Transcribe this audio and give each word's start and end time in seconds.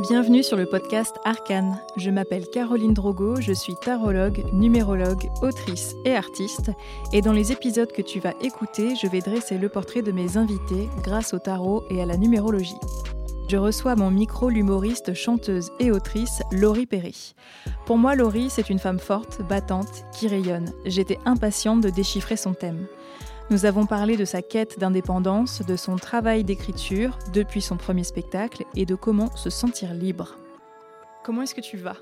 Bienvenue 0.00 0.44
sur 0.44 0.56
le 0.56 0.66
podcast 0.66 1.16
Arcane. 1.24 1.76
Je 1.96 2.10
m'appelle 2.10 2.48
Caroline 2.48 2.94
Drogo, 2.94 3.40
je 3.40 3.52
suis 3.52 3.74
tarologue, 3.74 4.44
numérologue, 4.52 5.28
autrice 5.42 5.96
et 6.04 6.14
artiste. 6.14 6.70
Et 7.12 7.20
dans 7.20 7.32
les 7.32 7.50
épisodes 7.50 7.90
que 7.90 8.02
tu 8.02 8.20
vas 8.20 8.32
écouter, 8.40 8.94
je 8.94 9.08
vais 9.08 9.18
dresser 9.18 9.58
le 9.58 9.68
portrait 9.68 10.02
de 10.02 10.12
mes 10.12 10.36
invités 10.36 10.88
grâce 11.02 11.34
au 11.34 11.40
tarot 11.40 11.82
et 11.90 12.00
à 12.00 12.06
la 12.06 12.16
numérologie. 12.16 12.78
Je 13.48 13.56
reçois 13.56 13.96
mon 13.96 14.12
micro 14.12 14.50
l'humoriste, 14.50 15.14
chanteuse 15.14 15.72
et 15.80 15.90
autrice 15.90 16.42
Laurie 16.52 16.86
Perry. 16.86 17.34
Pour 17.84 17.98
moi, 17.98 18.14
Laurie, 18.14 18.50
c'est 18.50 18.70
une 18.70 18.78
femme 18.78 19.00
forte, 19.00 19.42
battante, 19.48 20.04
qui 20.12 20.28
rayonne. 20.28 20.70
J'étais 20.86 21.18
impatiente 21.24 21.80
de 21.80 21.90
déchiffrer 21.90 22.36
son 22.36 22.54
thème. 22.54 22.86
Nous 23.50 23.64
avons 23.64 23.86
parlé 23.86 24.16
de 24.16 24.24
sa 24.26 24.42
quête 24.42 24.78
d'indépendance, 24.78 25.62
de 25.64 25.76
son 25.76 25.96
travail 25.96 26.44
d'écriture 26.44 27.18
depuis 27.32 27.62
son 27.62 27.76
premier 27.76 28.04
spectacle 28.04 28.64
et 28.76 28.84
de 28.84 28.94
comment 28.94 29.34
se 29.36 29.48
sentir 29.48 29.94
libre. 29.94 30.36
Comment 31.24 31.42
est-ce 31.42 31.54
que 31.54 31.62
tu 31.62 31.78
vas? 31.78 31.96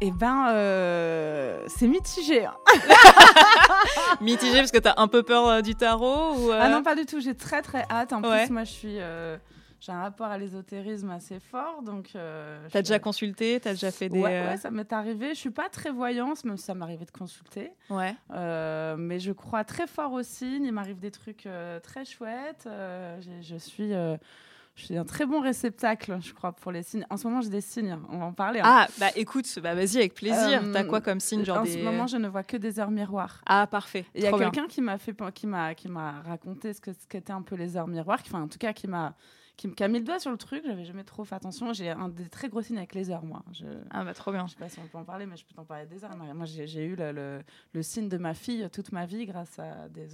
Eh 0.00 0.10
ben, 0.10 0.48
euh, 0.50 1.64
c'est 1.68 1.86
mitigé. 1.86 2.44
hein. 2.46 2.54
Mitigé 4.20 4.58
parce 4.58 4.70
que 4.72 4.78
t'as 4.78 4.94
un 4.96 5.08
peu 5.08 5.22
peur 5.22 5.48
euh, 5.48 5.60
du 5.60 5.74
tarot 5.74 6.34
ou 6.36 6.50
euh, 6.52 6.58
Ah 6.60 6.68
non, 6.68 6.82
pas 6.82 6.94
du 6.94 7.06
tout. 7.06 7.20
J'ai 7.20 7.34
très 7.34 7.62
très 7.62 7.84
hâte. 7.90 8.12
En 8.12 8.22
Ouais. 8.22 8.44
plus, 8.44 8.52
moi, 8.52 8.64
je 8.64 8.70
suis, 8.70 8.96
euh, 9.00 9.36
j'ai 9.80 9.92
un 9.92 10.02
rapport 10.02 10.26
à 10.26 10.38
l'ésotérisme 10.38 11.10
assez 11.10 11.38
fort, 11.40 11.82
donc. 11.82 12.10
euh, 12.16 12.66
T'as 12.72 12.82
déjà 12.82 12.98
consulté 12.98 13.60
T'as 13.60 13.70
déjà 13.72 13.90
fait 13.90 14.08
des. 14.08 14.20
Ouais, 14.20 14.34
euh, 14.42 14.50
ouais, 14.50 14.56
ça 14.56 14.70
m'est 14.70 14.92
arrivé. 14.92 15.30
Je 15.30 15.38
suis 15.38 15.50
pas 15.50 15.68
très 15.68 15.90
voyante, 15.90 16.44
même 16.44 16.56
si 16.56 16.64
ça 16.64 16.74
m'arrivait 16.74 17.04
de 17.04 17.10
consulter. 17.10 17.70
ouais. 17.90 18.14
Euh, 18.32 18.96
mais 18.98 19.20
je 19.20 19.32
crois 19.32 19.64
très 19.64 19.86
fort 19.86 20.12
aux 20.12 20.22
signes. 20.22 20.64
Il 20.64 20.72
m'arrive 20.72 20.98
des 20.98 21.10
trucs 21.12 21.46
euh, 21.46 21.78
très 21.80 22.04
chouettes. 22.04 22.68
Je 22.68 23.56
suis. 23.58 23.90
je 23.90 24.84
suis 24.84 24.96
un 24.96 25.04
très 25.04 25.26
bon 25.26 25.40
réceptacle, 25.40 26.18
je 26.20 26.32
crois, 26.32 26.52
pour 26.52 26.70
les 26.72 26.82
signes. 26.84 27.04
En 27.10 27.16
ce 27.16 27.26
moment, 27.26 27.40
j'ai 27.40 27.48
des 27.50 27.60
signes. 27.60 27.90
hein. 27.90 28.02
On 28.10 28.18
va 28.18 28.26
en 28.26 28.32
parler. 28.32 28.60
hein. 28.60 28.64
Ah, 28.66 28.86
bah 29.00 29.08
écoute, 29.16 29.46
bah 29.62 29.74
vas-y 29.74 29.96
avec 29.98 30.14
plaisir. 30.14 30.62
Euh, 30.64 30.72
T'as 30.72 30.84
quoi 30.84 31.00
comme 31.00 31.18
signe 31.20 31.44
genre 31.44 31.58
en 31.58 31.62
des... 31.62 31.72
ce 31.72 31.78
moment, 31.84 32.06
je 32.06 32.16
ne 32.16 32.28
vois 32.28 32.42
que 32.44 32.56
des 32.56 32.78
heures 32.80 32.90
miroirs. 32.92 33.42
Ah, 33.46 33.66
parfait. 33.68 34.04
Il 34.14 34.22
y 34.22 34.26
a 34.26 34.32
quelqu'un 34.32 34.66
qui 34.68 34.80
m'a 34.80 34.98
fait 34.98 35.14
qui 35.34 35.46
m'a 35.46 35.74
qui 35.74 35.88
m'a 35.88 36.20
raconté 36.22 36.72
ce 36.72 36.80
que 36.80 36.92
ce 36.92 37.06
qu'étaient 37.08 37.32
un 37.32 37.42
peu 37.42 37.56
les 37.56 37.76
heures 37.76 37.88
miroirs, 37.88 38.20
enfin 38.24 38.42
en 38.42 38.48
tout 38.48 38.58
cas 38.58 38.72
qui 38.72 38.86
m'a 38.86 39.14
qui, 39.58 39.70
qui 39.70 39.84
a 39.84 39.88
mis 39.88 39.98
le 39.98 40.04
doigt 40.06 40.18
sur 40.18 40.30
le 40.30 40.38
truc. 40.38 40.62
J'avais 40.66 40.86
jamais 40.86 41.04
trop 41.04 41.24
fait 41.24 41.34
attention. 41.34 41.74
J'ai 41.74 41.90
un 41.90 42.08
des 42.08 42.28
très 42.30 42.48
gros 42.48 42.62
signes 42.62 42.78
avec 42.78 42.94
les 42.94 43.10
heures, 43.10 43.24
moi. 43.24 43.42
Je 43.52 43.66
Ah, 43.90 44.04
bah 44.04 44.14
trop 44.14 44.32
bien. 44.32 44.46
je 44.46 44.52
sais 44.52 44.58
pas 44.58 44.70
si 44.70 44.78
on 44.78 44.86
peut 44.86 44.96
en 44.96 45.04
parler, 45.04 45.26
mais 45.26 45.36
je 45.36 45.44
peux 45.44 45.52
t'en 45.54 45.64
parler 45.66 45.84
des 45.84 46.02
heures. 46.04 46.16
Moi, 46.16 46.46
j'ai 46.46 46.84
eu 46.84 46.96
le, 46.96 47.12
le, 47.12 47.40
le 47.74 47.82
signe 47.82 48.08
de 48.08 48.16
ma 48.16 48.32
fille 48.32 48.66
toute 48.72 48.92
ma 48.92 49.04
vie 49.04 49.26
grâce 49.26 49.58
à, 49.58 49.88
des, 49.90 50.08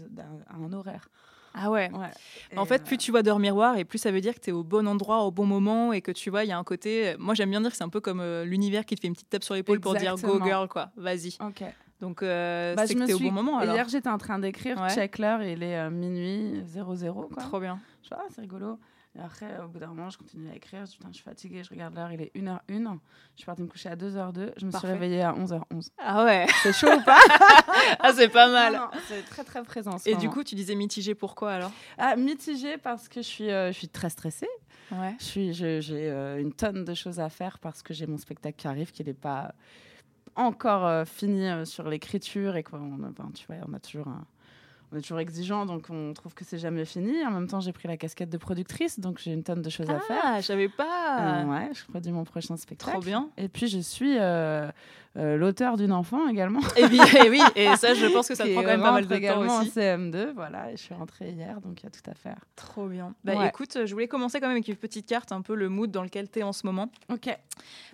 à 0.49 0.57
un 0.57 0.73
horaire. 0.73 1.09
Ah 1.57 1.71
ouais. 1.71 1.89
Ouais. 1.93 2.57
En 2.57 2.65
fait, 2.65 2.83
euh, 2.83 2.85
plus 2.85 2.97
tu 2.99 3.13
vois 3.13 3.23
d'heures 3.23 3.39
miroir 3.39 3.77
et 3.79 3.85
plus 3.85 3.99
ça 3.99 4.11
veut 4.11 4.21
dire 4.21 4.35
que 4.35 4.41
tu 4.41 4.51
es 4.51 4.53
au 4.53 4.65
bon 4.65 4.89
endroit 4.89 5.21
au 5.23 5.31
bon 5.31 5.47
moment 5.47 5.93
et 5.93 6.01
que 6.01 6.11
tu 6.11 6.29
vois, 6.29 6.43
il 6.43 6.49
y 6.49 6.53
a 6.53 6.59
un 6.59 6.65
côté. 6.65 7.15
Moi, 7.21 7.35
j'aime 7.35 7.51
bien 7.51 7.61
dire 7.61 7.71
que 7.71 7.77
c'est 7.77 7.85
un 7.85 7.89
peu 7.89 8.01
comme 8.01 8.19
euh, 8.21 8.45
l'univers 8.45 8.85
qui 8.85 8.97
te 8.97 9.01
fait 9.01 9.07
une 9.07 9.15
petite 9.15 9.31
tape 9.31 9.45
sur 9.45 9.55
l'épaule 9.55 9.79
pour 9.79 9.95
dire 9.95 10.17
go 10.17 10.43
girl, 10.43 10.67
quoi. 10.69 10.91
Vas-y. 10.97 11.37
Ok. 11.41 11.63
Donc, 12.01 12.23
euh, 12.25 12.75
Bah, 12.75 12.89
c'est 12.89 12.95
que 12.95 12.99
me 13.01 13.05
tu 13.07 13.13
es 13.13 13.15
au 13.15 13.19
bon 13.21 13.31
moment 13.31 13.59
alors. 13.59 13.75
Hier, 13.77 13.89
j'étais 13.89 14.09
en 14.09 14.19
train 14.19 14.41
d'écrire, 14.41 14.81
Ouais. 14.81 14.89
check 14.93 15.19
l'heure, 15.19 15.43
et 15.43 15.53
il 15.53 15.63
est 15.63 15.79
euh, 15.79 15.91
minuit 15.91 16.61
00. 16.67 17.29
Quoi. 17.33 17.43
Trop 17.45 17.61
bien. 17.61 17.79
Je 18.03 18.09
fais, 18.09 18.17
ah, 18.19 18.25
c'est 18.35 18.41
rigolo. 18.41 18.79
Et 19.17 19.21
après, 19.21 19.47
au 19.65 19.69
bout 19.69 19.79
d'un 19.79 19.87
moment, 19.89 20.11
je 20.11 20.19
continue 20.19 20.51
à 20.51 20.57
écrire. 20.57 20.85
Je 20.87 20.91
dis, 20.91 20.97
putain, 20.97 21.09
je 21.11 21.15
suis 21.15 21.23
fatiguée, 21.23 21.63
je 21.63 21.71
regarde 21.71 21.95
l'heure, 21.95 22.11
il 22.11 22.21
est 22.21 22.33
1h01. 22.35 22.59
Je 22.69 23.37
suis 23.37 23.45
partie 23.47 23.63
me 23.63 23.69
coucher 23.69 23.89
à 23.89 23.95
2h02. 23.97 24.53
Je 24.57 24.67
me 24.67 24.73
Parfait. 24.73 24.87
suis 24.89 24.93
réveillée 24.93 25.23
à 25.23 25.33
11h11. 25.33 25.89
Ah 25.99 26.25
ouais. 26.25 26.47
C'est 26.65 26.73
chaud 26.73 26.89
ou 26.93 27.01
pas 27.05 27.21
ah, 28.01 28.13
c'est 28.13 28.29
pas 28.29 28.49
mal. 28.51 28.81
C'est 29.07 29.23
très, 29.25 29.45
très 29.45 29.63
présent. 29.63 29.97
Et 30.05 30.17
du 30.17 30.29
coup, 30.29 30.43
tu 30.43 30.57
disais 30.57 30.75
mitigé 30.75 31.15
pourquoi 31.15 31.53
alors? 31.53 31.71
Ah, 31.97 32.17
mitigée 32.17 32.77
parce 32.77 33.09
que 33.09 33.23
je 33.23 33.27
suis, 33.29 33.51
euh, 33.51 33.71
je 33.71 33.79
suis 33.79 33.89
très 33.89 34.11
stressée. 34.11 34.49
Ouais. 34.91 35.15
Je 35.21 35.25
suis, 35.25 35.55
je- 35.55 35.81
j'ai 35.81 36.11
euh, 36.11 36.41
une 36.41 36.53
tonne 36.53 36.85
de 36.85 36.95
choses 36.95 37.21
à 37.21 37.29
faire 37.29 37.61
parce 37.61 37.83
que 37.83 37.95
j'ai 37.95 38.07
mon 38.09 38.19
spectacle 38.19 38.57
qui 38.57 38.67
arrive, 38.67 38.91
qui 38.91 39.05
n'est 39.05 39.15
pas 39.15 39.55
encore 40.37 40.85
euh, 40.87 41.05
fini 41.05 41.47
euh, 41.49 41.65
sur 41.65 41.89
l'écriture 41.89 42.57
et 42.57 42.65
qu'on, 42.65 42.99
enfin, 43.05 43.31
tu 43.33 43.47
vois, 43.47 43.57
on 43.69 43.73
a 43.75 43.79
toujours 43.79 44.09
un- 44.09 44.27
on 44.95 44.99
est 44.99 45.03
toujours 45.03 45.19
exigeant, 45.21 45.67
donc 45.67 45.87
on 45.91 46.13
trouve 46.15 46.35
que 46.35 46.45
c'est 46.45 46.59
jamais 46.59 46.85
fini. 46.85 47.25
En 47.27 47.31
même 47.33 47.49
temps, 47.49 47.61
j'ai 47.61 47.73
pris 47.73 47.89
la 47.89 47.97
casquette 47.97 48.31
de 48.31 48.39
productrice, 48.39 49.01
donc 49.01 49.19
j'ai 49.19 49.33
une 49.33 49.43
tonne 49.43 49.61
de 49.63 49.71
choses 49.71 49.91
à 49.91 49.99
faire. 50.01 50.21
Ah, 50.23 50.41
je 50.41 50.47
savais 50.47 50.69
pas. 50.69 51.43
Euh, 51.43 51.45
ouais, 51.47 51.71
je 51.75 51.85
produis 51.85 52.13
mon 52.13 52.25
prochain 52.25 52.57
spectacle. 52.57 52.93
Trop 52.93 53.01
bien. 53.03 53.29
Et 53.37 53.49
puis 53.49 53.67
je 53.67 53.79
suis 53.81 54.17
euh, 54.19 54.69
euh, 55.17 55.37
l'auteur 55.37 55.77
d'une 55.77 55.93
enfant 55.93 56.29
également. 56.29 56.61
Et 56.77 56.85
oui, 56.85 57.01
et 57.25 57.29
oui, 57.31 57.41
et 57.57 57.75
ça, 57.77 57.95
je 57.95 58.07
pense 58.07 58.29
que 58.29 58.35
ça 58.35 58.45
prend 58.53 58.63
quand 58.63 58.67
même 58.69 58.81
pas 58.83 58.93
mal 58.93 59.05
de 59.05 59.09
temps 59.09 59.15
également 59.17 59.59
aussi. 59.59 59.71
en 59.71 59.81
CM2, 59.81 60.33
voilà. 60.35 60.71
Et 60.73 60.77
je 60.77 60.83
suis 60.83 60.95
rentrée 60.95 61.31
hier, 61.31 61.61
donc 61.61 61.81
il 61.81 61.85
y 61.85 61.87
a 61.87 61.91
tout 61.91 62.09
à 62.11 62.15
faire. 62.15 62.37
Trop 62.57 62.87
bien. 62.87 63.15
Bah 63.25 63.35
Ouais. 63.37 63.49
écoute, 63.49 63.79
je 63.85 63.93
voulais 63.93 64.09
commencer 64.09 64.39
quand 64.39 64.47
même 64.47 64.57
avec 64.57 64.69
une 64.69 64.77
petite 64.77 65.07
carte, 65.07 65.33
un 65.33 65.43
peu 65.43 65.55
le 65.55 65.69
mood 65.69 65.91
dans 65.91 66.03
lequel 66.03 66.31
tu 66.31 66.39
es 66.39 66.43
en 66.43 66.53
ce 66.53 66.67
moment. 66.67 66.91
Ok. 67.13 67.37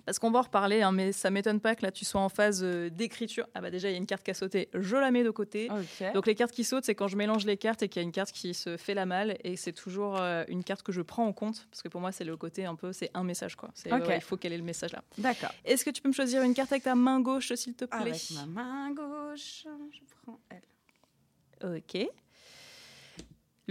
Parce 0.05 0.17
qu'on 0.19 0.31
va 0.31 0.39
en 0.39 0.43
reparler, 0.43 0.81
hein, 0.81 0.91
mais 0.91 1.11
ça 1.11 1.29
m'étonne 1.29 1.59
pas 1.59 1.75
que 1.75 1.83
là 1.83 1.91
tu 1.91 2.05
sois 2.05 2.21
en 2.21 2.29
phase 2.29 2.63
d'écriture. 2.63 3.47
Ah 3.53 3.61
bah 3.61 3.69
déjà, 3.69 3.89
il 3.89 3.91
y 3.91 3.95
a 3.95 3.97
une 3.97 4.05
carte 4.07 4.23
qui 4.23 4.31
a 4.31 4.33
sauté, 4.33 4.69
je 4.73 4.95
la 4.97 5.11
mets 5.11 5.23
de 5.23 5.29
côté. 5.29 5.69
Ok. 5.71 6.13
Donc 6.13 6.25
les 6.27 6.35
cartes 6.35 6.51
qui 6.51 6.63
sautent, 6.63 6.85
c'est 6.91 6.95
quand 6.95 7.07
je 7.07 7.15
mélange 7.15 7.45
les 7.45 7.55
cartes 7.55 7.83
et 7.83 7.87
qu'il 7.89 8.01
y 8.01 8.03
a 8.03 8.05
une 8.05 8.11
carte 8.11 8.33
qui 8.33 8.53
se 8.53 8.75
fait 8.75 8.93
la 8.93 9.05
malle. 9.05 9.37
Et 9.45 9.55
c'est 9.55 9.71
toujours 9.71 10.17
euh, 10.19 10.43
une 10.49 10.61
carte 10.61 10.83
que 10.83 10.91
je 10.91 11.01
prends 11.01 11.25
en 11.25 11.31
compte. 11.31 11.65
Parce 11.71 11.81
que 11.81 11.87
pour 11.87 12.01
moi, 12.01 12.11
c'est 12.11 12.25
le 12.25 12.35
côté 12.35 12.65
un 12.65 12.75
peu, 12.75 12.91
c'est 12.91 13.09
un 13.13 13.23
message 13.23 13.55
quoi. 13.55 13.69
C'est, 13.73 13.93
Ok. 13.93 14.07
ouais, 14.07 14.17
il 14.17 14.21
faut 14.21 14.35
quel 14.35 14.51
est 14.51 14.57
le 14.57 14.63
message 14.63 14.91
là. 14.91 15.01
D'accord. 15.17 15.53
Est-ce 15.63 15.85
que 15.85 15.89
tu 15.89 16.01
peux 16.01 16.09
me 16.09 16.13
choisir 16.13 16.43
une 16.43 16.53
carte 16.53 16.71
avec 16.73 16.83
ta 16.83 16.95
main 16.95 17.21
gauche, 17.21 17.53
s'il 17.53 17.75
te 17.75 17.85
plaît? 17.85 17.97
Avec 18.01 18.21
ma 18.31 18.45
main 18.45 18.91
gauche, 18.91 19.63
je 19.65 19.99
prends 20.25 20.39
elle. 20.49 21.77
Ok. 21.77 22.09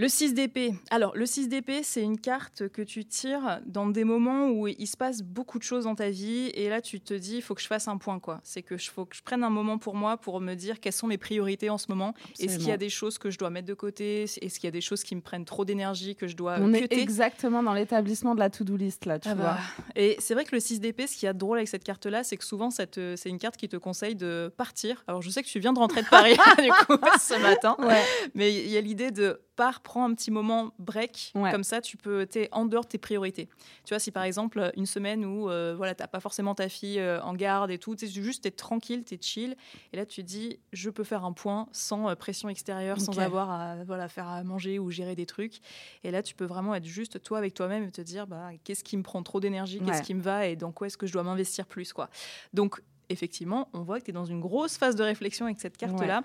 Le 0.01 0.07
6 0.09 0.33
d'épée. 0.33 0.73
Alors, 0.89 1.15
le 1.15 1.27
6 1.27 1.47
d'épée, 1.47 1.81
c'est 1.83 2.01
une 2.01 2.19
carte 2.19 2.67
que 2.69 2.81
tu 2.81 3.05
tires 3.05 3.59
dans 3.67 3.85
des 3.85 4.03
moments 4.03 4.47
où 4.49 4.67
il 4.67 4.87
se 4.87 4.97
passe 4.97 5.21
beaucoup 5.21 5.59
de 5.59 5.63
choses 5.63 5.83
dans 5.83 5.93
ta 5.93 6.09
vie. 6.09 6.49
Et 6.55 6.69
là, 6.69 6.81
tu 6.81 6.99
te 6.99 7.13
dis, 7.13 7.35
il 7.35 7.41
faut 7.43 7.53
que 7.53 7.61
je 7.61 7.67
fasse 7.67 7.87
un 7.87 7.97
point. 7.97 8.19
quoi. 8.19 8.39
C'est 8.43 8.63
que 8.63 8.79
je 8.79 8.89
faut 8.89 9.05
que 9.05 9.15
je 9.15 9.21
prenne 9.21 9.43
un 9.43 9.51
moment 9.51 9.77
pour 9.77 9.93
moi 9.93 10.17
pour 10.17 10.41
me 10.41 10.55
dire 10.55 10.79
quelles 10.79 10.91
sont 10.91 11.05
mes 11.05 11.19
priorités 11.19 11.69
en 11.69 11.77
ce 11.77 11.85
moment. 11.89 12.15
Est-ce 12.39 12.57
qu'il 12.57 12.67
y 12.69 12.71
a 12.71 12.77
des 12.77 12.89
choses 12.89 13.19
que 13.19 13.29
je 13.29 13.37
dois 13.37 13.51
mettre 13.51 13.67
de 13.67 13.75
côté? 13.75 14.23
Est-ce 14.23 14.55
qu'il 14.59 14.63
y 14.63 14.67
a 14.69 14.71
des 14.71 14.81
choses 14.81 15.03
qui 15.03 15.15
me 15.15 15.21
prennent 15.21 15.45
trop 15.45 15.65
d'énergie 15.65 16.15
que 16.15 16.27
je 16.27 16.35
dois 16.35 16.55
On 16.59 16.73
est 16.73 16.91
exactement 16.91 17.61
dans 17.61 17.75
l'établissement 17.75 18.33
de 18.33 18.39
la 18.39 18.49
to-do 18.49 18.75
list 18.77 19.05
là, 19.05 19.19
tu 19.19 19.29
Ah 19.29 19.35
vois. 19.35 19.43
bah. 19.51 19.59
Et 19.95 20.15
c'est 20.17 20.33
vrai 20.33 20.45
que 20.45 20.55
le 20.55 20.59
6 20.61 20.79
d'épée, 20.79 21.05
ce 21.05 21.13
qu'il 21.15 21.27
y 21.27 21.29
a 21.29 21.33
de 21.33 21.37
drôle 21.37 21.57
avec 21.59 21.67
cette 21.67 21.83
carte-là, 21.83 22.23
c'est 22.23 22.37
que 22.37 22.43
souvent, 22.43 22.69
te- 22.69 23.15
c'est 23.15 23.29
une 23.29 23.37
carte 23.37 23.55
qui 23.55 23.69
te 23.69 23.77
conseille 23.77 24.15
de 24.15 24.51
partir. 24.57 25.03
Alors, 25.07 25.21
je 25.21 25.29
sais 25.29 25.43
que 25.43 25.47
tu 25.47 25.59
viens 25.59 25.73
de 25.73 25.79
rentrer 25.79 26.01
de 26.01 26.07
Paris, 26.07 26.33
du 26.63 26.69
coup, 26.87 26.97
ce 27.19 27.39
matin. 27.39 27.75
Ouais. 27.77 28.01
Mais 28.33 28.51
il 28.51 28.69
y 28.71 28.77
a 28.77 28.81
l'idée 28.81 29.11
de 29.11 29.39
prends 29.83 30.03
un 30.05 30.13
petit 30.13 30.31
moment 30.31 30.73
break, 30.79 31.31
Ouais. 31.35 31.51
comme 31.51 31.63
ça 31.63 31.81
tu 31.81 31.97
peux, 31.97 32.25
t'es 32.25 32.49
en 32.51 32.65
dehors 32.65 32.83
de 32.83 32.89
tes 32.89 32.97
priorités. 32.97 33.47
Tu 33.85 33.93
vois, 33.93 33.99
si 33.99 34.11
par 34.11 34.23
exemple 34.23 34.71
une 34.75 34.85
semaine 34.85 35.23
où 35.25 35.49
euh, 35.49 35.73
voilà, 35.75 35.93
t'as 35.95 36.07
pas 36.07 36.19
forcément 36.19 36.55
ta 36.55 36.67
fille 36.69 36.99
euh, 36.99 37.21
en 37.21 37.33
garde 37.33 37.69
et 37.71 37.77
tout, 37.77 37.95
t'es 37.95 38.07
juste 38.07 38.55
tranquille, 38.55 39.03
t'es 39.03 39.19
chill, 39.21 39.55
et 39.93 39.97
là 39.97 40.05
tu 40.05 40.21
te 40.21 40.27
dis 40.27 40.59
je 40.73 40.89
peux 40.89 41.03
faire 41.03 41.23
un 41.25 41.33
point 41.33 41.67
sans 41.71 42.09
euh, 42.09 42.15
pression 42.15 42.49
extérieure, 42.49 42.99
sans 42.99 43.19
avoir 43.19 43.51
à 43.51 43.83
voilà 43.83 44.07
faire 44.07 44.27
à 44.27 44.43
manger 44.43 44.79
ou 44.79 44.89
gérer 44.89 45.15
des 45.15 45.25
trucs. 45.25 45.59
Et 46.03 46.11
là 46.11 46.23
tu 46.23 46.33
peux 46.35 46.45
vraiment 46.45 46.73
être 46.75 46.85
juste 46.85 47.21
toi 47.21 47.37
avec 47.37 47.53
toi-même 47.53 47.83
et 47.83 47.91
te 47.91 48.01
dire 48.01 48.27
bah 48.27 48.49
qu'est-ce 48.63 48.83
qui 48.83 48.97
me 48.97 49.03
prend 49.03 49.21
trop 49.23 49.39
d'énergie, 49.39 49.79
qu'est-ce 49.79 50.01
qui 50.01 50.13
me 50.13 50.21
va 50.21 50.47
et 50.47 50.55
dans 50.55 50.71
quoi 50.71 50.87
est-ce 50.87 50.97
que 50.97 51.07
je 51.07 51.13
dois 51.13 51.23
m'investir 51.23 51.65
plus 51.67 51.93
quoi. 51.93 52.09
Donc 52.53 52.81
effectivement, 53.09 53.67
on 53.73 53.81
voit 53.81 53.99
que 53.99 54.05
tu 54.05 54.11
es 54.11 54.13
dans 54.13 54.25
une 54.25 54.39
grosse 54.39 54.77
phase 54.77 54.95
de 54.95 55.03
réflexion 55.03 55.45
avec 55.45 55.59
cette 55.59 55.75
carte-là. 55.75 56.21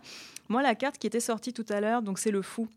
Moi, 0.49 0.63
la 0.63 0.77
carte 0.77 0.99
qui 0.99 1.09
était 1.09 1.19
sortie 1.19 1.53
tout 1.53 1.67
à 1.69 1.81
l'heure, 1.81 2.01
donc 2.01 2.21
c'est 2.21 2.31
le 2.31 2.43
fou. 2.43 2.69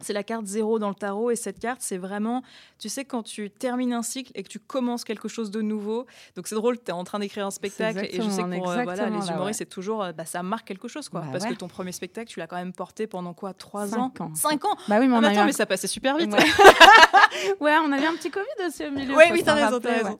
C'est 0.00 0.12
la 0.12 0.24
carte 0.24 0.44
zéro 0.46 0.78
dans 0.80 0.88
le 0.88 0.94
tarot 0.94 1.30
et 1.30 1.36
cette 1.36 1.60
carte, 1.60 1.80
c'est 1.80 1.98
vraiment, 1.98 2.42
tu 2.78 2.88
sais, 2.88 3.04
quand 3.04 3.22
tu 3.22 3.48
termines 3.48 3.92
un 3.92 4.02
cycle 4.02 4.32
et 4.34 4.42
que 4.42 4.48
tu 4.48 4.58
commences 4.58 5.04
quelque 5.04 5.28
chose 5.28 5.50
de 5.52 5.62
nouveau. 5.62 6.04
Donc 6.34 6.48
c'est 6.48 6.56
drôle, 6.56 6.78
tu 6.78 6.86
es 6.86 6.92
en 6.92 7.04
train 7.04 7.20
d'écrire 7.20 7.46
un 7.46 7.50
spectacle 7.52 8.04
et 8.10 8.20
je 8.20 8.28
sais 8.28 8.42
que 8.42 8.56
pour 8.56 8.70
euh, 8.70 8.82
voilà, 8.82 9.06
les 9.08 9.10
humoristes, 9.28 9.40
ouais. 9.40 9.52
c'est 9.52 9.66
toujours, 9.66 10.02
euh, 10.02 10.12
bah, 10.12 10.24
ça 10.24 10.42
marque 10.42 10.66
quelque 10.66 10.88
chose, 10.88 11.08
quoi. 11.08 11.20
Bah 11.20 11.28
parce 11.32 11.44
que 11.44 11.50
ouais. 11.50 11.56
ton 11.56 11.68
premier 11.68 11.92
spectacle, 11.92 12.28
tu 12.28 12.40
l'as 12.40 12.46
quand 12.48 12.56
même 12.56 12.72
porté 12.72 13.06
pendant 13.06 13.34
quoi? 13.34 13.54
Trois 13.54 13.86
Cinq 13.86 14.20
ans? 14.20 14.24
ans. 14.26 14.34
Cinq 14.34 14.64
ans? 14.64 14.76
Bah 14.88 14.96
oui, 15.00 15.06
mais 15.06 15.16
Ah, 15.16 15.20
mais 15.20 15.28
attends, 15.28 15.40
un- 15.42 15.46
mais 15.46 15.52
ça 15.52 15.64
passait 15.66 15.86
super 15.86 16.16
vite. 16.16 16.32
Ouais. 16.32 16.40
ouais, 17.60 17.76
on 17.84 17.92
a 17.92 17.98
eu 18.00 18.04
un 18.04 18.14
petit 18.16 18.30
Covid 18.30 18.66
aussi 18.66 18.84
au 18.86 18.90
milieu. 18.90 19.14
Ouais, 19.14 19.30
oui, 19.32 19.42
t'as 19.44 19.54
raison, 19.54 19.78
t'as 19.80 19.90
ouais. 19.90 19.96
raison. 20.02 20.18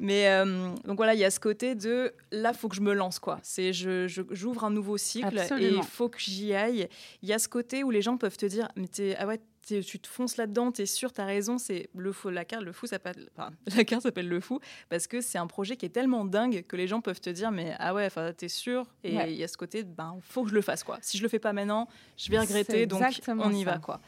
Mais 0.00 0.28
euh, 0.28 0.68
donc 0.84 0.96
voilà, 0.96 1.14
il 1.14 1.20
y 1.20 1.24
a 1.24 1.30
ce 1.30 1.40
côté 1.40 1.74
de 1.74 2.12
là, 2.32 2.52
faut 2.52 2.68
que 2.68 2.76
je 2.76 2.80
me 2.80 2.92
lance, 2.92 3.18
quoi. 3.18 3.38
C'est 3.42 3.72
je, 3.72 4.06
j'ouvre 4.30 4.64
un 4.64 4.70
nouveau 4.70 4.96
cycle 4.96 5.38
et 5.58 5.68
il 5.68 5.82
faut 5.82 6.08
que 6.08 6.18
j'y 6.18 6.52
aille. 6.54 6.88
Il 7.22 7.28
y 7.28 7.32
a 7.32 7.38
ce 7.38 7.48
côté 7.48 7.84
où 7.84 7.90
les 7.90 8.02
gens 8.02 8.16
peuvent 8.16 8.36
te 8.36 8.46
dire, 8.46 8.68
mais 8.76 8.88
t'es, 8.88 9.03
ah 9.18 9.26
ouais, 9.26 9.40
tu 9.66 9.98
te 10.00 10.06
fonces 10.08 10.36
là-dedans, 10.36 10.72
t'es 10.72 10.86
sûr, 10.86 11.12
t'as 11.12 11.24
raison. 11.24 11.58
C'est 11.58 11.88
le 11.94 12.12
fou, 12.12 12.28
la 12.30 12.44
carte, 12.44 12.62
le 12.62 12.72
fou 12.72 12.86
s'appelle, 12.86 13.28
enfin, 13.36 13.50
la 13.76 13.84
carte 13.84 14.02
s'appelle 14.02 14.28
le 14.28 14.40
fou 14.40 14.60
parce 14.88 15.06
que 15.06 15.20
c'est 15.20 15.38
un 15.38 15.46
projet 15.46 15.76
qui 15.76 15.86
est 15.86 15.90
tellement 15.90 16.24
dingue 16.24 16.64
que 16.66 16.76
les 16.76 16.86
gens 16.86 17.00
peuvent 17.00 17.20
te 17.20 17.30
dire, 17.30 17.50
mais 17.50 17.74
ah 17.78 17.94
ouais, 17.94 18.06
enfin, 18.06 18.32
t'es 18.36 18.48
sûr. 18.48 18.84
Et 19.02 19.12
il 19.12 19.16
Ouais. 19.16 19.34
y 19.34 19.44
a 19.44 19.48
ce 19.48 19.56
côté, 19.56 19.82
ben, 19.84 20.18
faut 20.22 20.42
que 20.44 20.50
je 20.50 20.54
le 20.54 20.62
fasse, 20.62 20.84
quoi. 20.84 20.98
Si 21.02 21.18
je 21.18 21.22
le 21.22 21.28
fais 21.28 21.38
pas 21.38 21.52
maintenant, 21.52 21.88
je 22.16 22.30
vais 22.30 22.38
regretter. 22.38 22.86
Donc 22.86 23.02
on 23.28 23.50
y 23.52 23.64
ça. 23.64 23.72
va, 23.72 23.78
quoi. 23.78 24.00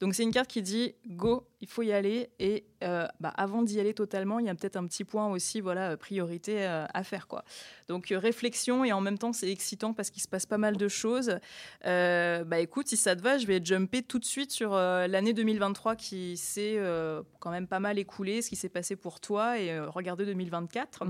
Donc 0.00 0.14
c'est 0.14 0.22
une 0.22 0.32
carte 0.32 0.48
qui 0.50 0.62
dit 0.62 0.94
go, 1.06 1.46
il 1.60 1.68
faut 1.68 1.82
y 1.82 1.92
aller 1.92 2.30
et 2.38 2.64
euh, 2.82 3.06
bah, 3.20 3.32
avant 3.36 3.62
d'y 3.62 3.80
aller 3.80 3.94
totalement, 3.94 4.38
il 4.38 4.46
y 4.46 4.50
a 4.50 4.54
peut-être 4.54 4.76
un 4.76 4.86
petit 4.86 5.04
point 5.04 5.28
aussi, 5.28 5.60
voilà, 5.60 5.92
euh, 5.92 5.96
priorité 5.96 6.66
euh, 6.66 6.84
à 6.92 7.04
faire 7.04 7.26
quoi. 7.26 7.44
Donc 7.88 8.12
euh, 8.12 8.18
réflexion 8.18 8.84
et 8.84 8.92
en 8.92 9.00
même 9.00 9.16
temps 9.18 9.32
c'est 9.32 9.50
excitant 9.50 9.94
parce 9.94 10.10
qu'il 10.10 10.22
se 10.22 10.28
passe 10.28 10.44
pas 10.46 10.58
mal 10.58 10.76
de 10.76 10.88
choses. 10.88 11.38
Bah 11.84 12.58
écoute, 12.60 12.88
si 12.88 12.96
ça 12.96 13.16
te 13.16 13.22
va, 13.22 13.38
je 13.38 13.46
vais 13.46 13.64
jumper 13.64 14.02
tout 14.02 14.18
de 14.18 14.24
suite 14.24 14.50
sur 14.50 14.72
euh, 15.04 15.08
l'année 15.08 15.32
2023 15.32 15.96
qui 15.96 16.36
s'est 16.36 16.78
quand 17.40 17.50
même 17.50 17.66
pas 17.66 17.80
mal 17.80 17.98
écoulée, 17.98 18.42
ce 18.42 18.48
qui 18.48 18.56
s'est 18.56 18.68
passé 18.68 18.96
pour 18.96 19.20
toi, 19.20 19.58
et 19.58 19.78
regarder 19.80 20.26
2024. 20.26 21.04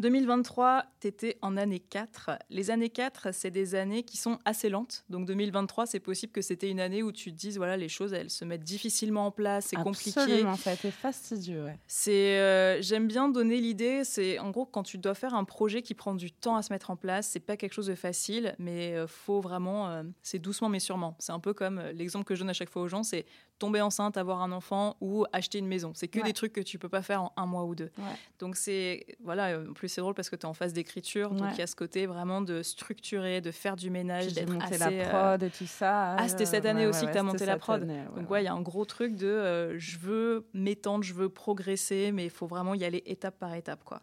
2023, 0.00 0.84
tu 1.00 1.08
étais 1.08 1.38
en 1.40 1.56
année 1.56 1.78
4. 1.78 2.30
Les 2.50 2.70
années 2.70 2.90
4, 2.90 3.32
c'est 3.32 3.50
des 3.50 3.74
années 3.74 4.02
qui 4.02 4.16
sont 4.16 4.38
assez 4.44 4.68
lentes. 4.68 5.04
Donc 5.08 5.26
2023, 5.26 5.86
c'est 5.86 6.00
possible 6.00 6.32
que 6.32 6.42
c'était 6.42 6.70
une 6.70 6.80
année 6.80 7.02
où 7.02 7.12
tu 7.12 7.32
te 7.32 7.36
dises, 7.36 7.56
voilà, 7.56 7.76
les 7.76 7.88
choses, 7.88 8.12
elles 8.12 8.30
se 8.30 8.44
mettent 8.44 8.64
difficilement 8.64 9.26
en 9.26 9.30
place, 9.30 9.66
c'est 9.66 9.76
compliqué. 9.76 10.20
Absolument, 10.20 10.56
ça 10.56 10.70
a 10.70 10.74
été 10.74 10.90
fastidieux. 10.90 11.66
C'est, 11.86 12.38
euh, 12.38 12.82
j'aime 12.82 13.06
bien 13.06 13.28
donner 13.28 13.60
l'idée, 13.60 14.04
c'est 14.04 14.38
en 14.38 14.50
gros 14.50 14.66
quand 14.66 14.82
tu 14.82 14.98
dois 14.98 15.14
faire 15.14 15.34
un 15.34 15.44
projet 15.44 15.82
qui 15.82 15.94
prend 15.94 16.14
du 16.14 16.32
temps 16.32 16.56
à 16.56 16.62
se 16.62 16.72
mettre 16.72 16.90
en 16.90 16.96
place, 16.96 17.28
c'est 17.28 17.40
pas 17.40 17.56
quelque 17.56 17.72
chose 17.72 17.86
de 17.86 17.94
facile, 17.94 18.54
mais 18.58 18.94
euh, 18.94 19.06
faut 19.06 19.40
vraiment, 19.40 19.88
euh, 19.90 20.02
c'est 20.22 20.38
doucement 20.38 20.68
mais 20.68 20.80
sûrement. 20.80 21.16
C'est 21.20 21.32
un 21.32 21.40
peu 21.40 21.54
comme 21.54 21.80
l'exemple 21.94 22.24
que 22.24 22.34
je 22.34 22.40
donne 22.40 22.50
à 22.50 22.54
chaque 22.54 22.70
fois 22.70 22.82
aux 22.82 22.88
gens, 22.88 23.04
c'est 23.04 23.26
tomber 23.58 23.80
enceinte, 23.80 24.16
avoir 24.16 24.42
un 24.42 24.52
enfant 24.52 24.96
ou 25.00 25.24
acheter 25.32 25.58
une 25.58 25.66
maison. 25.66 25.92
C'est 25.94 26.08
que 26.08 26.20
des 26.20 26.32
trucs 26.32 26.52
que 26.52 26.60
tu 26.60 26.78
peux 26.78 26.88
pas 26.88 27.02
faire 27.02 27.22
en 27.22 27.32
un 27.36 27.46
mois 27.46 27.64
ou 27.64 27.74
deux. 27.74 27.90
Donc 28.38 28.56
c'est 28.56 29.06
voilà, 29.22 29.58
en 29.58 29.72
plus 29.72 29.88
c'est 29.88 30.00
drôle 30.00 30.14
parce 30.14 30.30
que 30.30 30.36
tu 30.36 30.42
es 30.42 30.48
en 30.48 30.54
phase 30.54 30.72
d'écriture, 30.72 31.30
donc 31.30 31.48
il 31.52 31.58
y 31.58 31.62
a 31.62 31.66
ce 31.66 31.76
côté 31.76 32.06
vraiment 32.06 32.40
de 32.40 32.62
structurer, 32.62 33.40
de 33.40 33.50
faire 33.50 33.76
du 33.76 33.90
ménage, 33.90 34.32
d'être 34.32 34.50
monter 34.50 34.78
la 34.78 34.88
euh, 34.88 35.08
prod 35.08 35.42
et 35.42 35.50
tout 35.50 35.66
ça. 35.66 36.16
Ah, 36.16 36.28
c'était 36.28 36.46
cette 36.46 36.66
année 36.66 36.86
aussi 36.86 37.06
que 37.06 37.12
tu 37.12 37.18
as 37.18 37.22
monté 37.22 37.46
la 37.46 37.56
prod. 37.56 37.86
donc 38.16 38.30
ouais, 38.30 38.42
il 38.42 38.44
y 38.44 38.48
a 38.48 38.54
un 38.54 38.62
gros 38.62 38.84
truc 38.84 39.16
de 39.16 39.26
euh, 39.26 39.78
je 39.78 39.98
veux 39.98 40.46
m'étendre, 40.52 41.04
je 41.04 41.14
veux 41.14 41.28
progresser, 41.28 42.12
mais 42.12 42.24
il 42.24 42.30
faut 42.30 42.46
vraiment 42.46 42.74
y 42.74 42.84
aller 42.84 43.02
étape 43.06 43.38
par 43.38 43.54
étape 43.54 43.84
quoi. 43.84 44.00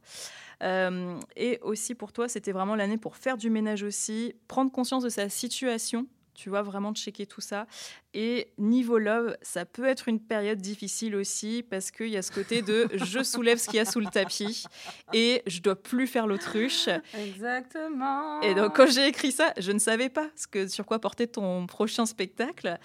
Euh, 0.63 1.19
et 1.35 1.59
aussi 1.63 1.95
pour 1.95 2.13
toi, 2.13 2.27
c'était 2.27 2.51
vraiment 2.51 2.75
l'année 2.75 2.97
pour 2.97 3.17
faire 3.17 3.37
du 3.37 3.49
ménage 3.49 3.83
aussi, 3.83 4.35
prendre 4.47 4.71
conscience 4.71 5.03
de 5.03 5.09
sa 5.09 5.27
situation 5.27 6.07
tu 6.33 6.49
vois, 6.49 6.61
vraiment 6.61 6.93
checker 6.93 7.25
tout 7.25 7.41
ça. 7.41 7.67
Et 8.13 8.51
niveau 8.57 8.97
love, 8.97 9.37
ça 9.41 9.63
peut 9.63 9.85
être 9.85 10.09
une 10.09 10.19
période 10.19 10.59
difficile 10.59 11.15
aussi 11.15 11.63
parce 11.69 11.91
qu'il 11.91 12.09
y 12.09 12.17
a 12.17 12.21
ce 12.21 12.31
côté 12.31 12.61
de 12.61 12.89
je 12.95 13.23
soulève 13.23 13.57
ce 13.57 13.69
qu'il 13.69 13.77
y 13.77 13.79
a 13.79 13.85
sous 13.85 14.01
le 14.01 14.07
tapis 14.07 14.65
et 15.13 15.41
je 15.47 15.61
dois 15.61 15.81
plus 15.81 16.07
faire 16.07 16.27
l'autruche. 16.27 16.89
Exactement. 17.17 18.41
Et 18.41 18.53
donc 18.53 18.75
quand 18.75 18.87
j'ai 18.87 19.07
écrit 19.07 19.31
ça, 19.31 19.53
je 19.57 19.71
ne 19.71 19.79
savais 19.79 20.09
pas 20.09 20.27
ce 20.35 20.45
que, 20.45 20.67
sur 20.67 20.85
quoi 20.85 20.99
portait 20.99 21.27
ton 21.27 21.67
prochain 21.67 22.05
spectacle. 22.05 22.77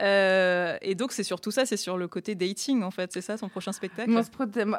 Euh, 0.00 0.76
et 0.82 0.96
donc 0.96 1.12
c'est 1.12 1.22
surtout 1.22 1.52
ça, 1.52 1.64
c'est 1.64 1.76
sur 1.76 1.96
le 1.96 2.08
côté 2.08 2.34
dating 2.34 2.82
en 2.82 2.90
fait, 2.90 3.12
c'est 3.12 3.20
ça 3.20 3.38
ton 3.38 3.48
prochain 3.48 3.72
spectacle? 3.72 4.10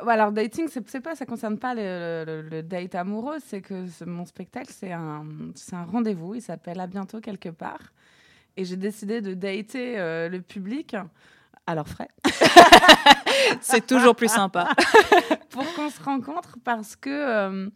alors 0.08 0.34
dating, 0.34 0.68
c'est 0.68 1.00
pas, 1.00 1.16
ça 1.16 1.26
concerne 1.26 1.58
pas 1.58 1.74
le, 1.76 2.62
date 2.62 2.96
amoureux, 2.96 3.38
c'est 3.46 3.62
que 3.62 3.86
mon 4.06 4.26
spectacle 4.26 4.74
c'est 4.78 4.92
un, 4.92 5.26
un 5.72 5.84
rendez-vous. 5.86 6.36
Il 6.36 6.42
s'appelle 6.42 6.82
À 6.82 6.88
bientôt 6.88 7.22
quelque 7.22 7.50
part. 7.50 7.94
Et 8.56 8.66
j'ai 8.66 8.76
décidé 8.76 9.22
de 9.22 9.34
dater 9.34 10.00
euh, 10.00 10.30
le 10.30 10.42
public 10.42 10.96
à 11.66 11.76
leurs 11.76 11.88
frais. 11.88 12.10
c'est 13.62 13.86
toujours 13.86 14.16
plus 14.16 14.28
sympa. 14.28 14.70
pour 15.50 15.66
qu'on 15.74 15.90
se 15.90 16.02
rencontre 16.02 16.58
parce 16.64 16.96
que 16.96 17.10
euh, 17.10 17.70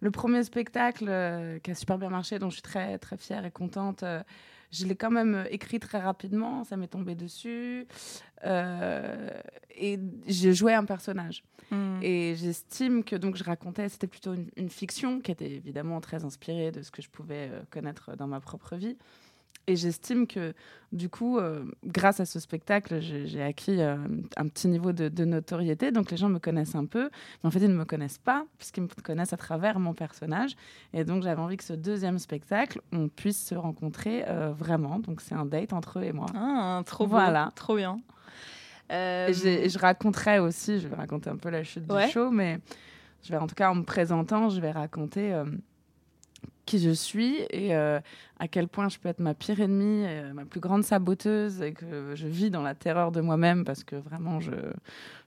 le 0.00 0.10
premier 0.10 0.42
spectacle 0.42 1.06
euh, 1.08 1.58
qui 1.60 1.70
a 1.70 1.74
super 1.74 1.98
bien 1.98 2.10
marché, 2.10 2.38
dont 2.38 2.50
je 2.50 2.54
suis 2.54 2.62
très, 2.62 2.98
très 2.98 3.16
fière 3.16 3.44
et 3.44 3.50
contente, 3.50 4.04
je 4.72 4.86
l'ai 4.86 4.96
quand 4.96 5.10
même 5.10 5.46
écrit 5.50 5.78
très 5.78 6.00
rapidement, 6.00 6.64
ça 6.64 6.76
m'est 6.76 6.88
tombé 6.88 7.14
dessus. 7.14 7.86
et 8.44 9.98
j'ai 10.26 10.52
joué 10.52 10.74
un 10.74 10.84
personnage. 10.84 11.44
Hmm. 11.70 11.98
Et 12.02 12.34
j'estime 12.36 13.04
que 13.04 13.16
donc 13.16 13.36
je 13.36 13.44
racontais, 13.44 13.88
c'était 13.88 14.06
plutôt 14.06 14.34
une, 14.34 14.50
une, 14.56 14.68
fiction 14.68 15.20
qui 15.20 15.30
était 15.30 15.50
évidemment 15.50 16.00
très 16.00 16.24
inspirée 16.24 16.70
de 16.72 16.82
ce 16.82 16.90
que 16.90 17.00
je 17.00 17.08
pouvais 17.08 17.50
connaître 17.70 18.16
dans 18.16 18.26
ma 18.26 18.40
propre 18.40 18.76
vie. 18.76 18.98
Et 19.66 19.76
j'estime 19.76 20.26
que, 20.26 20.52
du 20.92 21.08
coup, 21.08 21.38
euh, 21.38 21.64
grâce 21.86 22.20
à 22.20 22.26
ce 22.26 22.38
spectacle, 22.38 23.00
j'ai 23.00 23.42
acquis 23.42 23.80
euh, 23.80 23.96
un 24.36 24.48
petit 24.48 24.68
niveau 24.68 24.92
de, 24.92 25.24
notoriété. 25.24 25.90
Donc, 25.90 26.10
les 26.10 26.18
gens 26.18 26.28
me 26.28 26.38
connaissent 26.38 26.74
un 26.74 26.84
peu. 26.84 27.04
Mais 27.42 27.48
en 27.48 27.50
fait, 27.50 27.60
ils 27.60 27.70
ne 27.70 27.76
me 27.76 27.86
connaissent 27.86 28.18
pas, 28.18 28.44
puisqu'ils 28.58 28.82
me 28.82 28.88
connaissent 29.02 29.32
à 29.32 29.38
travers 29.38 29.78
mon 29.78 29.94
personnage. 29.94 30.54
Et 30.92 31.04
donc, 31.04 31.22
j'avais 31.22 31.40
envie 31.40 31.56
que 31.56 31.64
ce 31.64 31.72
deuxième 31.72 32.18
spectacle, 32.18 32.80
on 32.92 33.08
puisse 33.08 33.42
se 33.42 33.54
rencontrer 33.54 34.24
euh, 34.28 34.52
vraiment. 34.52 34.98
Donc, 34.98 35.22
c'est 35.22 35.34
un 35.34 35.46
date 35.46 35.72
entre 35.72 36.00
eux 36.00 36.04
et 36.04 36.12
moi. 36.12 36.26
Ah, 36.34 36.82
trop 36.84 37.06
voilà. 37.06 37.50
Trop 37.54 37.76
bien. 37.76 38.00
Et, 38.90 39.32
je 39.32 39.78
raconterai 39.78 40.40
aussi, 40.40 40.78
je 40.78 40.88
vais 40.88 40.96
raconter 40.96 41.30
un 41.30 41.36
peu 41.36 41.48
la 41.48 41.64
chute 41.64 41.86
du 41.86 42.10
show, 42.10 42.30
mais 42.30 42.60
je 43.22 43.30
vais, 43.30 43.38
en 43.38 43.46
tout 43.46 43.54
cas, 43.54 43.70
en 43.70 43.76
me 43.76 43.82
présentant, 43.82 44.50
je 44.50 44.60
vais 44.60 44.70
raconter 44.70 45.34
qui 46.64 46.78
je 46.78 46.90
suis 46.90 47.36
et 47.50 47.74
euh, 47.74 48.00
à 48.38 48.48
quel 48.48 48.68
point 48.68 48.88
je 48.88 48.98
peux 48.98 49.08
être 49.08 49.20
ma 49.20 49.34
pire 49.34 49.60
ennemie, 49.60 50.04
euh, 50.06 50.32
ma 50.32 50.44
plus 50.44 50.60
grande 50.60 50.82
saboteuse 50.82 51.62
et 51.62 51.72
que 51.72 52.14
je 52.14 52.26
vis 52.26 52.50
dans 52.50 52.62
la 52.62 52.74
terreur 52.74 53.12
de 53.12 53.20
moi-même 53.20 53.64
parce 53.64 53.84
que 53.84 53.96
vraiment 53.96 54.40
je, 54.40 54.52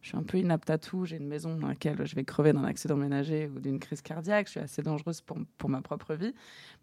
je, 0.01 0.09
suis 0.09 0.17
un 0.17 0.23
peu 0.23 0.37
inapte 0.37 0.69
à 0.69 0.77
tout. 0.77 1.05
J'ai 1.05 1.17
une 1.17 1.27
maison 1.27 1.55
dans 1.55 1.67
laquelle 1.67 2.05
je 2.05 2.15
vais 2.15 2.23
crever 2.23 2.53
d'un 2.53 2.63
accident 2.63 2.95
ménager 2.95 3.49
ou 3.55 3.59
d'une 3.59 3.79
crise 3.79 4.01
cardiaque. 4.01 4.47
Je 4.47 4.51
suis 4.51 4.59
assez 4.59 4.81
dangereuse 4.81 5.21
pour, 5.21 5.37
pour 5.57 5.69
ma 5.69 5.81
propre 5.81 6.15
vie. 6.15 6.33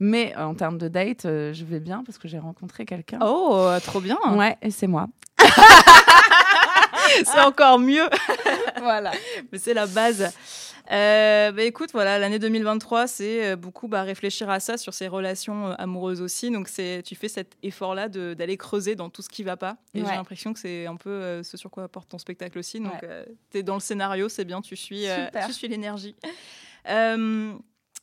Mais 0.00 0.34
euh, 0.36 0.44
en 0.44 0.54
termes 0.54 0.78
de 0.78 0.88
date, 0.88 1.22
je 1.24 1.64
vais 1.64 1.80
bien 1.80 2.04
parce 2.04 2.18
que 2.18 2.28
j'ai 2.28 2.38
rencontré 2.38 2.84
quelqu'un. 2.84 3.18
Oh, 3.22 3.70
trop 3.84 4.00
bien! 4.00 4.18
Ouais, 4.36 4.56
et 4.62 4.70
c'est 4.70 4.86
moi. 4.86 5.08
c'est 7.24 7.40
encore 7.40 7.78
mieux. 7.78 8.08
voilà. 8.78 9.12
Mais 9.52 9.58
c'est 9.58 9.74
la 9.74 9.86
base. 9.86 10.32
Euh, 10.92 11.50
bah, 11.52 11.62
écoute, 11.62 11.90
voilà, 11.92 12.18
l'année 12.18 12.38
2023, 12.38 13.06
c'est 13.06 13.52
euh, 13.52 13.56
beaucoup 13.56 13.88
bah, 13.88 14.02
réfléchir 14.02 14.50
à 14.50 14.60
ça, 14.60 14.76
sur 14.76 14.92
ses 14.92 15.08
relations 15.08 15.68
euh, 15.68 15.74
amoureuses 15.78 16.20
aussi. 16.20 16.50
Donc, 16.50 16.68
tu 16.68 17.14
fais 17.14 17.28
cet 17.28 17.56
effort-là 17.62 18.08
d'aller 18.08 18.56
creuser 18.56 18.94
dans 18.94 19.08
tout 19.08 19.22
ce 19.22 19.28
qui 19.28 19.42
va 19.42 19.56
pas. 19.56 19.76
Et 19.94 20.00
j'ai 20.00 20.06
l'impression 20.06 20.52
que 20.52 20.58
c'est 20.58 20.86
un 20.86 20.96
peu 20.96 21.42
ce 21.42 21.56
sur 21.56 21.70
quoi 21.70 21.84
apporte 21.84 22.08
ton 22.08 22.18
spectacle 22.18 22.58
aussi. 22.58 22.80
Donc, 22.80 23.04
tu 23.50 23.58
es 23.58 23.62
dans 23.62 23.74
le 23.74 23.80
scénario, 23.80 24.28
c'est 24.28 24.44
bien, 24.44 24.60
tu 24.60 24.76
suis, 24.76 25.06
tu 25.46 25.52
suis 25.52 25.68
l'énergie. 25.68 26.16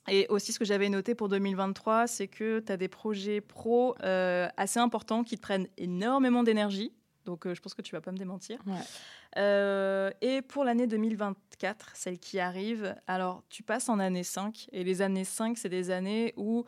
Et 0.07 0.25
aussi, 0.29 0.51
ce 0.51 0.57
que 0.57 0.65
j'avais 0.65 0.89
noté 0.89 1.13
pour 1.13 1.29
2023, 1.29 2.07
c'est 2.07 2.27
que 2.27 2.59
tu 2.59 2.71
as 2.71 2.77
des 2.77 2.87
projets 2.87 3.41
pro 3.41 3.95
assez 4.01 4.79
importants 4.79 5.23
qui 5.23 5.35
te 5.37 5.41
prennent 5.41 5.67
énormément 5.77 6.43
d'énergie. 6.43 6.91
Donc, 7.25 7.51
je 7.51 7.59
pense 7.61 7.73
que 7.73 7.81
tu 7.81 7.95
vas 7.95 8.01
pas 8.01 8.11
me 8.11 8.17
démentir. 8.17 8.59
Euh, 9.37 10.11
et 10.21 10.41
pour 10.41 10.63
l'année 10.63 10.87
2024, 10.87 11.91
celle 11.95 12.19
qui 12.19 12.39
arrive, 12.39 12.95
alors 13.07 13.43
tu 13.49 13.63
passes 13.63 13.89
en 13.89 13.99
année 13.99 14.23
5, 14.23 14.67
et 14.71 14.83
les 14.83 15.01
années 15.01 15.23
5, 15.23 15.57
c'est 15.57 15.69
des 15.69 15.91
années 15.91 16.33
où 16.35 16.65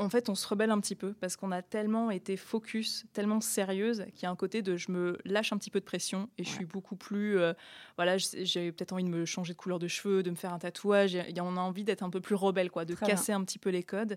en 0.00 0.08
fait, 0.08 0.28
on 0.28 0.34
se 0.34 0.46
rebelle 0.48 0.70
un 0.70 0.80
petit 0.80 0.94
peu 0.94 1.12
parce 1.12 1.36
qu'on 1.36 1.52
a 1.52 1.62
tellement 1.62 2.10
été 2.10 2.36
focus, 2.36 3.04
tellement 3.12 3.40
sérieuse 3.40 4.06
qu'il 4.14 4.22
y 4.22 4.26
a 4.26 4.30
un 4.30 4.36
côté 4.36 4.62
de 4.62 4.76
je 4.76 4.90
me 4.90 5.18
lâche 5.24 5.52
un 5.52 5.58
petit 5.58 5.70
peu 5.70 5.80
de 5.80 5.84
pression 5.84 6.28
et 6.38 6.44
je 6.44 6.48
suis 6.48 6.64
beaucoup 6.64 6.96
plus. 6.96 7.38
Euh, 7.38 7.52
voilà, 7.96 8.16
j'ai 8.18 8.72
peut-être 8.72 8.92
envie 8.92 9.04
de 9.04 9.10
me 9.10 9.24
changer 9.26 9.52
de 9.52 9.58
couleur 9.58 9.78
de 9.78 9.88
cheveux, 9.88 10.22
de 10.22 10.30
me 10.30 10.36
faire 10.36 10.52
un 10.54 10.58
tatouage. 10.58 11.18
On 11.38 11.56
a 11.56 11.60
envie 11.60 11.84
d'être 11.84 12.02
un 12.02 12.10
peu 12.10 12.20
plus 12.20 12.34
rebelle, 12.34 12.70
quoi, 12.70 12.84
de 12.84 12.94
casser 12.94 13.32
un 13.32 13.44
petit 13.44 13.58
peu 13.58 13.70
les 13.70 13.82
codes. 13.82 14.16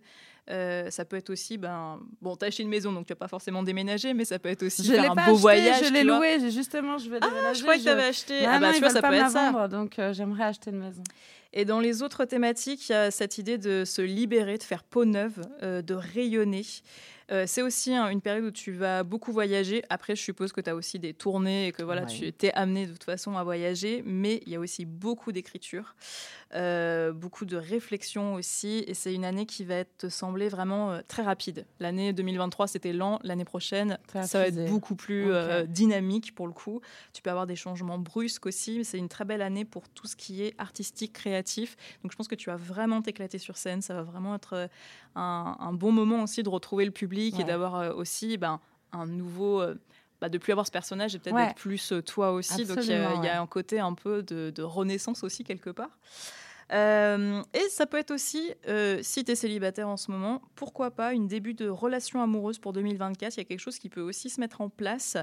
Euh, 0.49 0.89
ça 0.89 1.05
peut 1.05 1.15
être 1.15 1.29
aussi, 1.29 1.57
ben, 1.57 1.99
bon, 2.21 2.35
t'as 2.35 2.47
acheté 2.47 2.63
une 2.63 2.69
maison 2.69 2.91
donc 2.91 3.05
tu 3.05 3.13
vas 3.13 3.17
pas 3.17 3.29
forcément 3.29 3.63
déménager, 3.63 4.13
mais 4.13 4.25
ça 4.25 4.39
peut 4.39 4.49
être 4.49 4.63
aussi 4.63 4.85
faire 4.85 5.11
un 5.11 5.25
beau 5.25 5.35
voyage. 5.35 5.85
Je 5.85 5.93
l'ai 5.93 6.03
loué, 6.03 6.39
justement, 6.51 6.97
je 6.97 7.09
vais 7.09 7.19
déménager. 7.19 7.47
Ah, 7.47 7.53
je 7.53 7.61
crois 7.61 7.77
que 7.77 7.83
t'avais 7.83 8.03
acheté. 8.03 8.45
ah, 8.45 8.59
bah, 8.59 8.71
tu 8.73 8.79
vois, 8.79 8.89
ça 8.89 9.01
peut 9.01 9.13
être 9.13 9.31
ça. 9.31 9.67
donc 9.67 9.99
euh, 9.99 10.13
j'aimerais 10.13 10.45
acheter 10.45 10.71
une 10.71 10.79
maison. 10.79 11.03
Et 11.53 11.65
dans 11.65 11.79
les 11.79 12.01
autres 12.01 12.25
thématiques, 12.25 12.89
il 12.89 12.93
y 12.93 12.95
a 12.95 13.11
cette 13.11 13.37
idée 13.37 13.59
de 13.59 13.85
se 13.85 14.01
libérer, 14.01 14.57
de 14.57 14.63
faire 14.63 14.83
peau 14.83 15.05
neuve, 15.05 15.39
euh, 15.61 15.83
de 15.83 15.93
rayonner. 15.93 16.65
Euh, 17.31 17.45
c'est 17.47 17.61
aussi 17.61 17.93
une 17.93 18.21
période 18.21 18.45
où 18.45 18.51
tu 18.51 18.71
vas 18.71 19.03
beaucoup 19.03 19.31
voyager. 19.31 19.83
Après, 19.89 20.15
je 20.15 20.21
suppose 20.21 20.51
que 20.51 20.61
tu 20.61 20.69
as 20.69 20.75
aussi 20.75 20.99
des 20.99 21.13
tournées 21.13 21.67
et 21.67 21.71
que 21.71 21.83
voilà, 21.83 22.05
tu 22.05 22.31
t'es 22.33 22.51
amené 22.53 22.85
de 22.85 22.91
toute 22.91 23.03
façon 23.03 23.37
à 23.37 23.43
voyager, 23.43 24.03
mais 24.05 24.41
il 24.45 24.51
y 24.51 24.55
a 24.55 24.59
aussi 24.59 24.85
beaucoup 24.85 25.31
d'écriture, 25.31 25.95
euh, 26.53 27.11
beaucoup 27.11 27.45
de 27.45 27.57
réflexion 27.57 28.35
aussi. 28.35 28.83
Et 28.87 28.93
c'est 28.93 29.13
une 29.13 29.25
année 29.25 29.45
qui 29.45 29.63
va 29.63 29.85
te 29.85 30.09
sembler 30.09 30.49
vraiment 30.49 30.91
euh, 30.91 31.01
très 31.07 31.23
rapide. 31.23 31.65
L'année 31.79 32.13
2023, 32.13 32.67
c'était 32.67 32.93
lent. 32.93 33.19
L'année 33.23 33.45
prochaine, 33.45 33.97
ça, 34.23 34.39
va 34.39 34.47
être 34.47 34.65
beaucoup 34.65 34.95
plus 34.95 35.31
dynamique 35.67 36.35
pour 36.35 36.47
le 36.47 36.53
coup. 36.53 36.81
Tu 37.13 37.21
peux 37.21 37.29
avoir 37.29 37.47
des 37.47 37.55
changements 37.55 37.97
brusques 37.97 38.45
aussi. 38.45 38.83
C'est 38.83 38.97
une 38.97 39.09
très 39.09 39.25
belle 39.25 39.41
année 39.41 39.65
pour 39.65 39.89
tout 39.89 40.07
ce 40.07 40.15
qui 40.15 40.43
est 40.43 40.53
artistique, 40.57 41.13
créatif. 41.13 41.77
Donc 42.03 42.11
je 42.11 42.17
pense 42.17 42.27
que 42.27 42.35
tu 42.35 42.49
vas 42.49 42.55
vraiment 42.55 43.01
t'éclater 43.01 43.37
sur 43.37 43.57
scène. 43.57 43.81
Ça 43.81 43.93
va 43.93 44.03
vraiment 44.03 44.35
être 44.35 44.69
un, 45.15 45.55
un 45.59 45.73
bon 45.73 45.91
moment 45.91 46.23
aussi 46.23 46.43
de 46.43 46.49
retrouver 46.49 46.85
le 46.85 46.91
public 46.91 47.12
et 47.17 47.43
d'avoir 47.43 47.75
euh, 47.75 47.93
aussi 47.93 48.37
ben, 48.37 48.59
un 48.91 49.05
nouveau. 49.05 49.61
Euh, 49.61 49.75
bah, 50.21 50.29
de 50.29 50.37
plus 50.37 50.53
avoir 50.53 50.65
ce 50.65 50.71
personnage 50.71 51.15
et 51.15 51.19
peut-être 51.19 51.35
d'être 51.35 51.55
plus 51.55 51.91
euh, 51.91 52.01
toi 52.01 52.31
aussi. 52.31 52.65
Donc 52.65 52.77
il 52.81 52.91
y, 52.91 52.93
a 52.93 53.41
un 53.41 53.47
côté 53.47 53.81
un 53.81 53.93
peu 53.93 54.23
de, 54.23 54.61
renaissance 54.61 55.21
aussi 55.21 55.43
quelque 55.43 55.69
part. 55.69 55.99
et 56.71 57.69
ça 57.69 57.85
peut 57.85 57.97
être 57.97 58.11
aussi, 58.11 58.53
si 59.01 59.25
tu 59.25 59.31
es 59.31 59.35
célibataire 59.35 59.89
en 59.89 59.97
ce 59.97 60.11
moment, 60.11 60.41
pourquoi 60.55 60.91
pas 60.91 61.11
une 61.11 61.27
début 61.27 61.53
de 61.53 61.67
relation 61.67 62.21
amoureuse 62.21 62.57
pour 62.57 62.71
2024. 62.71 63.35
Il 63.35 63.39
y 63.39 63.41
a 63.41 63.43
quelque 63.43 63.59
chose 63.59 63.79
qui 63.79 63.89
peut 63.89 63.99
aussi 63.99 64.29
se 64.29 64.39
mettre 64.39 64.61
en 64.61 64.69
place. 64.69 65.17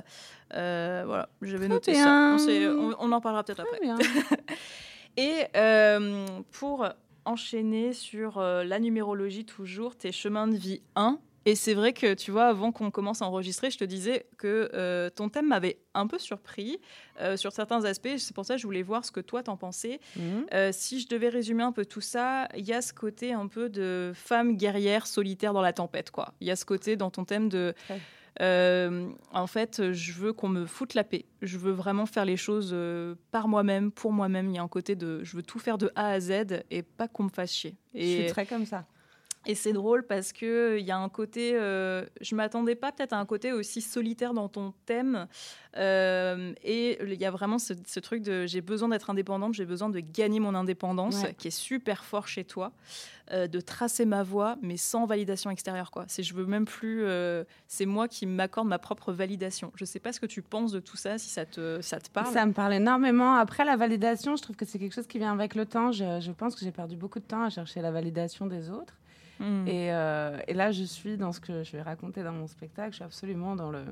voilà, 0.51 1.31
je 1.41 1.57
vais 1.57 1.69
noter 1.69 1.95
ça. 1.95 2.37
On, 2.39 2.95
on, 2.99 3.13
en 3.13 3.21
parlera 3.23 3.43
peut-être 3.43 3.61
après. 3.61 3.81
et 5.17 5.47
pour 6.51 6.87
enchaîner 7.25 7.95
sur 7.95 8.39
la 8.39 8.79
numérologie 8.79 9.47
toujours, 9.47 9.97
tes 9.97 10.13
chemins 10.13 10.47
de 10.47 10.57
vie 10.57 10.83
1, 10.95 11.19
Et 11.47 11.55
c'est 11.55 11.73
vrai 11.75 11.93
que, 11.95 12.13
tu 12.15 12.31
vois, 12.31 12.49
avant 12.49 12.71
qu'on 12.71 12.91
commence 12.91 13.23
à 13.23 13.27
enregistrer, 13.27 13.71
je 13.71 13.79
te 13.79 13.85
disais 13.85 14.27
que 14.37 14.71
euh, 14.75 15.09
ton 15.09 15.29
thème 15.31 15.49
m'avait 15.49 15.79
un 15.95 16.07
peu 16.07 16.19
surpris 16.19 16.79
euh, 17.21 17.37
sur 17.37 17.53
certains 17.53 17.85
aspects. 17.85 18.17
C'est 18.19 18.35
pour 18.35 18.45
ça 18.45 18.55
que 18.57 18.61
je 18.61 18.67
voulais 18.67 18.83
voir 18.83 19.05
ce 19.05 19.11
que 19.11 19.21
toi 19.21 19.43
t'en 19.43 19.57
pensais. 19.57 20.01
Mhm. 20.17 20.47
Euh, 20.53 20.71
si 20.73 21.01
je 21.01 21.09
devais 21.09 21.31
résumer 21.31 21.63
un 21.63 21.73
peu 21.73 21.87
tout 21.87 22.03
ça, 22.03 22.47
il 22.55 22.65
y 22.67 22.73
a 22.75 22.83
ce 22.83 22.93
côté 22.93 23.33
un 23.33 23.47
peu 23.47 23.71
de 23.71 24.13
femme 24.15 24.57
guerrière 24.57 25.07
solitaire 25.07 25.53
dans 25.55 25.63
la 25.63 25.73
tempête, 25.73 26.11
quoi. 26.11 26.35
Il 26.41 26.47
y 26.47 26.51
a 26.51 26.57
ce 26.57 26.65
côté 26.67 26.97
dans 26.97 27.11
ton 27.11 27.25
thème 27.25 27.49
de. 27.49 27.75
Ouais. 27.89 27.99
euh, 28.43 29.09
en 29.33 29.47
fait, 29.47 29.93
je 29.93 30.13
veux 30.13 30.33
qu'on 30.35 30.49
me 30.49 30.67
foute 30.67 30.93
la 30.95 31.05
paix. 31.05 31.25
Je 31.41 31.57
veux 31.57 31.73
vraiment 31.73 32.05
faire 32.07 32.27
les 32.27 32.37
choses 32.37 32.71
euh, 32.75 33.15
par 33.31 33.49
moi-même, 33.49 33.91
pour 33.93 34.13
moi-même. 34.13 34.51
Il 34.51 34.57
y 34.57 34.59
a 34.59 34.63
un 34.63 34.69
côté 34.69 34.95
de, 34.95 35.25
je 35.25 35.37
veux 35.37 35.43
tout 35.43 35.59
faire 35.59 35.79
de 35.79 35.91
A 35.95 36.11
à 36.11 36.21
Z 36.21 36.63
et 36.71 36.83
pas 36.83 37.09
qu'on 37.09 37.25
me 37.25 37.29
fasse 37.31 37.53
chier. 37.53 37.77
Je 37.95 38.01
suis 38.01 38.13
Et, 38.21 38.27
très 38.27 38.45
comme 38.47 38.67
ça. 38.67 38.85
Et 39.47 39.55
c'est 39.55 39.73
drôle 39.73 40.07
parce 40.07 40.33
que 40.33 40.79
il 40.79 40.85
y 40.85 40.91
a 40.91 40.99
un 40.99 41.09
côté, 41.09 41.53
euh, 41.55 42.05
je 42.21 42.35
m'attendais 42.35 42.75
pas 42.75 42.93
peut-être 42.93 43.13
à 43.15 43.19
un 43.19 43.25
côté 43.27 43.53
aussi 43.53 43.81
solitaire 43.81 44.35
dans 44.35 44.49
ton 44.49 44.75
thème. 44.87 45.27
Euh, 45.77 46.53
et 46.65 46.99
il 47.03 47.15
y 47.21 47.25
a 47.25 47.31
vraiment 47.31 47.59
ce, 47.59 47.75
ce 47.87 48.01
truc 48.01 48.23
de 48.23 48.45
j'ai 48.47 48.61
besoin 48.61 48.89
d'être 48.89 49.09
indépendante, 49.09 49.55
j'ai 49.55 49.65
besoin 49.65 49.89
de 49.89 50.01
gagner 50.01 50.41
mon 50.41 50.55
indépendance, 50.55 51.23
Ouais. 51.23 51.35
qui 51.35 51.49
est 51.49 51.53
super 51.53 52.05
fort 52.05 52.27
chez 52.29 52.45
toi, 52.45 52.73
euh, 53.33 53.47
de 53.47 53.61
tracer 53.61 54.05
ma 54.05 54.23
voie, 54.25 54.57
mais 54.63 54.77
sans 54.77 55.07
validation 55.07 55.49
extérieure. 55.51 55.91
Quoi. 55.93 56.05
C'est 56.09 56.23
je 56.25 56.35
veux 56.35 56.45
même 56.45 56.65
plus, 56.65 57.05
euh, 57.05 57.45
c'est 57.69 57.87
moi 57.87 58.09
qui 58.09 58.27
m'accorde 58.27 58.67
ma 58.69 58.79
propre 58.81 59.13
validation. 59.13 59.71
Je 59.77 59.85
sais 59.85 60.01
pas 60.01 60.13
ce 60.13 60.19
que 60.21 60.27
tu 60.27 60.43
penses 60.43 60.73
de 60.73 60.81
tout 60.81 60.97
ça, 60.97 61.19
si 61.19 61.29
ça 61.31 61.47
te, 61.47 61.81
ça 61.83 62.01
te 62.01 62.11
parle. 62.11 62.33
Ça 62.33 62.45
me 62.47 62.53
parle 62.53 62.75
énormément. 62.75 63.37
Après, 63.37 63.65
la 63.65 63.77
validation, 63.77 64.35
je 64.37 64.43
trouve 64.43 64.57
que 64.57 64.65
c'est 64.65 64.79
quelque 64.79 64.95
chose 64.95 65.07
qui 65.07 65.19
vient 65.19 65.33
avec 65.33 65.55
le 65.55 65.67
temps. 65.67 65.93
Je, 65.93 66.21
je 66.21 66.33
pense 66.33 66.57
que 66.57 66.65
j'ai 66.65 66.73
perdu 66.73 66.97
beaucoup 66.97 67.21
de 67.21 67.25
temps 67.25 67.45
à 67.45 67.51
chercher 67.51 67.81
la 67.81 67.93
validation 67.93 68.47
des 68.47 68.71
autres. 68.71 68.95
Et, 69.67 69.93
euh, 69.93 70.39
et 70.49 70.55
là, 70.55 70.71
je 70.71 70.85
suis 70.85 71.17
dans 71.17 71.33
ce 71.33 71.41
que 71.41 71.63
je 71.65 71.73
vais 71.73 71.83
raconter 71.83 72.23
dans 72.23 72.33
mon 72.33 72.47
spectacle. 72.47 72.91
Je 72.91 72.97
suis 72.97 73.05
absolument 73.05 73.57
dans 73.57 73.71
le 73.71 73.83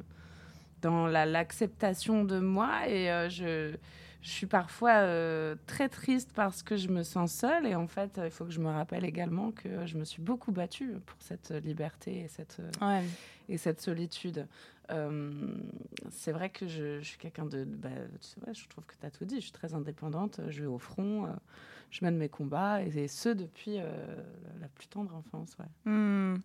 dans 0.83 1.07
la- 1.09 1.27
l'acceptation 1.27 2.23
de 2.25 2.39
moi 2.39 2.87
et 2.89 3.11
euh, 3.11 3.29
je 3.29 3.75
je 4.21 4.31
suis 4.31 4.47
parfois 4.47 4.97
euh, 4.99 5.55
très 5.67 5.89
triste 5.89 6.31
parce 6.35 6.63
que 6.63 6.77
je 6.77 6.89
me 6.89 7.03
sens 7.03 7.33
seule 7.33 7.67
et 7.67 7.75
en 7.77 7.87
fait 7.87 8.21
il 8.25 8.31
faut 8.31 8.45
que 8.45 8.51
je 8.53 8.61
me 8.61 8.69
rappelle 8.69 9.05
également 9.05 9.51
que 9.53 9.87
je 9.87 9.97
me 9.97 10.05
suis 10.05 10.21
beaucoup 10.23 10.51
battue 10.53 10.93
pour 11.07 11.17
cette 11.21 11.51
liberté 11.65 12.21
et 12.25 12.29
cette 12.29 12.61
Ouais. 12.83 13.03
et 13.49 13.59
cette 13.59 13.81
solitude. 13.81 14.47
C'est 16.11 16.33
vrai 16.33 16.51
que 16.51 16.67
je, 16.67 17.01
je 17.01 17.05
suis 17.09 17.19
quelqu'un 17.19 17.45
de. 17.47 17.65
bah, 17.65 17.89
tu 18.21 18.27
sais, 18.29 18.37
ouais, 18.47 18.55
je 18.55 18.69
trouve 18.69 18.85
que 18.85 18.95
tu 19.01 19.07
as 19.07 19.11
tout 19.11 19.25
dit. 19.25 19.37
Je 19.37 19.43
suis 19.43 19.53
très 19.53 19.75
indépendante. 19.75 20.41
Je 20.49 20.61
vais 20.63 20.67
au 20.67 20.79
front. 20.79 21.29
Je 21.91 22.05
mène 22.05 22.17
mes 22.17 22.29
combats. 22.29 22.83
Et, 22.83 22.89
et 23.05 23.09
ce, 23.09 23.29
depuis 23.29 23.79
euh, 23.79 23.85
la 24.61 24.69
plus 24.69 24.89
tendre 24.89 25.15
enfance. 25.15 25.57
Ouais. 25.59 25.91
Hmm. 25.91 26.37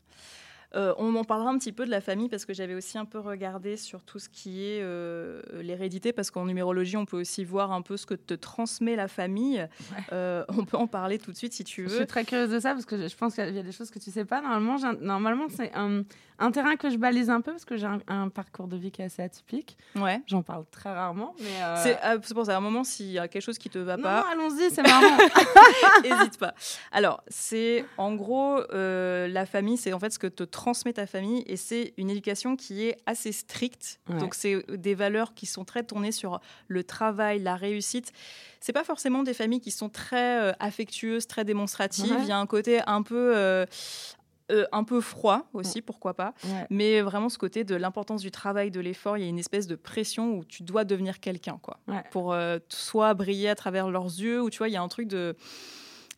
Euh, 0.75 0.93
on 0.97 1.15
en 1.15 1.23
parlera 1.23 1.51
un 1.51 1.57
petit 1.59 1.71
peu 1.71 1.85
de 1.85 1.91
la 1.91 2.01
famille 2.01 2.29
parce 2.29 2.45
que 2.45 2.53
j'avais 2.53 2.73
aussi 2.73 2.97
un 2.97 3.05
peu 3.05 3.19
regardé 3.19 3.77
sur 3.77 4.01
tout 4.01 4.17
ce 4.17 4.27
qui 4.27 4.63
est 4.65 4.81
euh, 4.81 5.41
l'hérédité 5.61 6.13
parce 6.13 6.31
qu'en 6.31 6.45
numérologie 6.45 6.97
on 6.97 7.05
peut 7.05 7.19
aussi 7.19 7.43
voir 7.43 7.71
un 7.71 7.83
peu 7.83 7.95
ce 7.95 8.07
que 8.07 8.15
te 8.15 8.33
transmet 8.33 8.95
la 8.95 9.07
famille. 9.07 9.67
Euh, 10.11 10.43
on 10.49 10.65
peut 10.65 10.77
en 10.77 10.87
parler 10.87 11.19
tout 11.19 11.31
de 11.31 11.37
suite 11.37 11.53
si 11.53 11.63
tu 11.63 11.83
Je 11.83 11.89
veux. 11.89 11.97
suis 11.97 12.07
très 12.07 12.25
curieuse 12.25 12.49
de 12.49 12.59
ça 12.59 12.73
parce 12.73 12.85
que 12.85 12.97
je, 12.97 13.07
je 13.07 13.15
pense 13.15 13.35
qu'il 13.35 13.53
y 13.53 13.59
a 13.59 13.63
des 13.63 13.71
choses 13.71 13.91
que 13.91 13.99
tu 13.99 14.09
sais 14.09 14.25
pas. 14.25 14.41
Normalement, 14.41 14.77
normalement 14.99 15.45
c'est 15.47 15.71
un, 15.75 16.03
un 16.43 16.51
terrain 16.51 16.75
que 16.75 16.89
je 16.89 16.97
balise 16.97 17.29
un 17.29 17.39
peu 17.39 17.51
parce 17.51 17.63
que 17.63 17.77
j'ai 17.77 17.85
un, 17.85 17.99
un 18.07 18.27
parcours 18.27 18.67
de 18.67 18.75
vie 18.75 18.91
qui 18.91 19.01
est 19.01 19.05
assez 19.05 19.21
atypique. 19.21 19.77
Ouais. 19.95 20.21
J'en 20.27 20.43
parle 20.43 20.65
très 20.69 20.91
rarement. 20.93 21.35
Mais 21.39 21.63
euh, 21.63 21.75
C'est 21.81 21.97
ah, 22.01 22.15
c'est 22.21 22.33
pour 22.33 22.45
ça, 22.45 22.55
à 22.55 22.57
un 22.57 22.61
moment, 22.61 22.83
s'il 22.83 23.11
y 23.11 23.17
a 23.17 23.29
quelque 23.29 23.41
chose 23.41 23.57
qui 23.57 23.69
te 23.69 23.79
va 23.79 23.95
Non, 23.95 24.03
pas, 24.03 24.21
non, 24.35 24.43
allons-y, 24.43 24.69
c'est 24.69 24.81
marrant. 24.87 25.17
N'hésite 26.03 26.37
pas. 26.37 26.53
Alors, 26.91 27.23
c'est 27.29 27.85
en 27.97 28.13
gros 28.13 28.59
euh, 28.73 29.27
la 29.29 29.45
famille, 29.45 29.77
c'est 29.77 29.93
en 29.93 29.99
fait 29.99 30.11
ce 30.11 30.19
que 30.19 30.27
te 30.27 30.43
transmet 30.43 30.93
ta 30.93 31.07
famille 31.07 31.43
et 31.47 31.55
c'est 31.55 31.93
une 31.97 32.09
éducation 32.09 32.57
qui 32.57 32.87
est 32.87 32.97
assez 33.05 33.31
stricte. 33.31 34.01
Ouais. 34.09 34.17
Donc, 34.17 34.35
c'est 34.35 34.65
des 34.69 34.95
valeurs 34.95 35.33
qui 35.33 35.45
sont 35.45 35.63
très 35.63 35.83
tournées 35.83 36.11
sur 36.11 36.41
le 36.67 36.83
travail, 36.83 37.39
la 37.39 37.55
réussite. 37.55 38.11
C'est 38.59 38.73
pas 38.73 38.83
forcément 38.83 39.23
des 39.23 39.33
familles 39.33 39.61
qui 39.61 39.71
sont 39.71 39.89
très 39.89 40.41
euh, 40.41 40.51
affectueuses, 40.59 41.25
très 41.27 41.45
démonstratives. 41.45 42.11
Ouais. 42.11 42.21
Il 42.23 42.27
y 42.27 42.31
a 42.33 42.37
un 42.37 42.47
côté 42.47 42.81
un 42.85 43.01
peu. 43.01 43.65
Euh, 44.51 44.65
un 44.71 44.83
peu 44.83 44.99
froid 44.99 45.47
aussi, 45.53 45.81
pourquoi 45.81 46.13
pas. 46.13 46.33
Ouais. 46.43 46.67
Mais 46.69 47.01
vraiment 47.01 47.29
ce 47.29 47.37
côté 47.37 47.63
de 47.63 47.75
l'importance 47.75 48.21
du 48.21 48.31
travail, 48.31 48.71
de 48.71 48.79
l'effort, 48.79 49.17
il 49.17 49.23
y 49.23 49.25
a 49.25 49.29
une 49.29 49.39
espèce 49.39 49.67
de 49.67 49.75
pression 49.75 50.37
où 50.37 50.43
tu 50.43 50.63
dois 50.63 50.83
devenir 50.83 51.19
quelqu'un, 51.19 51.59
quoi. 51.61 51.79
Ouais. 51.87 52.03
Pour 52.11 52.33
euh, 52.33 52.59
soit 52.69 53.13
briller 53.13 53.49
à 53.49 53.55
travers 53.55 53.89
leurs 53.89 54.05
yeux, 54.05 54.41
ou 54.41 54.49
tu 54.49 54.57
vois, 54.57 54.67
il 54.67 54.73
y 54.73 54.77
a 54.77 54.81
un 54.81 54.87
truc 54.87 55.07
de 55.07 55.35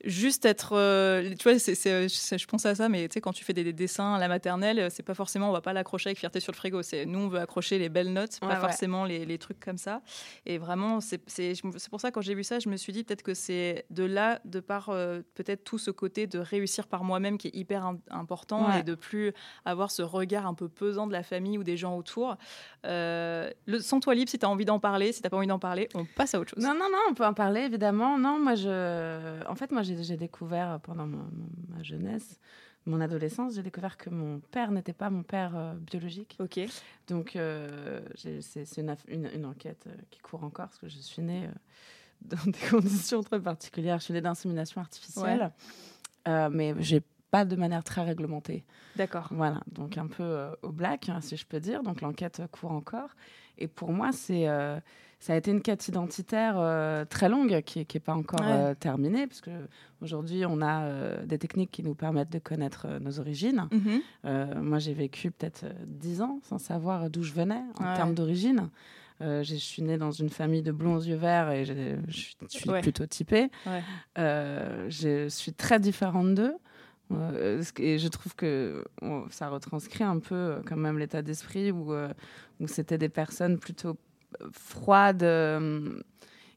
juste 0.06 0.46
être 0.46 0.74
euh, 0.74 1.34
tu 1.38 1.50
vois 1.50 1.58
c'est- 1.60 2.08
je 2.08 2.46
pense 2.48 2.66
à 2.66 2.76
ça 2.76 2.90
mais 2.90 3.08
tu 3.08 3.14
sais 3.16 3.22
quand 3.22 3.34
tu 3.34 3.44
fais 3.44 3.54
des, 3.54 3.64
des 3.64 3.74
dessins 3.74 4.14
à 4.14 4.20
la 4.20 4.28
maternelle 4.28 4.90
c'est 4.92 5.04
pas 5.04 5.14
forcément 5.14 5.50
on 5.50 5.52
va 5.52 5.62
pas 5.62 5.74
l'accrocher 5.74 6.10
avec 6.10 6.20
fierté 6.20 6.40
sur 6.40 6.52
le 6.52 6.58
frigo 6.58 6.82
c'est 6.84 7.06
nous 7.06 7.20
on 7.20 7.28
veut 7.28 7.40
accrocher 7.40 7.80
les 7.80 7.90
belles 7.90 8.14
notes 8.14 8.40
pas 8.40 8.48
ouais. 8.50 8.56
forcément 8.60 9.04
les, 9.06 9.26
les 9.26 9.38
trucs 9.38 9.60
comme 9.60 9.78
ça 9.78 10.02
et 10.46 10.58
vraiment 10.58 11.02
c'est, 11.02 11.20
pour 11.90 12.00
ça 12.02 12.12
quand 12.12 12.22
j'ai 12.22 12.36
vu 12.36 12.44
ça 12.44 12.60
je 12.60 12.70
me 12.70 12.78
suis 12.78 12.94
dit 12.94 13.04
peut-être 13.04 13.24
que 13.24 13.34
c'est 13.34 13.86
de 13.90 14.04
là 14.04 14.40
de 14.46 14.60
par 14.60 14.90
euh, 14.90 15.22
peut-être 15.34 15.64
tout 15.64 15.78
ce 15.78 15.92
côté 15.92 16.28
de 16.28 16.40
réussir 16.40 16.88
par 16.88 17.04
moi-même 17.04 17.38
qui 17.38 17.48
est 17.48 17.56
hyper 17.56 17.86
im- 17.86 18.00
important 18.10 18.68
Ouais. 18.70 18.80
et 18.80 18.84
de 18.84 18.96
plus 18.96 19.34
avoir 19.66 19.92
ce 19.92 20.02
regard 20.02 20.46
un 20.48 20.54
peu 20.54 20.70
pesant 20.70 21.08
de 21.08 21.12
la 21.14 21.24
famille 21.24 21.58
ou 21.58 21.64
des 21.64 21.78
gens 21.78 21.98
autour 21.98 22.38
euh, 22.86 23.50
le 23.66 23.80
sens-toi 23.80 24.16
libre 24.16 24.30
si 24.30 24.38
tu 24.40 24.46
as 24.46 24.50
envie 24.50 24.66
d'en 24.66 24.80
parler 24.80 25.12
si 25.12 25.22
t'as 25.22 25.30
pas 25.30 25.38
envie 25.38 25.48
d'en 25.48 25.60
parler 25.60 25.90
on 25.96 26.06
passe 26.06 26.36
à 26.36 26.40
autre 26.40 26.52
chose 26.56 26.64
Non, 26.64 26.74
non, 26.74 26.90
non, 26.92 26.98
on 27.10 27.14
peut 27.14 27.26
en 27.26 27.34
parler, 27.34 27.62
évidemment. 27.62 28.18
Non, 28.18 28.40
moi, 28.40 28.56
je... 28.56 29.44
En 29.48 29.56
fait, 29.56 29.72
moi, 29.72 29.82
j'ai 29.82 29.95
j'ai 30.04 30.18
découvert 30.18 30.80
pendant 30.82 31.06
mon- 31.08 31.18
mon- 31.18 31.76
ma 31.76 31.84
jeunesse, 31.84 32.40
mon 32.86 33.02
adolescence, 33.02 33.56
j'ai 33.56 33.64
découvert 33.64 33.98
que 33.98 34.10
mon 34.10 34.40
père 34.40 34.72
n'était 34.72 34.94
pas 34.94 35.10
mon 35.10 35.24
père 35.24 35.56
euh, 35.56 35.74
biologique. 35.76 36.36
ok 36.40 36.60
Donc, 37.08 37.36
euh, 37.36 38.02
c'est 38.16 38.78
une, 38.78 38.90
aff- 38.92 39.06
une- 39.08 39.30
une 39.34 39.46
enquête 39.46 39.86
euh, 39.88 39.96
qui 40.12 40.20
court 40.20 40.44
encore, 40.44 40.68
parce 40.68 40.78
que 40.78 40.88
je 40.88 40.98
suis 41.00 41.22
née 41.22 41.46
euh, 41.46 41.52
dans 42.22 42.52
des 42.52 42.60
conditions 42.70 43.24
très 43.24 43.40
particulières. 43.42 43.98
Je 44.00 44.04
suis 44.06 44.14
née 44.14 44.22
d'insémination 44.22 44.82
artificielle, 44.82 45.52
euh, 46.28 46.50
mais 46.52 46.76
j'ai 46.80 47.02
pas 47.32 47.44
de 47.44 47.56
manière 47.56 47.84
très 47.84 48.04
réglementée. 48.04 48.64
d'accord 48.96 49.28
Voilà, 49.32 49.62
donc 49.72 49.98
un 49.98 50.08
peu 50.08 50.24
euh, 50.24 50.52
au 50.62 50.72
black, 50.72 51.10
hein, 51.10 51.22
si 51.22 51.36
je 51.38 51.46
peux 51.46 51.60
dire. 51.60 51.82
Donc 51.84 52.02
l'enquête 52.02 52.40
euh, 52.40 52.48
court 52.48 52.72
encore. 52.72 53.10
Et 53.58 53.68
pour 53.68 53.92
moi, 53.92 54.12
c'est, 54.12 54.48
euh, 54.48 54.80
ça 55.26 55.34
a 55.34 55.38
été 55.38 55.50
une 55.50 55.62
quête 55.62 55.88
identitaire 55.88 56.54
euh, 56.60 57.04
très 57.04 57.30
longue 57.30 57.62
qui 57.62 57.80
n'est 57.80 58.00
pas 58.00 58.14
encore 58.14 58.42
Ouais. 58.42 58.52
euh, 58.52 58.74
terminée, 58.76 59.26
parce 59.26 59.42
que 59.42 59.50
aujourd'hui, 60.00 60.46
on 60.46 60.62
a 60.62 60.84
euh, 60.84 61.26
des 61.26 61.40
techniques 61.40 61.72
qui 61.72 61.82
nous 61.82 61.96
permettent 61.96 62.32
de 62.32 62.38
connaître 62.38 62.86
nos 63.02 63.20
origines. 63.20 63.68
Mhm. 63.72 64.62
Moi, 64.62 64.78
j'ai 64.78 64.94
vécu 64.94 65.32
peut-être 65.32 65.66
10 65.88 66.22
ans 66.22 66.40
sans 66.44 66.60
savoir 66.60 67.10
d'où 67.10 67.24
je 67.24 67.34
venais 67.34 67.64
en 67.80 67.86
Ouais. 67.86 67.96
termes 67.96 68.14
d'origine. 68.14 68.70
Euh, 69.22 69.42
je 69.42 69.56
suis 69.56 69.82
née 69.82 69.98
dans 69.98 70.12
une 70.12 70.30
famille 70.30 70.62
de 70.62 70.72
blonds 70.72 70.96
aux 70.98 71.02
yeux 71.02 71.16
verts 71.16 71.50
et 71.50 71.66
je 71.66 71.74
suis, 72.10 72.70
Ouais. 72.70 72.82
plutôt 72.82 73.08
typée. 73.08 73.50
Ouais. 73.66 73.82
Euh, 74.20 74.86
je 74.90 75.28
suis 75.30 75.54
très 75.54 75.80
différente 75.80 76.36
d'eux. 76.36 76.54
Euh, 77.12 77.64
et 77.80 77.98
je 77.98 78.08
trouve 78.10 78.36
que 78.36 78.84
on- 79.02 79.26
ça 79.30 79.50
retranscrit 79.50 80.04
un 80.04 80.20
peu 80.20 80.58
quand 80.68 80.76
même 80.78 80.98
l'état 81.00 81.22
d'esprit 81.22 81.72
où, 81.72 81.94
où 81.94 82.68
c'était 82.68 82.98
des 82.98 83.10
personnes 83.10 83.58
plutôt 83.58 83.96
froides 84.52 85.24
euh, 85.24 85.90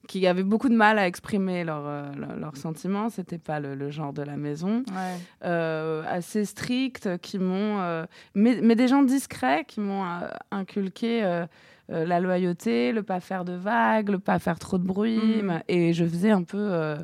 qui 0.08 0.26
avaient 0.26 0.42
beaucoup 0.42 0.70
de 0.70 0.74
mal 0.74 0.98
à 0.98 1.06
exprimer 1.06 1.64
leurs 1.64 1.86
euh, 1.86 2.02
leurs- 2.40 2.56
sentiments. 2.56 3.10
C'était 3.10 3.36
pas 3.38 3.60
le, 3.60 3.74
le 3.74 3.90
genre 3.90 4.12
de 4.12 4.22
la 4.22 4.36
maison. 4.36 4.82
ouais 4.88 5.16
Euh, 5.44 6.02
assez 6.08 6.44
strictes 6.46 7.18
qui 7.18 7.38
m'ont 7.38 7.80
euh, 7.80 8.06
mais, 8.34 8.60
mais 8.62 8.74
des 8.74 8.88
gens 8.88 9.02
discrets 9.02 9.64
qui 9.66 9.80
m'ont 9.80 10.04
inculqué 10.50 11.44
euh, 11.90 11.94
euh, 12.02 12.04
la 12.04 12.20
loyauté, 12.20 12.92
le 12.92 13.02
pas 13.02 13.20
faire 13.20 13.44
de 13.44 13.52
vagues, 13.54 14.10
le 14.10 14.18
pas 14.18 14.38
faire 14.38 14.58
trop 14.58 14.78
de 14.78 14.84
bruit. 14.84 15.42
Ma- 15.42 15.62
Et 15.68 15.92
je 15.92 16.04
faisais 16.04 16.30
un 16.30 16.42
peu 16.42 16.58
euh, 16.58 16.96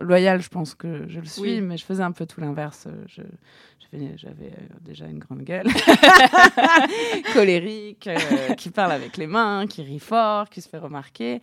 loyal, 0.00 0.40
je 0.42 0.48
pense 0.48 0.74
que 0.74 1.06
je 1.08 1.20
le 1.20 1.26
suis, 1.26 1.42
Oui. 1.42 1.60
mais 1.60 1.76
je 1.76 1.84
faisais 1.84 2.02
un 2.02 2.12
peu 2.12 2.26
tout 2.26 2.40
l'inverse. 2.40 2.88
Je, 3.06 3.22
je 3.22 4.16
J'avais 4.16 4.46
euh, 4.46 4.74
déjà 4.80 5.06
une 5.06 5.18
grande 5.18 5.42
gueule, 5.42 5.66
colérique, 7.32 8.06
euh, 8.08 8.54
qui 8.54 8.70
parle 8.70 8.92
avec 8.92 9.16
les 9.16 9.26
mains, 9.26 9.66
qui 9.66 9.82
rit 9.82 9.98
fort, 9.98 10.48
qui 10.48 10.60
se 10.60 10.68
fait 10.68 10.78
remarquer. 10.78 11.40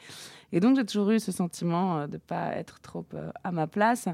Et 0.51 0.60
donc 0.60 0.75
j'ai 0.75 0.86
toujours 0.86 1.12
eu 1.12 1.20
ce 1.20 1.32
sentiment 1.32 2.00
euh, 2.00 2.08
de 2.08 2.18
pas 2.18 2.56
être 2.56 2.79
trop 2.82 3.06
euh, 3.13 3.29
à 3.44 3.51
ma 3.51 3.68
place, 3.68 4.08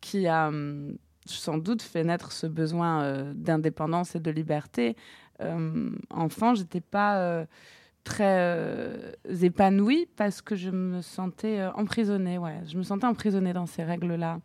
qui 0.00 0.26
a 0.26 0.48
hum, 0.48 0.96
sans 1.26 1.58
doute 1.58 1.82
fait 1.82 2.04
naître 2.04 2.32
ce 2.32 2.46
besoin 2.46 3.02
euh, 3.02 3.32
d'indépendance 3.34 4.14
et 4.16 4.20
de 4.20 4.30
liberté. 4.30 4.96
Euh, 5.42 5.90
enfant, 6.10 6.54
j'étais 6.54 6.80
pas 6.80 7.18
euh, 7.18 7.44
très 8.06 8.36
euh, 8.38 9.12
épanouie 9.42 10.06
parce 10.16 10.40
que 10.40 10.54
je 10.54 10.70
me 10.70 11.02
sentais 11.02 11.58
euh, 11.58 11.72
emprisonnée. 11.72 12.38
Ouais, 12.38 12.60
je 12.66 12.78
me 12.78 12.82
sentais 12.82 13.06
emprisonnée 13.06 13.52
dans 13.52 13.66
ces 13.66 13.82
règles-là. 13.84 14.38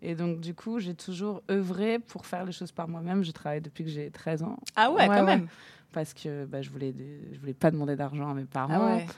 Et 0.00 0.14
donc, 0.14 0.40
du 0.40 0.54
coup, 0.54 0.78
j'ai 0.80 0.94
toujours 0.94 1.42
œuvré 1.50 1.98
pour 1.98 2.24
faire 2.26 2.44
les 2.44 2.52
choses 2.52 2.72
par 2.72 2.88
moi-même. 2.88 3.22
Je 3.22 3.32
travaille 3.32 3.60
depuis 3.60 3.84
que 3.84 3.90
j'ai 3.90 4.10
13 4.10 4.42
ans. 4.42 4.56
ah 4.76 4.90
ouais, 4.90 5.02
Ouais, 5.02 5.06
quand 5.08 5.14
ouais. 5.26 5.36
même 5.36 5.46
Parce 5.92 6.14
que 6.14 6.44
bah, 6.46 6.62
je 6.62 6.70
voulais 6.70 6.92
des- 6.92 7.20
je 7.34 7.38
voulais 7.40 7.54
pas 7.54 7.70
demander 7.70 7.96
d'argent 7.96 8.30
à 8.30 8.34
mes 8.34 8.44
parents. 8.44 8.98
ah 9.06 9.12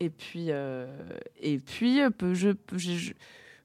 Et 0.00 0.10
puis, 0.10 0.46
euh, 0.50 0.86
et 1.40 1.58
puis 1.58 2.00
je, 2.32 2.50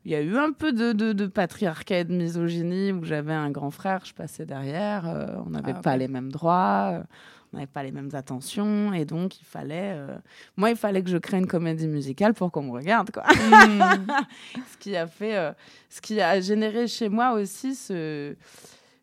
il 0.06 0.12
y 0.12 0.16
a 0.16 0.22
eu 0.22 0.38
un 0.38 0.52
peu 0.52 0.72
de, 0.74 0.94
de, 0.94 1.28
patriarcat 1.28 2.00
et 2.00 2.04
de 2.04 2.14
misogynie 2.14 2.92
où 2.92 3.04
j'avais 3.04 3.34
un 3.34 3.52
grand 3.52 3.72
frère, 3.72 4.04
je 4.06 4.14
passais 4.14 4.46
derrière, 4.46 5.08
euh, 5.08 5.28
on 5.46 5.52
n'avait 5.52 5.74
ah, 5.76 5.82
pas 5.82 5.98
les 5.98 6.08
mêmes 6.08 6.32
droits, 6.32 6.92
euh, 6.94 7.04
on 7.52 7.58
n'avait 7.58 7.68
pas 7.68 7.84
les 7.84 7.92
mêmes 7.92 8.10
attentions, 8.14 8.94
et 8.94 9.06
donc 9.06 9.40
il 9.40 9.46
fallait, 9.46 9.94
euh, 9.96 10.18
moi, 10.58 10.70
il 10.70 10.76
fallait 10.76 11.04
que 11.04 11.10
je 11.10 11.18
crée 11.18 11.38
une 11.38 11.48
comédie 11.48 11.88
musicale 11.88 12.34
pour 12.34 12.52
qu'on 12.52 12.64
me 12.64 12.72
regarde, 12.72 13.12
quoi. 13.12 13.24
Hmm. 13.24 14.08
ce 14.72 14.78
qui 14.78 14.96
a 14.96 15.08
fait, 15.08 15.54
ce 15.90 16.02
qui 16.02 16.22
a 16.22 16.40
généré 16.40 16.88
chez 16.88 17.10
moi 17.10 17.34
aussi 17.34 17.76
ce, 17.76 18.36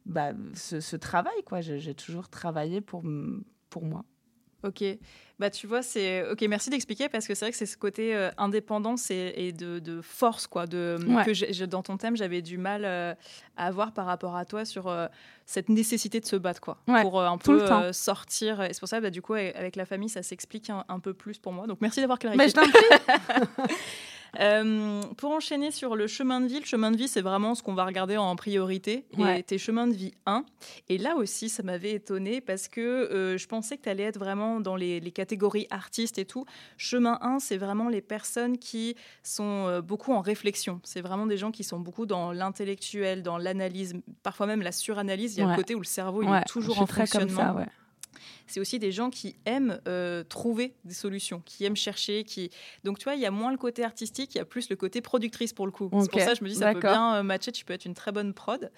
bah, 0.07 0.33
ce, 0.55 0.81
ce 0.81 0.97
travail, 0.97 1.43
quoi. 1.45 1.61
J'ai 1.61 1.95
toujours 1.95 2.29
travaillé 2.29 2.81
pour, 2.81 3.03
pour 3.71 3.85
moi. 3.85 4.05
Ok. 4.69 4.85
Bah, 5.39 5.51
tu 5.51 5.69
vois, 5.69 5.83
c'est. 5.83 6.29
Ok, 6.29 6.43
merci 6.49 6.69
d'expliquer 6.69 7.09
parce 7.09 7.29
que 7.29 7.35
c'est 7.35 7.45
vrai 7.45 7.53
que 7.53 7.57
c'est 7.57 7.67
ce 7.67 7.77
côté 7.77 8.15
euh, 8.15 8.31
indépendance 8.39 9.09
et, 9.13 9.53
de, 9.53 10.01
force, 10.03 10.49
quoi, 10.49 10.67
de, 10.67 10.99
que 11.25 11.65
dans 11.65 11.83
ton 11.83 11.97
thème, 11.97 12.17
j'avais 12.17 12.43
du 12.43 12.59
mal 12.59 12.85
euh, 12.85 13.15
à 13.57 13.67
avoir 13.67 13.93
par 13.93 14.07
rapport 14.07 14.35
à 14.35 14.45
toi 14.45 14.65
sur 14.65 14.89
euh, 14.89 15.07
cette 15.47 15.69
nécessité 15.69 16.19
de 16.19 16.27
se 16.27 16.35
battre, 16.35 16.61
quoi, 16.61 16.79
pour 17.03 17.23
un 17.23 17.39
peu 17.39 17.93
sortir. 17.93 18.63
Et 18.63 18.73
c'est 18.73 18.81
pour 18.81 18.89
ça, 18.89 19.01
bah, 19.01 19.11
du 19.11 19.23
coup, 19.23 19.35
avec 19.35 19.77
la 19.77 19.87
famille, 19.87 20.09
ça 20.09 20.25
s'explique 20.25 20.71
un, 20.71 20.99
peu 20.99 21.15
plus 21.15 21.39
pour 21.39 21.53
moi. 21.53 21.69
Donc, 21.69 21.79
merci 21.81 22.01
d'avoir 22.01 22.19
clarifié. 22.19 22.45
Mais 22.45 22.49
je 22.51 24.18
Euh, 24.39 25.03
pour 25.17 25.31
enchaîner 25.31 25.71
sur 25.71 25.97
le 25.97 26.07
chemin 26.07 26.41
de 26.41 26.47
vie, 26.47 26.61
le 26.61 26.67
chemin 26.67 26.91
de 26.91 26.97
vie, 26.97 27.09
c'est 27.09 27.21
vraiment 27.21 27.55
ce 27.55 27.63
qu'on 27.63 27.75
va 27.75 27.85
regarder 27.85 28.17
en 28.17 28.35
priorité. 28.37 29.05
Et 29.37 29.43
tes 29.43 29.59
chemins 29.59 29.87
de 29.87 29.95
vie 29.95 30.13
1. 30.27 30.45
Et 30.89 30.99
là 30.99 31.17
aussi, 31.17 31.49
ça 31.49 31.63
m'avait 31.63 31.93
étonné 31.93 32.41
parce 32.41 32.69
que 32.69 32.81
euh, 32.81 33.39
je 33.39 33.47
pensais 33.47 33.77
que 33.77 33.83
tu 33.83 33.89
allais 33.89 34.05
être 34.05 34.19
vraiment 34.19 34.61
dans 34.61 34.77
les, 34.77 35.01
catégories 35.11 35.67
artistes 35.71 36.19
et 36.19 36.25
tout. 36.25 36.45
Chemin 36.77 37.19
1, 37.23 37.39
c'est 37.39 37.57
vraiment 37.57 37.89
les 37.89 38.03
personnes 38.03 38.59
qui 38.59 38.95
sont 39.23 39.67
euh, 39.67 39.81
beaucoup 39.81 40.13
en 40.13 40.21
réflexion. 40.21 40.81
C'est 40.85 41.01
vraiment 41.01 41.27
des 41.27 41.37
gens 41.37 41.51
qui 41.51 41.65
sont 41.65 41.81
beaucoup 41.81 42.07
dans 42.07 42.33
l'intellectuel, 42.33 43.23
dans 43.23 43.39
l'analyse, 43.39 43.95
parfois 44.23 44.47
même 44.47 44.63
la 44.63 44.73
suranalyse. 44.73 45.37
Il 45.37 45.41
y 45.41 45.43
a 45.43 45.51
le 45.51 45.57
côté 45.57 45.75
où 45.75 45.81
le 45.81 45.85
cerveau 45.85 46.23
il 46.23 46.29
est 46.29 46.45
toujours 46.45 46.81
en 46.81 46.87
fonctionnement. 46.87 47.37
Ça, 47.37 47.67
c'est 48.47 48.61
aussi 48.61 48.79
des 48.79 48.93
gens 48.93 49.11
qui 49.11 49.37
aiment 49.45 49.81
euh, 49.87 50.25
trouver 50.25 50.75
des 50.85 50.95
solutions, 50.95 51.43
qui 51.45 51.65
aiment 51.65 51.77
chercher. 51.77 52.25
Qui... 52.25 52.51
Donc, 52.85 52.99
tu 52.99 53.05
vois, 53.05 53.15
il 53.15 53.21
y 53.21 53.27
a 53.27 53.31
moins 53.31 53.53
le 53.53 53.59
côté 53.59 53.85
artistique, 53.85 54.35
il 54.35 54.39
y 54.39 54.41
a 54.41 54.45
plus 54.45 54.71
le 54.71 54.77
côté 54.77 55.01
productrice 55.01 55.53
pour 55.53 55.67
le 55.67 55.73
coup. 55.73 55.91
C'est 56.01 56.11
pour 56.11 56.21
ça 56.21 56.33
que 56.33 56.39
je 56.39 56.45
me 56.45 56.49
dis, 56.49 56.57
ça 56.57 56.73
peut 56.73 56.81
bien 56.81 57.17
euh, 57.17 57.23
matcher, 57.23 57.53
tu 57.53 57.65
peux 57.65 57.73
être 57.73 57.85
une 57.85 57.95
très 57.95 58.13
bonne 58.13 58.35
prod. 58.35 58.71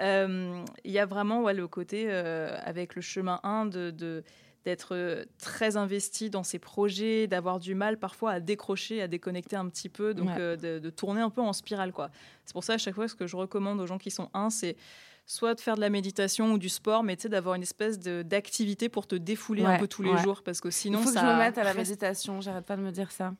Euh, 0.00 0.64
il 0.84 0.90
y 0.90 0.98
a 0.98 1.06
vraiment 1.06 1.42
ouais, 1.42 1.54
le 1.54 1.68
côté, 1.68 2.10
avec 2.10 2.94
le 2.94 3.02
chemin 3.02 3.40
1, 3.42 3.66
de, 3.66 4.24
d'être 4.64 5.26
très 5.38 5.76
investi 5.76 6.30
dans 6.30 6.42
ses 6.42 6.58
projets, 6.58 7.26
d'avoir 7.26 7.58
du 7.58 7.74
mal 7.74 7.98
parfois 7.98 8.32
à 8.32 8.40
décrocher, 8.40 9.02
à 9.02 9.08
déconnecter 9.08 9.56
un 9.56 9.68
petit 9.68 9.88
peu, 9.88 10.14
donc 10.14 10.34
de, 10.36 10.78
de, 10.78 10.90
tourner 10.90 11.20
un 11.20 11.30
peu 11.30 11.42
en 11.42 11.52
spirale. 11.52 11.92
quoi. 11.92 12.10
C'est 12.44 12.52
pour 12.52 12.64
ça, 12.64 12.74
à 12.74 12.78
chaque 12.78 12.94
fois, 12.94 13.08
ce 13.08 13.14
que 13.14 13.26
je 13.26 13.36
recommande 13.36 13.80
aux 13.80 13.86
gens 13.86 13.98
qui 13.98 14.10
sont 14.10 14.30
1, 14.34 14.50
c'est 14.50 14.76
soit 15.26 15.54
de 15.54 15.60
faire 15.60 15.76
de 15.76 15.80
la 15.80 15.90
méditation 15.90 16.52
ou 16.52 16.58
du 16.58 16.68
sport, 16.68 17.02
mais 17.02 17.16
tu 17.16 17.22
sais, 17.22 17.28
d'avoir 17.28 17.54
une 17.54 17.62
espèce 17.62 17.98
d'activité 17.98 18.88
pour 18.88 19.06
te 19.06 19.14
défouler 19.14 19.64
un 19.64 19.78
peu 19.78 19.88
tous 19.88 20.02
les 20.02 20.16
jours, 20.18 20.42
parce 20.42 20.60
que 20.60 20.70
sinon, 20.70 21.00
Il 21.00 21.04
faut 21.04 21.10
ça. 21.10 21.20
Que 21.20 21.26
je 21.26 21.32
me 21.32 21.38
mette 21.38 21.58
à 21.58 21.64
la 21.64 21.74
méditation, 21.74 22.40
j'arrête 22.40 22.66
pas 22.66 22.76
de 22.76 22.82
me 22.82 22.90
dire 22.90 23.10
ça. 23.10 23.32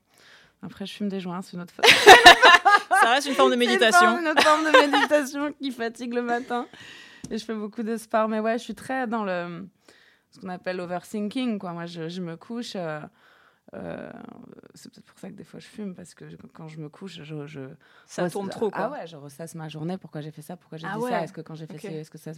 Après, 0.62 0.86
je 0.86 0.92
fume 0.92 1.08
des 1.08 1.20
joints, 1.20 1.42
c'est 1.42 1.54
une 1.54 1.62
autre 1.62 1.74
ça 3.02 3.10
reste 3.10 3.26
une 3.26 3.34
forme 3.34 3.50
de 3.50 3.56
méditation. 3.56 4.14
C'est 4.14 4.20
une, 4.20 4.28
autre 4.28 4.42
forme 4.42 4.64
de 4.64 4.90
méditation 4.90 5.52
qui 5.60 5.72
fatigue 5.72 6.14
le 6.14 6.22
matin. 6.22 6.68
Et 7.30 7.38
je 7.38 7.44
fais 7.44 7.54
beaucoup 7.54 7.82
de 7.82 7.96
sport, 7.96 8.28
mais 8.28 8.38
ouais, 8.38 8.58
je 8.58 8.62
suis 8.62 8.74
très 8.74 9.08
dans 9.08 9.24
le 9.24 9.66
ce 10.30 10.40
qu'on 10.40 10.48
appelle 10.48 10.80
overthinking. 10.80 11.58
Quoi. 11.58 11.72
Moi, 11.72 11.86
je, 11.86 12.20
me 12.20 12.36
couche. 12.36 12.72
Euh, 12.76 13.00
euh, 13.74 14.10
c'est 14.74 14.92
peut-être 14.92 15.06
pour 15.06 15.18
ça 15.18 15.30
que 15.30 15.34
des 15.34 15.44
fois 15.44 15.58
je 15.58 15.66
fume, 15.66 15.94
parce 15.94 16.14
que 16.14 16.24
quand 16.52 16.68
je 16.68 16.78
me 16.78 16.90
couche, 16.90 17.22
je. 17.22 17.68
ça 18.06 18.28
tourne 18.28 18.50
trop, 18.50 18.70
quoi. 18.70 18.84
Ah 18.84 18.90
ouais, 18.90 19.06
je 19.06 19.16
ressasse 19.16 19.54
ma 19.54 19.68
journée, 19.68 19.96
pourquoi 19.96 20.20
j'ai 20.20 20.30
fait 20.30 20.42
ça, 20.42 20.56
pourquoi 20.56 20.76
j'ai 20.76 20.86
ah 20.90 20.96
dit 20.98 21.04
ça, 21.04 21.22
est-ce 21.22 21.32
que 21.32 21.40
quand 21.40 21.54
j'ai 21.54 21.66
fait 21.66 21.78
ça, 21.78 21.88
est-ce 21.88 22.10
que 22.10 22.18
ça. 22.18 22.32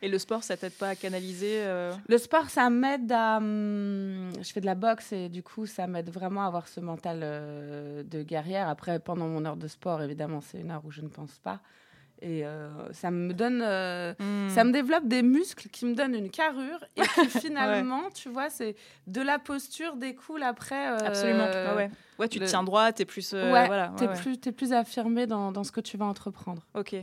Et 0.00 0.08
le 0.08 0.18
sport, 0.18 0.42
ça 0.42 0.56
t'aide 0.56 0.72
pas 0.72 0.88
à 0.88 0.96
canaliser 0.96 1.62
euh? 1.64 1.92
Le 2.08 2.18
sport, 2.18 2.48
ça 2.48 2.70
m'aide 2.70 3.12
à. 3.12 3.36
Hum, 3.36 4.32
je 4.40 4.52
fais 4.52 4.60
de 4.60 4.66
la 4.66 4.74
boxe 4.74 5.12
et 5.12 5.28
du 5.28 5.42
coup, 5.42 5.66
ça 5.66 5.86
m'aide 5.86 6.10
vraiment 6.10 6.44
à 6.44 6.46
avoir 6.46 6.66
ce 6.66 6.80
mental 6.80 7.20
euh, 7.22 8.02
de 8.04 8.22
guerrière. 8.22 8.68
Après, 8.68 8.98
pendant 9.00 9.28
mon 9.28 9.44
heure 9.44 9.56
de 9.56 9.68
sport, 9.68 10.02
évidemment, 10.02 10.40
c'est 10.40 10.60
une 10.60 10.70
heure 10.70 10.84
où 10.84 10.90
je 10.90 11.02
ne 11.02 11.08
pense 11.08 11.38
pas. 11.40 11.60
Et 12.22 12.46
euh, 12.46 12.70
ça 12.92 13.10
me 13.10 13.34
donne, 13.34 13.62
euh, 13.64 14.14
hmm. 14.20 14.48
ça 14.48 14.62
me 14.62 14.70
développe 14.70 15.08
des 15.08 15.22
muscles 15.22 15.68
qui 15.68 15.84
me 15.86 15.94
donnent 15.94 16.14
une 16.14 16.30
carrure 16.30 16.78
et 16.96 17.02
qui 17.02 17.26
finalement, 17.40 18.10
tu 18.14 18.28
vois, 18.28 18.48
c'est 18.48 18.76
de 19.08 19.20
la 19.20 19.40
posture 19.40 19.96
découle 19.96 20.44
après. 20.44 20.88
Euh, 20.88 20.98
Absolument. 21.04 21.46
ouais. 21.74 21.90
ouais, 22.20 22.28
tu 22.28 22.38
te 22.38 22.44
tiens 22.44 22.62
droit, 22.62 22.92
t'es 22.92 23.04
plus. 23.04 23.32
ouais, 23.32 23.66
voilà. 23.66 23.92
T'es 23.96 24.06
plus, 24.06 24.38
es 24.46 24.52
plus 24.52 24.72
affirmé 24.72 25.26
dans, 25.26 25.50
dans, 25.50 25.64
ce 25.64 25.72
que 25.72 25.80
tu 25.80 25.96
vas 25.96 26.04
entreprendre. 26.04 26.62
Ok. 26.74 26.94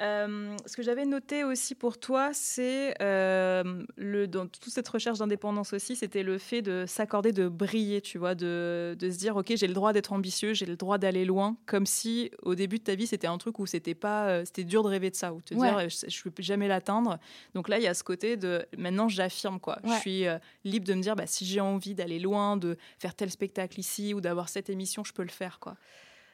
Euh, 0.00 0.56
ce 0.66 0.76
que 0.76 0.82
j'avais 0.82 1.04
noté 1.04 1.44
aussi 1.44 1.76
pour 1.76 1.98
toi, 1.98 2.30
c'est 2.32 3.00
euh, 3.00 3.84
le 3.96 4.26
dans 4.26 4.48
toute 4.48 4.72
cette 4.72 4.88
recherche 4.88 5.18
d'indépendance 5.18 5.72
aussi, 5.72 5.94
c'était 5.94 6.24
le 6.24 6.38
fait 6.38 6.62
de 6.62 6.84
s'accorder 6.88 7.30
de 7.30 7.46
briller, 7.48 8.00
tu 8.00 8.18
vois, 8.18 8.34
de, 8.34 8.96
de 8.98 9.10
se 9.10 9.18
dire 9.18 9.36
ok, 9.36 9.52
j'ai 9.54 9.68
le 9.68 9.74
droit 9.74 9.92
d'être 9.92 10.12
ambitieux, 10.12 10.52
j'ai 10.52 10.66
le 10.66 10.74
droit 10.74 10.98
d'aller 10.98 11.24
loin, 11.24 11.56
comme 11.66 11.86
si 11.86 12.32
au 12.42 12.56
début 12.56 12.78
de 12.78 12.84
ta 12.84 12.96
vie 12.96 13.06
c'était 13.06 13.28
un 13.28 13.38
truc 13.38 13.60
où 13.60 13.66
c'était 13.66 13.94
pas, 13.94 14.26
euh, 14.26 14.44
c'était 14.44 14.64
dur 14.64 14.82
de 14.82 14.88
rêver 14.88 15.10
de 15.10 15.16
ça, 15.16 15.32
ou 15.32 15.40
te 15.40 15.54
dire 15.54 15.88
je, 15.88 16.08
je 16.08 16.28
peux 16.28 16.42
jamais 16.42 16.66
l'atteindre. 16.66 17.20
Donc 17.54 17.68
là, 17.68 17.78
il 17.78 17.84
y 17.84 17.88
a 17.88 17.94
ce 17.94 18.02
côté 18.02 18.36
de 18.36 18.66
maintenant 18.76 19.08
j'affirme 19.08 19.60
quoi, 19.60 19.78
je 19.84 19.92
suis 20.00 20.24
libre 20.64 20.86
de 20.86 20.94
me 20.94 21.02
dire 21.02 21.14
bah, 21.14 21.28
si 21.28 21.44
j'ai 21.44 21.60
envie 21.60 21.94
d'aller 21.94 22.18
loin, 22.18 22.56
de 22.56 22.76
faire 22.98 23.14
tel 23.14 23.30
spectacle 23.30 23.78
ici 23.78 24.12
ou 24.12 24.20
d'avoir 24.20 24.48
cette 24.48 24.70
émission, 24.70 25.04
je 25.04 25.12
peux 25.12 25.22
le 25.22 25.28
faire 25.28 25.60
quoi. 25.60 25.76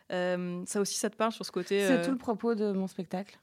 ça 0.08 0.80
aussi, 0.80 0.94
ça 0.94 1.10
te 1.10 1.16
parle 1.16 1.32
sur 1.32 1.44
ce 1.44 1.52
côté. 1.52 1.86
C'est 1.86 2.00
tout 2.00 2.10
le 2.10 2.16
propos 2.16 2.54
de 2.54 2.72
mon 2.72 2.86
spectacle 2.86 3.38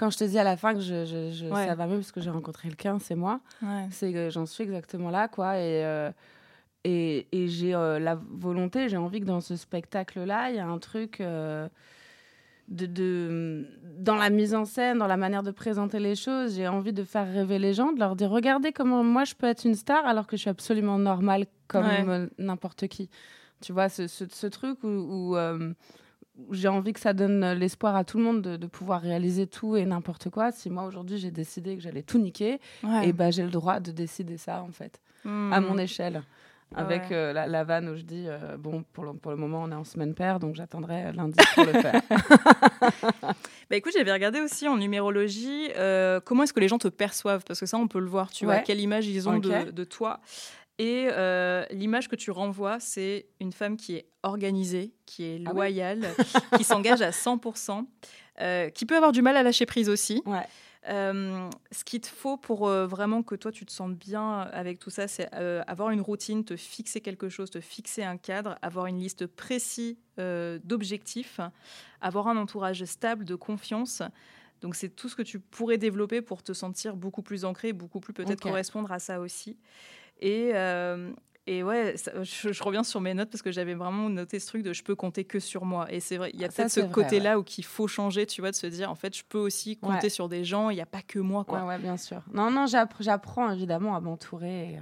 quand 0.00 0.08
je 0.08 0.16
te 0.16 0.24
dis 0.24 0.38
à 0.38 0.44
la 0.44 0.56
fin 0.56 0.72
que 0.72 0.80
je, 0.80 1.50
ça 1.52 1.74
va 1.74 1.86
mieux 1.86 1.96
parce 1.96 2.10
que 2.10 2.22
j'ai 2.22 2.30
rencontré 2.30 2.68
quelqu'un, 2.68 2.98
c'est 2.98 3.14
moi. 3.14 3.40
C'est 3.90 4.14
que 4.14 4.30
j'en 4.30 4.46
suis 4.46 4.64
exactement 4.64 5.10
là, 5.10 5.28
quoi. 5.28 5.58
Et, 5.58 5.84
euh, 5.84 6.10
et, 6.84 7.26
et 7.32 7.48
j'ai 7.48 7.74
euh, 7.74 7.98
la 7.98 8.14
volonté, 8.14 8.88
j'ai 8.88 8.96
envie 8.96 9.20
que 9.20 9.26
dans 9.26 9.42
ce 9.42 9.56
spectacle-là, 9.56 10.48
il 10.48 10.56
y 10.56 10.58
a 10.58 10.66
un 10.66 10.78
truc 10.78 11.20
euh, 11.20 11.68
de, 12.68 12.86
de, 12.86 13.66
dans 13.98 14.14
la 14.14 14.30
mise 14.30 14.54
en 14.54 14.64
scène, 14.64 14.96
dans 14.96 15.06
la 15.06 15.18
manière 15.18 15.42
de 15.42 15.50
présenter 15.50 15.98
les 15.98 16.14
choses. 16.14 16.56
J'ai 16.56 16.66
envie 16.66 16.94
de 16.94 17.04
faire 17.04 17.30
rêver 17.30 17.58
les 17.58 17.74
gens, 17.74 17.92
de 17.92 17.98
leur 17.98 18.16
dire 18.16 18.30
regardez 18.30 18.72
comment 18.72 19.04
moi 19.04 19.24
je 19.24 19.34
peux 19.34 19.48
être 19.48 19.66
une 19.66 19.74
star 19.74 20.06
alors 20.06 20.26
que 20.26 20.38
je 20.38 20.40
suis 20.40 20.50
absolument 20.50 20.96
normale 20.96 21.44
comme 21.68 22.30
n'importe 22.38 22.88
qui. 22.88 23.10
Tu 23.60 23.74
vois, 23.74 23.90
ce, 23.90 24.06
ce, 24.06 24.46
truc 24.46 24.82
où 24.82 25.36
j'ai 26.50 26.68
envie 26.68 26.92
que 26.92 27.00
ça 27.00 27.12
donne 27.12 27.52
l'espoir 27.52 27.96
à 27.96 28.04
tout 28.04 28.18
le 28.18 28.24
monde 28.24 28.42
de, 28.42 28.66
pouvoir 28.66 29.00
réaliser 29.00 29.46
tout 29.46 29.76
et 29.76 29.84
n'importe 29.84 30.30
quoi. 30.30 30.52
Si 30.52 30.70
moi 30.70 30.84
aujourd'hui 30.84 31.18
j'ai 31.18 31.30
décidé 31.30 31.76
que 31.76 31.82
j'allais 31.82 32.02
tout 32.02 32.18
niquer, 32.18 32.54
et 32.54 32.58
eh 33.04 33.12
ben 33.12 33.30
j'ai 33.30 33.42
le 33.42 33.50
droit 33.50 33.80
de 33.80 33.90
décider 33.90 34.36
ça 34.36 34.62
en 34.62 34.72
fait, 34.72 35.00
à 35.24 35.28
hmm. 35.28 35.64
mon 35.66 35.78
échelle. 35.78 36.22
Avec 36.76 37.10
euh, 37.10 37.32
la, 37.32 37.64
vanne 37.64 37.88
où 37.88 37.96
je 37.96 38.02
dis 38.02 38.26
euh, 38.28 38.56
bon 38.56 38.84
pour 38.92 39.04
le, 39.04 39.12
pour 39.14 39.32
le 39.32 39.36
moment 39.36 39.64
on 39.64 39.72
est 39.72 39.74
en 39.74 39.82
semaine 39.82 40.14
paire 40.14 40.38
donc 40.38 40.54
j'attendrai 40.54 41.12
lundi 41.12 41.36
pour 41.54 41.64
le 41.64 41.72
faire. 41.72 42.00
bah 43.22 43.76
écoute 43.76 43.92
j'avais 43.96 44.12
regardé 44.12 44.40
aussi 44.40 44.68
en 44.68 44.76
numérologie 44.76 45.68
euh, 45.76 46.20
comment 46.24 46.44
est-ce 46.44 46.52
que 46.52 46.60
les 46.60 46.68
gens 46.68 46.78
te 46.78 46.86
perçoivent? 46.86 47.42
Parce 47.44 47.58
que 47.58 47.66
ça 47.66 47.76
on 47.76 47.88
peut 47.88 47.98
le 47.98 48.06
voir 48.06 48.30
tu 48.30 48.44
vois 48.44 48.58
quelle 48.58 48.78
image 48.78 49.08
ils 49.08 49.28
ont 49.28 49.38
de, 49.38 49.72
de, 49.72 49.84
toi 49.84 50.20
et 50.80 51.10
euh, 51.12 51.66
l'image 51.72 52.08
que 52.08 52.16
tu 52.16 52.30
renvoies, 52.30 52.80
c'est 52.80 53.26
une 53.38 53.52
femme 53.52 53.76
qui 53.76 53.96
est 53.96 54.06
organisée, 54.22 54.94
qui 55.04 55.24
est 55.24 55.42
ah 55.44 55.52
loyale, 55.52 56.08
qui 56.56 56.64
s'engage 56.64 57.02
à 57.02 57.10
100%, 57.10 57.84
euh, 58.40 58.70
qui 58.70 58.86
peut 58.86 58.96
avoir 58.96 59.12
du 59.12 59.20
mal 59.20 59.36
à 59.36 59.42
lâcher 59.42 59.66
prise 59.66 59.90
aussi. 59.90 60.22
Euh, 60.88 61.50
ce 61.70 61.84
qu'il 61.84 62.00
te 62.00 62.06
faut 62.06 62.38
pour 62.38 62.66
vraiment 62.66 63.22
que 63.22 63.34
toi 63.34 63.52
tu 63.52 63.66
te 63.66 63.72
sentes 63.72 63.98
bien 63.98 64.40
avec 64.40 64.78
tout 64.78 64.88
ça, 64.88 65.06
c'est 65.06 65.30
avoir 65.34 65.90
une 65.90 66.00
routine, 66.00 66.46
te 66.46 66.56
fixer 66.56 67.02
quelque 67.02 67.28
chose, 67.28 67.50
te 67.50 67.60
fixer 67.60 68.02
un 68.02 68.16
cadre, 68.16 68.56
avoir 68.62 68.86
une 68.86 68.98
liste 68.98 69.26
précise 69.26 69.96
d'objectifs, 70.16 71.40
avoir 72.00 72.26
un 72.28 72.38
entourage 72.38 72.82
stable, 72.84 73.26
de 73.26 73.34
confiance. 73.34 74.02
Donc 74.62 74.74
c'est 74.74 74.88
tout 74.88 75.10
ce 75.10 75.16
que 75.16 75.22
tu 75.22 75.40
pourrais 75.40 75.76
développer 75.76 76.22
pour 76.22 76.42
te 76.42 76.54
sentir 76.54 76.96
beaucoup 76.96 77.22
plus 77.22 77.44
ancré, 77.44 77.74
beaucoup 77.74 78.00
plus 78.00 78.14
peut-être 78.14 78.40
correspondre 78.40 78.90
à 78.92 78.98
ça 78.98 79.20
aussi. 79.20 79.58
Et, 80.20 80.50
euh, 80.54 81.10
et 81.46 81.62
ouais, 81.62 81.94
je, 82.22 82.62
reviens 82.62 82.84
sur 82.84 83.00
mes 83.00 83.14
notes 83.14 83.30
parce 83.30 83.42
que 83.42 83.50
j'avais 83.50 83.74
vraiment 83.74 84.08
noté 84.08 84.38
ce 84.38 84.46
truc 84.46 84.62
de 84.62 84.72
je 84.72 84.82
peux 84.82 84.94
compter 84.94 85.24
que 85.24 85.40
sur 85.40 85.64
moi. 85.64 85.90
Et 85.90 86.00
c'est 86.00 86.16
vrai, 86.16 86.30
il 86.34 86.40
y 86.40 86.44
a 86.44 86.48
ah, 86.48 86.52
peut-être 86.54 86.70
ce 86.70 86.80
côté-là 86.80 87.38
où 87.38 87.42
qu'il 87.42 87.64
faut 87.64 87.88
changer, 87.88 88.26
tu 88.26 88.40
vois, 88.40 88.50
de 88.50 88.56
se 88.56 88.66
dire 88.66 88.90
en 88.90 88.94
fait, 88.94 89.16
je 89.16 89.24
peux 89.28 89.38
aussi 89.38 89.76
compter 89.76 90.10
sur 90.10 90.28
des 90.28 90.44
gens, 90.44 90.70
il 90.70 90.76
n'y 90.76 90.82
a 90.82 90.86
pas 90.86 91.02
que 91.02 91.18
moi. 91.18 91.44
Quoi. 91.44 91.64
Ouais, 91.64 91.78
bien 91.78 91.96
sûr. 91.96 92.22
Non, 92.32 92.50
non, 92.50 92.66
j'apprends 92.66 93.50
évidemment 93.50 93.96
à 93.96 94.00
m'entourer. 94.00 94.74
et 94.74 94.78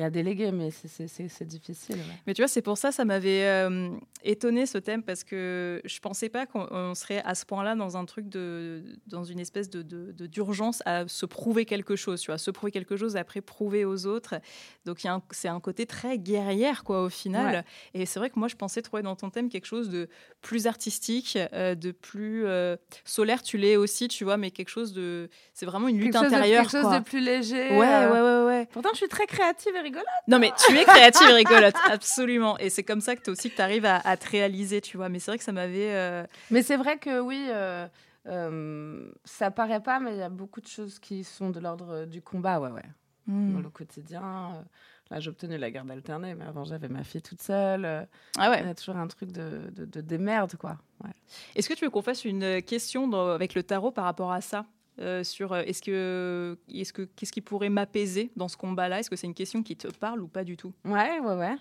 à 0.00 0.10
déléguer, 0.10 0.52
mais 0.52 0.70
c'est 0.70 1.44
difficile. 1.46 1.98
Mais 2.26 2.34
tu 2.34 2.42
vois, 2.42 2.48
c'est 2.48 2.62
pour 2.62 2.78
ça, 2.78 2.92
ça 2.92 3.04
m'avait 3.04 3.44
euh, 3.44 3.90
étonné 4.22 4.64
ce 4.66 4.78
thème 4.78 5.02
parce 5.02 5.22
que 5.24 5.82
je 5.84 5.98
pensais 6.00 6.28
pas 6.28 6.46
qu'on 6.46 6.94
serait 6.94 7.22
à 7.24 7.34
ce 7.34 7.44
point-là 7.44 7.74
dans 7.74 7.96
un 7.96 8.04
truc 8.04 8.28
de, 8.28 8.82
dans 9.06 9.24
une 9.24 9.38
espèce 9.38 9.68
de 9.68 9.82
d'urgence 10.26 10.82
à 10.86 11.06
se 11.08 11.26
prouver 11.26 11.64
quelque 11.64 11.96
chose, 11.96 12.20
tu 12.20 12.30
vois, 12.30 12.38
se 12.38 12.50
prouver 12.50 12.72
quelque 12.72 12.96
chose 12.96 13.16
après 13.16 13.40
prouver 13.40 13.84
aux 13.84 14.06
autres. 14.06 14.36
Donc 14.84 15.00
c'est 15.30 15.48
un 15.48 15.60
côté 15.60 15.86
très 15.86 16.18
guerrière 16.18 16.84
quoi 16.84 17.02
au 17.02 17.08
final. 17.08 17.64
Et 17.94 18.06
c'est 18.06 18.18
vrai 18.18 18.30
que 18.30 18.38
moi 18.38 18.48
je 18.48 18.56
pensais 18.56 18.82
trouver 18.82 19.02
dans 19.02 19.16
ton 19.16 19.30
thème 19.30 19.48
quelque 19.48 19.66
chose 19.66 19.90
de 19.90 20.08
plus 20.40 20.66
artistique, 20.66 21.38
euh, 21.52 21.74
de 21.74 21.92
plus 21.92 22.46
euh, 22.46 22.76
solaire. 23.04 23.42
Tu 23.42 23.58
l'es 23.58 23.76
aussi, 23.76 24.08
tu 24.08 24.24
vois, 24.24 24.36
mais 24.36 24.50
quelque 24.50 24.68
chose 24.68 24.92
de, 24.92 25.28
c'est 25.54 25.66
vraiment 25.66 25.88
une 25.88 25.98
lutte 25.98 26.16
intérieure. 26.16 26.62
quelque 26.62 26.82
chose 26.82 26.92
de 26.92 27.00
plus 27.00 27.20
léger. 27.20 27.70
Ouais, 27.70 28.06
ouais, 28.06 28.20
ouais, 28.20 28.44
ouais. 28.44 28.68
Pourtant 28.72 28.90
je 28.92 28.98
suis 28.98 29.08
très 29.08 29.26
créative 29.26 29.74
et 29.76 29.81
rigolote. 29.82 30.06
Non, 30.28 30.38
mais 30.38 30.52
tu 30.66 30.76
es 30.76 30.84
créative 30.84 31.28
et 31.28 31.34
rigolote, 31.34 31.74
absolument. 31.90 32.58
Et 32.58 32.70
c'est 32.70 32.82
comme 32.82 33.00
ça 33.00 33.16
que 33.16 33.22
tu 33.22 33.30
aussi 33.30 33.50
que 33.50 33.56
tu 33.56 33.62
arrives 33.62 33.84
à, 33.86 34.16
te 34.16 34.28
réaliser, 34.28 34.80
tu 34.80 34.96
vois. 34.96 35.08
Mais 35.08 35.18
c'est 35.18 35.30
vrai 35.30 35.38
que 35.38 35.44
ça 35.44 35.52
m'avait. 35.52 35.94
Euh, 35.94 36.24
mais 36.50 36.62
c'est 36.62 36.76
vrai 36.76 36.98
que 36.98 37.20
oui, 37.20 37.46
euh, 37.48 37.86
euh, 38.26 39.10
ça 39.24 39.50
paraît 39.50 39.82
pas, 39.82 40.00
mais 40.00 40.12
il 40.12 40.18
y 40.18 40.22
a 40.22 40.28
beaucoup 40.28 40.60
de 40.60 40.66
choses 40.66 40.98
qui 40.98 41.24
sont 41.24 41.50
de 41.50 41.60
l'ordre 41.60 42.04
du 42.06 42.22
combat, 42.22 42.60
ouais, 42.60 42.70
ouais. 42.70 42.84
Hmm. 43.26 43.54
Dans 43.54 43.60
le 43.60 43.70
quotidien. 43.70 44.64
Là, 45.10 45.20
j'ai 45.20 45.28
obtenu 45.28 45.58
la 45.58 45.70
garde 45.70 45.90
alternée, 45.90 46.34
mais 46.34 46.44
avant, 46.44 46.64
j'avais 46.64 46.88
ma 46.88 47.04
fille 47.04 47.22
toute 47.22 47.42
seule. 47.42 48.08
Ah 48.38 48.50
ouais. 48.50 48.60
Il 48.62 48.66
y 48.66 48.70
a 48.70 48.74
toujours 48.74 48.96
un 48.96 49.06
truc 49.06 49.30
de, 49.30 49.70
de, 49.70 50.00
démerde, 50.00 50.56
quoi. 50.56 50.78
Ouais. 51.04 51.10
Est-ce 51.54 51.68
que 51.68 51.74
tu 51.74 51.84
veux 51.84 51.90
qu'on 51.90 52.02
fasse 52.02 52.24
une 52.24 52.62
question 52.62 53.12
avec 53.12 53.54
le 53.54 53.62
tarot 53.62 53.90
par 53.90 54.04
rapport 54.04 54.32
à 54.32 54.40
ça? 54.40 54.64
Euh, 55.02 55.24
sur 55.24 55.52
euh, 55.52 55.62
est-ce 55.62 55.82
que 55.82 56.56
est-ce 56.72 56.92
que 56.92 57.02
qu'est-ce 57.02 57.32
qui 57.32 57.40
pourrait 57.40 57.68
m'apaiser 57.68 58.30
dans 58.36 58.48
ce 58.48 58.56
combat-là? 58.56 59.00
Est-ce 59.00 59.10
que 59.10 59.16
c'est 59.16 59.26
une 59.26 59.34
question 59.34 59.62
qui 59.62 59.76
te 59.76 59.88
parle 59.88 60.22
ou 60.22 60.28
pas 60.28 60.44
du 60.44 60.56
tout? 60.56 60.72
Ouais, 60.84 61.18
ouais, 61.18 61.34
ouais. 61.34 61.56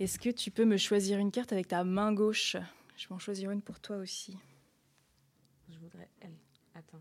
Est-ce 0.00 0.18
que 0.18 0.30
tu 0.30 0.50
peux 0.50 0.64
me 0.64 0.76
choisir 0.76 1.18
une 1.18 1.30
carte 1.30 1.52
avec 1.52 1.68
ta 1.68 1.84
main 1.84 2.12
gauche? 2.12 2.56
Je 2.96 3.08
vais 3.08 3.14
en 3.14 3.18
choisir 3.18 3.50
une 3.50 3.62
pour 3.62 3.80
toi 3.80 3.96
aussi. 3.96 4.36
Je 5.70 5.78
voudrais 5.78 6.08
elle. 6.20 6.36
Attends. 6.74 7.00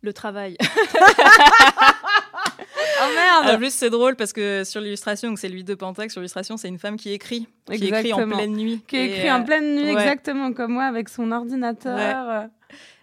Le 0.00 0.12
travail. 0.12 0.56
oh 3.02 3.14
merde 3.14 3.54
En 3.54 3.58
plus, 3.58 3.72
c'est 3.72 3.90
drôle 3.90 4.16
parce 4.16 4.32
que 4.32 4.64
sur 4.64 4.80
l'illustration, 4.80 5.34
c'est 5.36 5.48
lui 5.48 5.64
de 5.64 5.74
Pentax, 5.74 6.12
sur 6.12 6.20
l'illustration, 6.20 6.56
c'est 6.56 6.68
une 6.68 6.78
femme 6.78 6.96
qui 6.96 7.12
écrit. 7.12 7.48
Qui 7.66 7.86
écrit 7.86 8.12
en 8.12 8.28
pleine 8.28 8.56
nuit. 8.56 8.82
Qui 8.86 8.96
écrit 8.96 9.30
en 9.30 9.44
pleine 9.44 9.76
nuit, 9.76 9.88
exactement 9.88 10.52
comme 10.52 10.72
moi, 10.72 10.84
avec 10.84 11.08
son 11.08 11.32
ordinateur. 11.32 12.48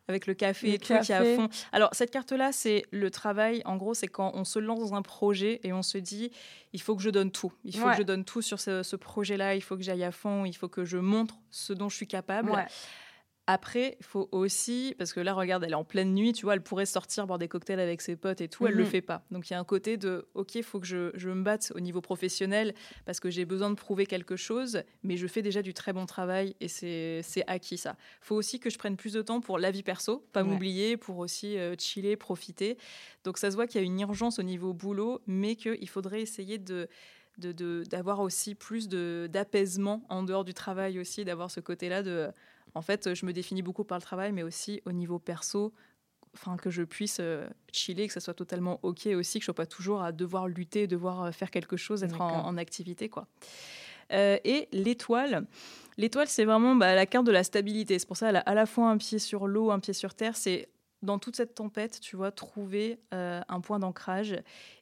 avec 0.08 0.28
le 0.28 0.34
café 0.34 0.74
et 0.74 0.78
tout 0.78 0.94
qui 1.00 1.12
est 1.12 1.16
à 1.16 1.24
fond. 1.24 1.48
Alors 1.72 1.90
cette 1.94 2.12
carte-là, 2.12 2.52
c'est 2.52 2.84
le 2.92 3.10
travail. 3.10 3.62
En 3.66 3.78
gros, 3.78 3.94
c'est 3.94 4.08
quand 4.08 4.32
on 4.36 4.44
se 4.44 4.60
lance 4.60 4.80
dans 4.80 4.96
un 4.96 5.02
projet 5.02 5.62
et 5.64 5.72
on 5.72 5.84
se 5.84 5.98
dit, 5.98 6.32
il 6.74 6.82
faut 6.82 6.96
que 6.96 7.02
je 7.02 7.10
donne 7.10 7.32
tout. 7.32 7.54
Il 7.64 7.76
faut 7.76 7.88
que 7.88 7.96
je 7.96 8.04
donne 8.04 8.26
tout 8.26 8.42
sur 8.42 8.60
ce, 8.60 8.84
ce 8.84 8.96
projet-là. 8.96 9.56
Il 9.56 9.62
faut 9.62 9.78
que 9.78 9.84
j'aille 9.84 10.04
à 10.04 10.12
fond. 10.12 10.46
Il 10.46 10.54
faut 10.54 10.68
que 10.68 10.86
je 10.86 10.98
montre 10.98 11.36
ce 11.50 11.74
dont 11.74 11.90
je 11.90 11.96
suis 11.96 12.08
capable. 12.08 12.52
Après, 13.48 13.98
il 14.00 14.06
faut 14.06 14.30
aussi, 14.32 14.96
parce 14.98 15.14
que 15.14 15.20
là, 15.20 15.34
regarde, 15.34 15.64
elle 15.64 15.72
est 15.72 15.76
en 15.76 15.84
pleine 15.84 16.14
nuit, 16.14 16.32
tu 16.32 16.46
vois, 16.46 16.54
elle 16.54 16.62
pourrait 16.62 16.86
sortir 16.86 17.26
boire 17.26 17.40
des 17.40 17.48
cocktails 17.48 17.80
avec 17.80 18.02
ses 18.02 18.16
potes 18.16 18.40
et 18.40 18.48
tout, 18.48 18.68
elle 18.68 18.76
le 18.76 18.84
mhm. 18.84 18.90
fait 18.90 19.02
pas. 19.02 19.26
Donc 19.32 19.50
il 19.50 19.54
y 19.54 19.56
a 19.56 19.60
un 19.60 19.64
côté 19.64 19.98
de, 19.98 20.28
ok, 20.36 20.56
il 20.56 20.64
faut 20.64 20.80
que 20.80 20.86
je, 20.86 21.12
je, 21.16 21.28
me 21.30 21.42
batte 21.42 21.74
au 21.76 21.80
niveau 21.80 22.02
professionnel 22.02 22.74
parce 23.06 23.20
que 23.20 23.30
j'ai 23.30 23.46
besoin 23.46 23.70
de 23.72 23.76
prouver 23.76 24.06
quelque 24.06 24.36
chose, 24.36 24.84
mais 25.04 25.18
je 25.18 25.26
fais 25.26 25.42
déjà 25.42 25.64
du 25.64 25.74
très 25.74 25.92
bon 25.92 26.06
travail 26.06 26.56
et 26.62 26.68
c'est 26.68 27.44
acquis 27.48 27.78
ça. 27.78 27.96
Il 28.22 28.26
faut 28.26 28.36
aussi 28.36 28.60
que 28.60 28.70
je 28.70 28.78
prenne 28.78 28.96
plus 28.96 29.14
de 29.14 29.22
temps 29.22 29.42
pour 29.42 29.58
la 29.58 29.72
vie 29.72 29.84
perso, 29.84 30.26
pas 30.34 30.44
m'oublier, 30.44 30.96
pour 30.96 31.18
aussi 31.18 31.58
euh, 31.58 31.76
chiller, 31.80 32.16
profiter. 32.16 32.78
Donc 33.24 33.38
ça 33.40 33.50
se 33.50 33.56
voit 33.56 33.66
qu'il 33.66 33.82
y 33.82 33.84
a 33.84 33.86
une 33.86 34.00
urgence 34.00 34.38
au 34.38 34.44
niveau 34.44 34.74
boulot, 34.74 35.20
mais 35.26 35.56
qu'il 35.56 35.90
faudrait 35.90 36.22
essayer 36.22 36.58
de 36.58 36.88
d'avoir 37.38 38.20
aussi 38.20 38.56
plus 38.56 38.88
d'apaisement 38.88 40.04
en 40.10 40.22
dehors 40.22 40.44
du 40.44 40.54
travail 40.54 41.00
aussi, 41.00 41.26
d'avoir 41.26 41.50
ce 41.50 41.60
côté-là 41.60 42.04
de 42.04 42.30
en 42.74 42.82
fait, 42.82 43.14
je 43.14 43.26
me 43.26 43.34
définis 43.34 43.62
beaucoup 43.62 43.84
par 43.84 43.98
le 43.98 44.02
travail, 44.02 44.32
mais 44.32 44.44
aussi 44.44 44.82
au 44.86 44.92
niveau 44.92 45.20
perso, 45.20 45.74
enfin 46.36 46.58
que 46.58 46.70
je 46.70 46.84
puisse 46.84 47.18
euh, 47.20 47.48
chiller, 47.72 48.08
que 48.08 48.14
ça 48.14 48.20
soit 48.20 48.34
totalement 48.34 48.80
ok 48.84 49.08
aussi, 49.16 49.40
que 49.40 49.44
je 49.44 49.46
sois 49.46 49.54
pas 49.54 49.66
toujours 49.66 50.02
à 50.02 50.12
devoir 50.12 50.48
lutter, 50.48 50.88
devoir 50.88 51.24
euh, 51.24 51.32
faire 51.32 51.52
quelque 51.52 51.78
chose, 51.78 52.04
être 52.04 52.22
en, 52.22 52.58
activité, 52.58 53.10
quoi. 53.10 53.28
Euh, 54.12 54.38
et 54.44 54.68
l'étoile, 54.74 55.46
l'étoile, 55.98 56.28
c'est 56.28 56.44
vraiment 56.44 56.76
bah, 56.76 56.96
la 56.96 57.06
carte 57.06 57.26
de 57.26 57.32
la 57.32 57.44
stabilité. 57.44 57.98
C'est 57.98 58.08
pour 58.08 58.18
ça 58.18 58.30
a 58.30 58.40
à 58.40 58.54
la 58.54 58.66
fois 58.66 58.90
un 58.90 58.98
pied 58.98 59.20
sur 59.20 59.48
l'eau, 59.48 59.72
un 59.72 59.80
pied 59.80 59.94
sur 59.94 60.14
terre. 60.14 60.36
C'est 60.36 60.68
dans 61.02 61.18
toute 61.18 61.38
cette 61.38 61.56
tempête, 61.56 62.00
tu 62.02 62.18
vois, 62.18 62.32
trouver 62.32 63.00
un 63.12 63.62
point 63.62 63.80
d'ancrage. 63.80 64.36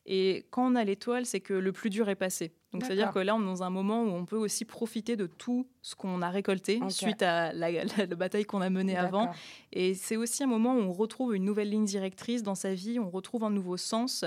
Et 0.05 0.47
quand 0.49 0.69
on 0.69 0.75
a 0.75 0.83
l'étoile, 0.83 1.25
c'est 1.25 1.39
que 1.39 1.53
le 1.53 1.71
plus 1.71 1.89
dur 1.89 2.09
est 2.09 2.15
passé. 2.15 2.51
Donc, 2.71 2.83
c'est-à-dire 2.83 3.11
que 3.11 3.19
là, 3.19 3.35
on 3.35 3.41
est 3.41 3.45
dans 3.45 3.63
un 3.63 3.71
moment 3.71 4.03
où 4.03 4.09
on 4.09 4.25
peut 4.25 4.37
aussi 4.37 4.63
profiter 4.63 5.15
de 5.15 5.25
tout 5.25 5.67
ce 5.81 5.95
qu'on 5.95 6.21
a 6.21 6.29
récolté 6.29 6.79
suite 6.89 7.23
à 7.23 7.51
la, 7.53 7.71
bataille 8.15 8.45
qu'on 8.45 8.61
a 8.61 8.69
menée 8.69 8.95
avant. 8.95 9.31
Et 9.71 9.95
c'est 9.95 10.17
aussi 10.17 10.43
un 10.43 10.47
moment 10.47 10.75
où 10.75 10.79
on 10.79 10.93
retrouve 10.93 11.35
une 11.35 11.45
nouvelle 11.45 11.69
ligne 11.69 11.85
directrice 11.85 12.43
dans 12.43 12.55
sa 12.55 12.73
vie, 12.73 12.99
on 12.99 13.09
retrouve 13.09 13.43
un 13.43 13.49
nouveau 13.49 13.77
sens, 13.77 14.23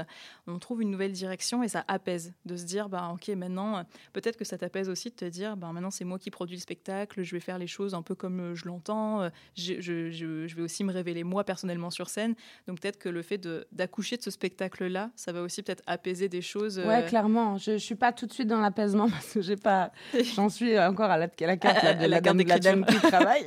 on 0.46 0.58
trouve 0.58 0.82
une 0.82 0.90
nouvelle 0.90 1.12
direction 1.12 1.62
et 1.62 1.68
ça 1.68 1.84
apaise 1.86 2.32
de 2.44 2.56
se 2.56 2.64
dire, 2.64 2.88
bah, 2.88 3.12
ok, 3.14 3.28
maintenant, 3.28 3.84
peut-être 4.12 4.36
que 4.36 4.44
ça 4.44 4.58
t'apaise 4.58 4.88
aussi 4.88 5.10
de 5.10 5.14
te 5.14 5.24
dire, 5.24 5.56
bah, 5.56 5.70
maintenant, 5.72 5.90
c'est 5.90 6.04
moi 6.04 6.18
qui 6.18 6.30
produis 6.30 6.56
le 6.56 6.62
spectacle, 6.62 7.22
je 7.22 7.32
vais 7.36 7.40
faire 7.40 7.58
les 7.58 7.66
choses 7.68 7.94
un 7.94 8.02
peu 8.02 8.14
comme 8.14 8.40
euh, 8.40 8.54
je 8.54 8.66
l'entends, 8.66 9.28
je, 9.54 9.80
je, 9.80 10.10
je, 10.10 10.54
vais 10.56 10.62
aussi 10.62 10.84
me 10.84 10.92
révéler 10.92 11.22
moi 11.24 11.44
personnellement 11.44 11.90
sur 11.90 12.08
scène. 12.08 12.34
Donc, 12.66 12.80
peut-être 12.80 12.98
que 12.98 13.08
le 13.08 13.22
fait 13.22 13.38
d'accoucher 13.72 14.16
de, 14.16 14.22
ce 14.22 14.30
spectacle-là, 14.30 15.10
ça 15.16 15.32
va 15.32 15.42
aussi 15.42 15.62
peut-être 15.62 15.82
apaiser 15.86 16.28
des 16.28 16.42
choses. 16.42 16.78
Ouais, 16.78 17.04
euh, 17.04 17.08
clairement. 17.08 17.58
Je 17.58 17.72
ne 17.72 17.78
suis 17.78 17.94
pas 17.94 18.12
tout 18.12 18.26
de 18.32 18.34
suite 18.34 18.48
dans 18.48 18.60
l'apaisement 18.60 19.08
parce 19.10 19.32
que 19.32 19.40
j'ai 19.40 19.56
pas. 19.56 19.90
J'en 20.34 20.48
suis 20.48 20.78
encore 20.78 21.10
à 21.10 21.18
la, 21.18 21.28
la 21.40 21.56
carte 21.56 22.00
de 22.00 22.06
la, 22.06 22.20
dame, 22.20 22.84
qui 22.84 23.00
travaille. 23.00 23.44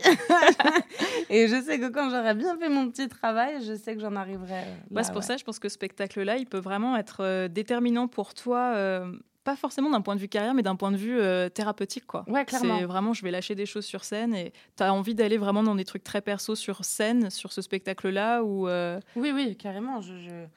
et 1.29 1.47
je 1.47 1.61
sais 1.61 1.79
que 1.79 1.89
quand 1.89 2.09
j'aurai 2.09 2.33
bien 2.35 2.57
fait 2.57 2.69
mon 2.69 2.89
petit 2.89 3.07
travail, 3.07 3.55
je 3.65 3.75
sais 3.75 3.95
que 3.95 4.01
j'en 4.01 4.15
arriverai. 4.15 4.63
Là, 4.91 5.03
c'est 5.03 5.11
pour 5.13 5.23
ça, 5.23 5.37
je 5.37 5.43
pense 5.43 5.59
que 5.59 5.69
ce 5.69 5.75
spectacle-là, 5.75 6.37
il 6.37 6.45
peut 6.45 6.59
vraiment 6.59 6.95
être 6.97 7.17
euh, 7.21 7.47
déterminant 7.47 8.07
pour 8.07 8.33
toi. 8.33 8.73
Euh, 8.75 9.11
pas 9.43 9.55
forcément 9.55 9.91
d'un 9.91 10.01
point 10.01 10.15
de 10.15 10.19
vue 10.19 10.27
carrière, 10.27 10.55
mais 10.55 10.63
d'un 10.63 10.75
point 10.75 10.91
de 10.91 10.97
vue 10.97 11.19
thérapeutique. 11.51 12.07
Quoi. 12.07 12.25
Ouais, 12.27 12.45
clairement. 12.45 12.79
C'est 12.79 12.85
vraiment, 12.85 13.13
je 13.13 13.21
vais 13.21 13.29
lâcher 13.29 13.53
des 13.53 13.67
choses 13.67 13.85
sur 13.85 14.03
scène 14.03 14.33
et 14.33 14.53
tu 14.75 14.81
as 14.81 14.91
envie 14.91 15.13
d'aller 15.13 15.37
vraiment 15.37 15.61
dans 15.61 15.75
des 15.75 15.85
trucs 15.85 16.03
très 16.03 16.21
perso 16.21 16.55
sur 16.55 16.83
scène, 16.83 17.29
sur 17.29 17.53
ce 17.53 17.61
spectacle-là 17.61 18.41
ou 18.41 18.67
Oui, 19.15 19.31
oui, 19.35 19.55
carrément. 19.55 20.01
je... 20.01 20.47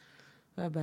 Ah 0.60 0.68
bah, 0.68 0.82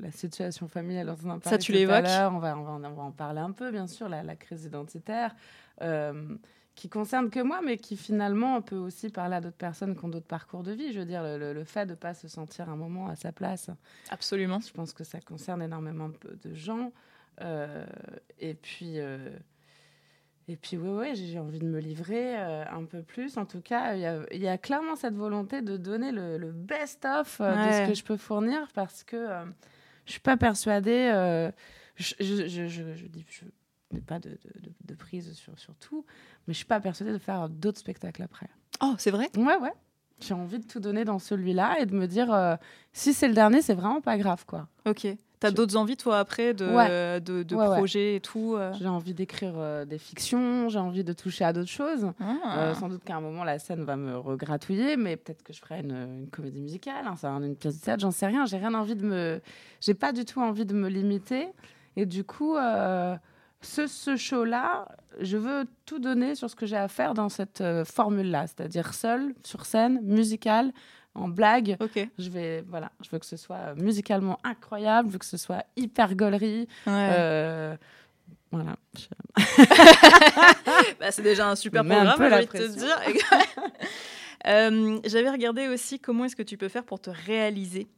la 0.00 0.10
situation 0.10 0.68
familiale, 0.68 1.14
on 1.24 1.30
en 1.30 1.40
Ça, 1.40 1.58
tu 1.58 1.72
l'évoques 1.72 2.04
on 2.06 2.38
va, 2.38 2.56
on, 2.56 2.78
va, 2.78 3.02
en 3.02 3.12
parler 3.12 3.40
un 3.40 3.52
peu, 3.52 3.70
bien 3.70 3.86
sûr, 3.86 4.08
la, 4.08 4.36
crise 4.36 4.64
identitaire, 4.64 5.34
euh, 5.82 6.36
qui 6.74 6.88
concerne 6.88 7.30
que 7.30 7.40
moi, 7.40 7.60
mais 7.64 7.76
qui 7.76 7.96
finalement 7.96 8.60
peut 8.62 8.76
aussi 8.76 9.10
parler 9.10 9.36
à 9.36 9.40
d'autres 9.40 9.56
personnes 9.56 9.96
qui 9.96 10.04
ont 10.04 10.08
d'autres 10.08 10.26
parcours 10.26 10.62
de 10.62 10.72
vie. 10.72 10.92
Je 10.92 11.00
veux 11.00 11.06
dire, 11.06 11.22
le, 11.22 11.64
fait 11.64 11.86
de 11.86 11.92
ne 11.92 11.96
pas 11.96 12.14
se 12.14 12.28
sentir 12.28 12.68
un 12.68 12.76
moment 12.76 13.08
à 13.08 13.16
sa 13.16 13.32
place. 13.32 13.70
Absolument. 14.10 14.60
Je 14.60 14.72
pense 14.72 14.92
que 14.92 15.04
ça 15.04 15.20
concerne 15.20 15.62
énormément 15.62 16.08
de 16.08 16.54
gens. 16.54 16.92
Euh, 17.40 17.86
et 18.38 18.54
puis. 18.54 18.98
Euh, 18.98 19.30
et 20.50 20.56
puis, 20.56 20.78
oui, 20.78 20.88
ouais, 20.88 21.14
j'ai 21.14 21.38
envie 21.38 21.58
de 21.58 21.66
me 21.66 21.78
livrer 21.78 22.38
euh, 22.38 22.64
un 22.70 22.84
peu 22.84 23.02
plus. 23.02 23.36
En 23.36 23.44
tout 23.44 23.60
cas, 23.60 23.94
il 23.94 24.40
y, 24.40 24.48
a 24.48 24.58
clairement 24.58 24.96
cette 24.96 25.14
volonté 25.14 25.60
de 25.60 25.76
donner 25.76 26.10
le, 26.10 26.52
best-of 26.52 27.40
euh, 27.40 27.52
de 27.52 27.72
ce 27.72 27.90
que 27.90 27.94
je 27.94 28.02
peux 28.02 28.16
fournir 28.16 28.66
parce 28.72 29.04
que 29.04 29.16
euh, 29.16 29.44
je 29.44 30.08
ne 30.08 30.12
suis 30.12 30.20
pas 30.20 30.38
persuadée. 30.38 31.10
je, 31.96 32.14
je, 32.18 32.48
je, 32.48 32.66
je, 32.66 33.06
dis, 33.06 33.26
je 33.28 33.44
n'ai 33.92 34.00
pas 34.00 34.18
de, 34.18 34.30
de, 34.30 34.72
de, 34.86 34.94
prise 34.94 35.34
sur, 35.34 35.58
sur 35.58 35.74
tout, 35.74 36.06
mais 36.46 36.54
je 36.54 36.58
ne 36.58 36.62
suis 36.62 36.64
pas 36.64 36.80
persuadée 36.80 37.12
de 37.12 37.18
faire 37.18 37.50
d'autres 37.50 37.80
spectacles 37.80 38.22
après. 38.22 38.48
Oh, 38.82 38.94
c'est 38.96 39.10
vrai? 39.10 39.28
Ouais, 39.36 39.58
ouais. 39.58 39.72
J'ai 40.20 40.32
envie 40.32 40.60
de 40.60 40.66
tout 40.66 40.80
donner 40.80 41.04
dans 41.04 41.18
celui-là 41.18 41.78
et 41.78 41.84
de 41.84 41.94
me 41.94 42.06
dire, 42.06 42.58
si 42.94 43.12
c'est 43.12 43.28
le 43.28 43.34
dernier, 43.34 43.60
c'est 43.60 43.74
vraiment 43.74 44.00
pas 44.00 44.16
grave, 44.16 44.46
quoi. 44.46 44.66
Ok. 44.86 45.06
T'as 45.40 45.52
d'autres 45.52 45.76
envies, 45.76 45.96
toi, 45.96 46.18
après, 46.18 46.52
de, 46.52 47.18
de, 47.20 47.42
de 47.42 47.54
projets 47.54 48.16
et 48.16 48.20
tout 48.20 48.54
euh 48.56 48.72
J'ai 48.78 48.88
envie 48.88 49.14
d'écrire 49.14 49.54
euh, 49.56 49.84
des 49.84 49.98
fictions, 49.98 50.68
j'ai 50.68 50.80
envie 50.80 51.04
de 51.04 51.12
toucher 51.12 51.44
à 51.44 51.52
d'autres 51.52 51.70
choses. 51.70 52.10
Ah. 52.20 52.58
Euh, 52.58 52.74
sans 52.74 52.88
doute 52.88 53.04
qu'à 53.04 53.16
un 53.16 53.20
moment, 53.20 53.44
la 53.44 53.58
scène 53.58 53.84
va 53.84 53.96
me 53.96 54.16
regratouiller, 54.16 54.96
mais 54.96 55.16
peut-être 55.16 55.44
que 55.44 55.52
je 55.52 55.60
ferai 55.60 55.80
une, 55.80 55.92
une 55.92 56.28
comédie 56.28 56.60
musicale, 56.60 57.06
hein, 57.06 57.42
une 57.42 57.54
pièce 57.54 57.78
de 57.78 57.84
théâtre, 57.84 58.00
j'en 58.00 58.10
sais 58.10 58.26
rien. 58.26 58.46
J'ai 58.46 58.56
rien 58.56 58.74
envie 58.74 58.96
de 58.96 59.04
me. 59.04 59.40
J'ai 59.80 59.94
pas 59.94 60.12
du 60.12 60.24
tout 60.24 60.40
envie 60.40 60.66
de 60.66 60.74
me 60.74 60.88
limiter. 60.88 61.48
Et 61.96 62.04
du 62.06 62.24
coup, 62.24 62.56
ce, 63.60 63.86
ce 63.86 64.16
show-là, 64.16 64.88
je 65.20 65.36
veux 65.36 65.64
tout 65.84 65.98
donner 65.98 66.34
sur 66.34 66.50
ce 66.50 66.56
que 66.56 66.66
j'ai 66.66 66.76
à 66.76 66.88
faire 66.88 67.14
dans 67.14 67.28
cette 67.28 67.62
formule-là, 67.84 68.46
c'est-à-dire 68.46 68.94
seul, 68.94 69.34
sur 69.44 69.66
scène, 69.66 70.00
musicale 70.02 70.72
en 71.18 71.28
blague. 71.28 71.76
Je 72.18 72.30
vais, 72.30 72.64
voilà, 72.68 72.90
je 73.02 73.10
veux 73.10 73.18
que 73.18 73.26
ce 73.26 73.36
soit 73.36 73.74
musicalement 73.74 74.38
incroyable, 74.44 75.08
je 75.08 75.12
veux 75.14 75.18
que 75.18 75.24
ce 75.24 75.36
soit 75.36 75.64
hyper 75.76 76.14
gaulerie. 76.14 76.68
Euh, 76.86 77.76
voilà. 78.50 78.76
bah, 81.00 81.10
c'est 81.10 81.22
déjà 81.22 81.48
un 81.50 81.56
super 81.56 81.84
programme, 81.84 82.16
j'ai 82.18 82.34
envie 82.34 82.46
de 82.46 82.50
te 82.50 82.78
dire. 82.78 83.00
Euh, 84.46 85.00
J'avais 85.04 85.30
regardé 85.30 85.66
aussi 85.66 85.98
comment 85.98 86.24
est-ce 86.24 86.36
que 86.36 86.44
tu 86.44 86.56
peux 86.56 86.68
faire 86.68 86.84
pour 86.84 87.00
te 87.00 87.10
réaliser. 87.10 87.88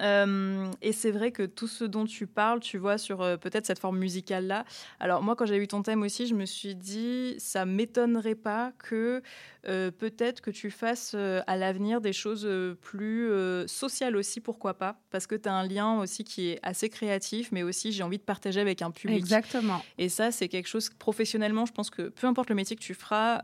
Euh, 0.00 0.70
et 0.82 0.92
c'est 0.92 1.10
vrai 1.10 1.30
que 1.30 1.44
tout 1.44 1.68
ce 1.68 1.84
dont 1.84 2.04
tu 2.04 2.26
parles, 2.26 2.60
tu 2.60 2.78
vois, 2.78 2.98
sur 2.98 3.22
euh, 3.22 3.36
peut-être 3.36 3.66
cette 3.66 3.78
forme 3.78 3.98
musicale-là. 3.98 4.64
Alors 5.00 5.22
moi, 5.22 5.36
quand 5.36 5.46
j'ai 5.46 5.56
eu 5.56 5.68
ton 5.68 5.82
thème 5.82 6.02
aussi, 6.02 6.26
je 6.26 6.34
me 6.34 6.46
suis 6.46 6.74
dit, 6.74 7.36
ça 7.38 7.64
m'étonnerait 7.64 8.34
pas 8.34 8.72
que 8.78 9.22
euh, 9.68 9.90
peut-être 9.90 10.40
que 10.40 10.50
tu 10.50 10.70
fasses 10.70 11.12
euh, 11.14 11.40
à 11.46 11.56
l'avenir 11.56 12.00
des 12.00 12.12
choses 12.12 12.44
euh, 12.46 12.74
plus 12.74 13.30
sociales 13.68 14.16
aussi, 14.16 14.40
pourquoi 14.40 14.74
pas, 14.74 14.96
parce 15.10 15.26
que 15.26 15.34
tu 15.34 15.48
as 15.48 15.54
un 15.54 15.66
lien 15.66 15.98
aussi 16.00 16.24
qui 16.24 16.48
est 16.48 16.58
assez 16.62 16.88
créatif, 16.88 17.50
mais 17.52 17.62
aussi 17.62 17.92
j'ai 17.92 18.02
envie 18.02 18.18
de 18.18 18.22
partager 18.22 18.60
avec 18.60 18.82
un 18.82 18.90
public. 18.90 19.16
Exactement. 19.18 19.82
Et 19.98 20.08
ça, 20.08 20.30
c'est 20.32 20.48
quelque 20.48 20.66
chose 20.68 20.90
professionnellement, 20.90 21.66
je 21.66 21.72
pense 21.72 21.90
que 21.90 22.08
peu 22.08 22.26
importe 22.26 22.48
le 22.48 22.54
métier 22.54 22.76
que 22.76 22.82
tu 22.82 22.94
feras 22.94 23.42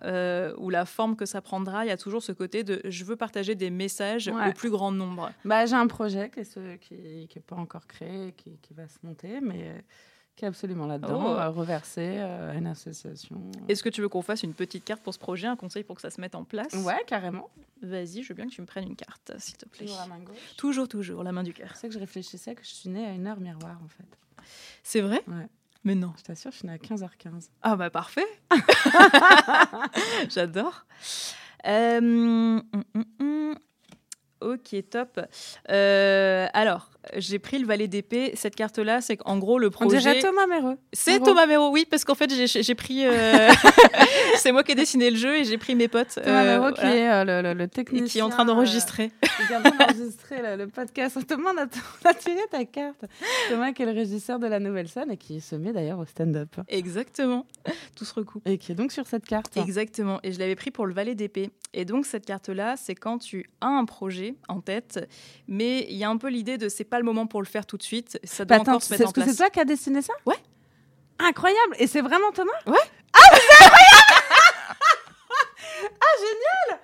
ou 0.56 0.70
la 0.70 0.84
forme 0.84 1.16
que 1.16 1.26
ça 1.26 1.40
prendra, 1.40 1.84
il 1.84 1.88
y 1.88 1.92
a 1.92 1.96
toujours 1.96 2.22
ce 2.22 2.32
côté 2.32 2.64
de 2.64 2.80
je 2.84 3.04
veux 3.04 3.16
partager 3.16 3.54
des 3.54 3.70
messages 3.70 4.28
Ouais. 4.28 4.48
au 4.48 4.52
plus 4.52 4.70
grand 4.70 4.92
nombre. 4.92 5.30
Bah, 5.44 5.66
j'ai 5.66 5.74
un 5.76 5.86
projet 5.86 6.30
qui 6.30 6.40
est, 6.40 6.44
ce- 6.44 6.76
qui, 6.76 7.26
qui 7.28 7.38
est 7.38 7.42
pas 7.46 7.56
encore 7.56 7.86
créé, 7.86 8.32
qui, 8.36 8.58
qui 8.58 8.74
va 8.74 8.86
se 8.88 8.98
monter, 9.02 9.40
mais 9.40 9.82
qui 10.36 10.44
est 10.44 10.48
absolument 10.48 10.86
là-dedans, 10.86 11.22
Oh. 11.22 11.38
euh, 11.38 11.48
reversé 11.50 12.00
euh, 12.18 12.52
à 12.52 12.54
une 12.54 12.66
association. 12.66 13.40
Est-ce 13.68 13.82
que 13.82 13.88
tu 13.90 14.00
veux 14.00 14.08
qu'on 14.08 14.22
fasse 14.22 14.42
une 14.42 14.54
petite 14.54 14.84
carte 14.84 15.02
pour 15.02 15.12
ce 15.12 15.18
projet, 15.18 15.46
un 15.46 15.56
conseil 15.56 15.84
pour 15.84 15.96
que 15.96 16.02
ça 16.02 16.10
se 16.10 16.20
mette 16.20 16.34
en 16.34 16.44
place? 16.44 16.72
Ouais, 16.74 17.02
carrément. 17.06 17.50
Vas-y, 17.82 18.22
je 18.22 18.28
veux 18.28 18.34
bien 18.34 18.46
que 18.46 18.52
tu 18.52 18.60
me 18.60 18.66
prennes 18.66 18.88
une 18.88 18.96
carte, 18.96 19.32
s'il 19.38 19.56
te 19.56 19.66
plaît. 19.68 19.86
Toujours 19.86 20.00
la 20.00 20.06
main 20.06 20.18
gauche. 20.20 20.36
Toujours, 20.56 20.88
toujours, 20.88 21.22
la 21.22 21.32
main 21.32 21.42
du 21.42 21.52
cœur. 21.52 21.76
Sais 21.76 21.88
que 21.88 21.94
je 21.94 21.98
réfléchissais 21.98 22.54
que 22.54 22.62
je 22.64 22.70
suis 22.70 22.88
née 22.90 23.06
à 23.06 23.10
une 23.12 23.26
heure 23.26 23.40
miroir, 23.40 23.78
en 23.84 23.88
fait. 23.88 24.44
C'est 24.82 25.00
vrai? 25.02 25.22
Ouais. 25.28 25.46
Mais 25.84 25.94
non. 25.94 26.12
Je 26.18 26.22
t'assure, 26.24 26.50
je 26.52 26.58
suis 26.58 26.66
née 26.66 26.74
à 26.74 26.78
15h15. 26.78 27.48
Ah 27.62 27.74
bah 27.76 27.88
parfait. 27.90 28.26
J'adore. 30.28 30.84
Euh, 31.66 31.98
hum, 31.98 32.62
hum, 32.94 33.04
hum. 33.20 33.54
Ok, 34.42 34.74
top. 34.90 35.20
Euh, 35.70 36.46
alors, 36.54 36.90
j'ai 37.16 37.38
pris 37.38 37.58
le 37.58 37.66
valet 37.66 37.88
d'épée. 37.88 38.32
Cette 38.34 38.54
carte-là, 38.56 39.00
c'est 39.00 39.16
qu'en 39.16 39.38
gros, 39.38 39.58
le 39.58 39.70
projet... 39.70 39.98
dirait 39.98 40.20
Thomas 40.20 40.46
Méreux. 40.46 40.76
C'est 40.92 41.12
Méreux. 41.12 41.24
Thomas 41.24 41.46
Mero, 41.46 41.70
oui, 41.70 41.86
parce 41.88 42.04
qu'en 42.04 42.14
fait, 42.14 42.30
j'ai 42.30 42.74
pris... 42.74 43.06
euh, 43.06 43.48
c'est 44.36 44.52
moi 44.52 44.62
qui 44.62 44.72
ai 44.72 44.74
dessiné 44.74 45.10
le 45.10 45.16
jeu 45.16 45.36
et 45.38 45.44
j'ai 45.44 45.58
pris 45.58 45.74
mes 45.74 45.88
potes. 45.88 46.14
Thomas 46.22 46.44
euh, 46.44 46.58
Méreux 46.58 46.72
qui 46.72 46.80
voilà, 46.80 46.96
est 46.96 47.10
euh, 47.10 47.24
le, 47.42 47.48
le, 47.48 47.54
le 47.54 47.64
et 47.64 47.68
technicien. 47.68 48.06
qui 48.06 48.18
est 48.18 48.22
en 48.22 48.28
train 48.28 48.44
d'enregistrer. 48.44 49.10
euh, 49.24 49.28
qui 49.46 49.52
est 49.52 49.56
en 49.56 49.62
train 49.62 49.70
d'enregistrer 49.86 50.42
le, 50.42 50.56
le 50.56 50.66
podcast. 50.68 51.18
Thomas, 51.26 51.50
on 51.54 51.58
a, 51.58 51.66
on 52.04 52.08
a 52.10 52.14
tiré 52.14 52.40
ta 52.50 52.64
carte. 52.64 53.04
Thomas 53.48 53.72
qui 53.72 53.82
est 53.82 53.86
le 53.86 53.92
régisseur 53.92 54.38
de 54.38 54.46
la 54.46 54.60
nouvelle 54.60 54.88
scène 54.88 55.10
et 55.10 55.16
qui 55.16 55.40
se 55.40 55.56
met 55.56 55.72
d'ailleurs 55.72 55.98
au 55.98 56.04
stand-up. 56.06 56.48
Exactement. 56.68 57.46
Tout 57.96 58.04
se 58.04 58.14
recoupe. 58.14 58.46
Et 58.46 58.58
qui 58.58 58.72
est 58.72 58.74
donc 58.74 58.92
sur 58.92 59.06
cette 59.06 59.24
carte. 59.26 59.56
Exactement. 59.56 60.20
Et 60.22 60.32
je 60.32 60.38
l'avais 60.38 60.56
pris 60.56 60.70
pour 60.70 60.86
le 60.86 60.94
valet 60.94 61.14
d'épée. 61.14 61.50
Et 61.72 61.84
donc, 61.84 62.04
cette 62.06 62.26
carte-là, 62.26 62.76
c'est 62.76 62.94
quand 62.94 63.18
tu 63.18 63.48
as 63.60 63.68
un 63.68 63.84
projet 63.84 64.34
en 64.48 64.60
tête, 64.60 65.08
mais 65.46 65.86
il 65.88 65.96
y 65.96 66.04
a 66.04 66.10
un 66.10 66.16
peu 66.16 66.28
l'idée 66.28 66.58
de 66.58 66.68
c'est 66.68 66.84
pas 66.90 66.98
le 66.98 67.04
moment 67.04 67.26
pour 67.26 67.40
le 67.40 67.46
faire 67.46 67.64
tout 67.64 67.76
de 67.78 67.82
suite. 67.82 68.18
Ça 68.24 68.44
doit 68.44 68.56
Bah, 68.58 68.62
attends, 68.62 68.70
encore 68.72 68.82
se 68.82 68.88
c'est 68.88 68.94
mettre 68.98 69.04
en 69.04 69.08
est-ce 69.08 69.14
que 69.14 69.20
c'est 69.20 69.26
place. 69.26 69.36
toi 69.38 69.50
qui 69.50 69.60
as 69.60 69.64
dessiné 69.64 70.02
ça? 70.02 70.12
Ouais. 70.26 70.36
Incroyable. 71.18 71.76
Et 71.78 71.86
c'est 71.86 72.00
vraiment 72.02 72.30
Thomas? 72.32 72.52
Ouais. 72.66 72.78
Ah, 73.14 73.18
c'est 73.32 73.64
incroyable 73.64 74.16
Ah, 76.00 76.14
génial 76.18 76.80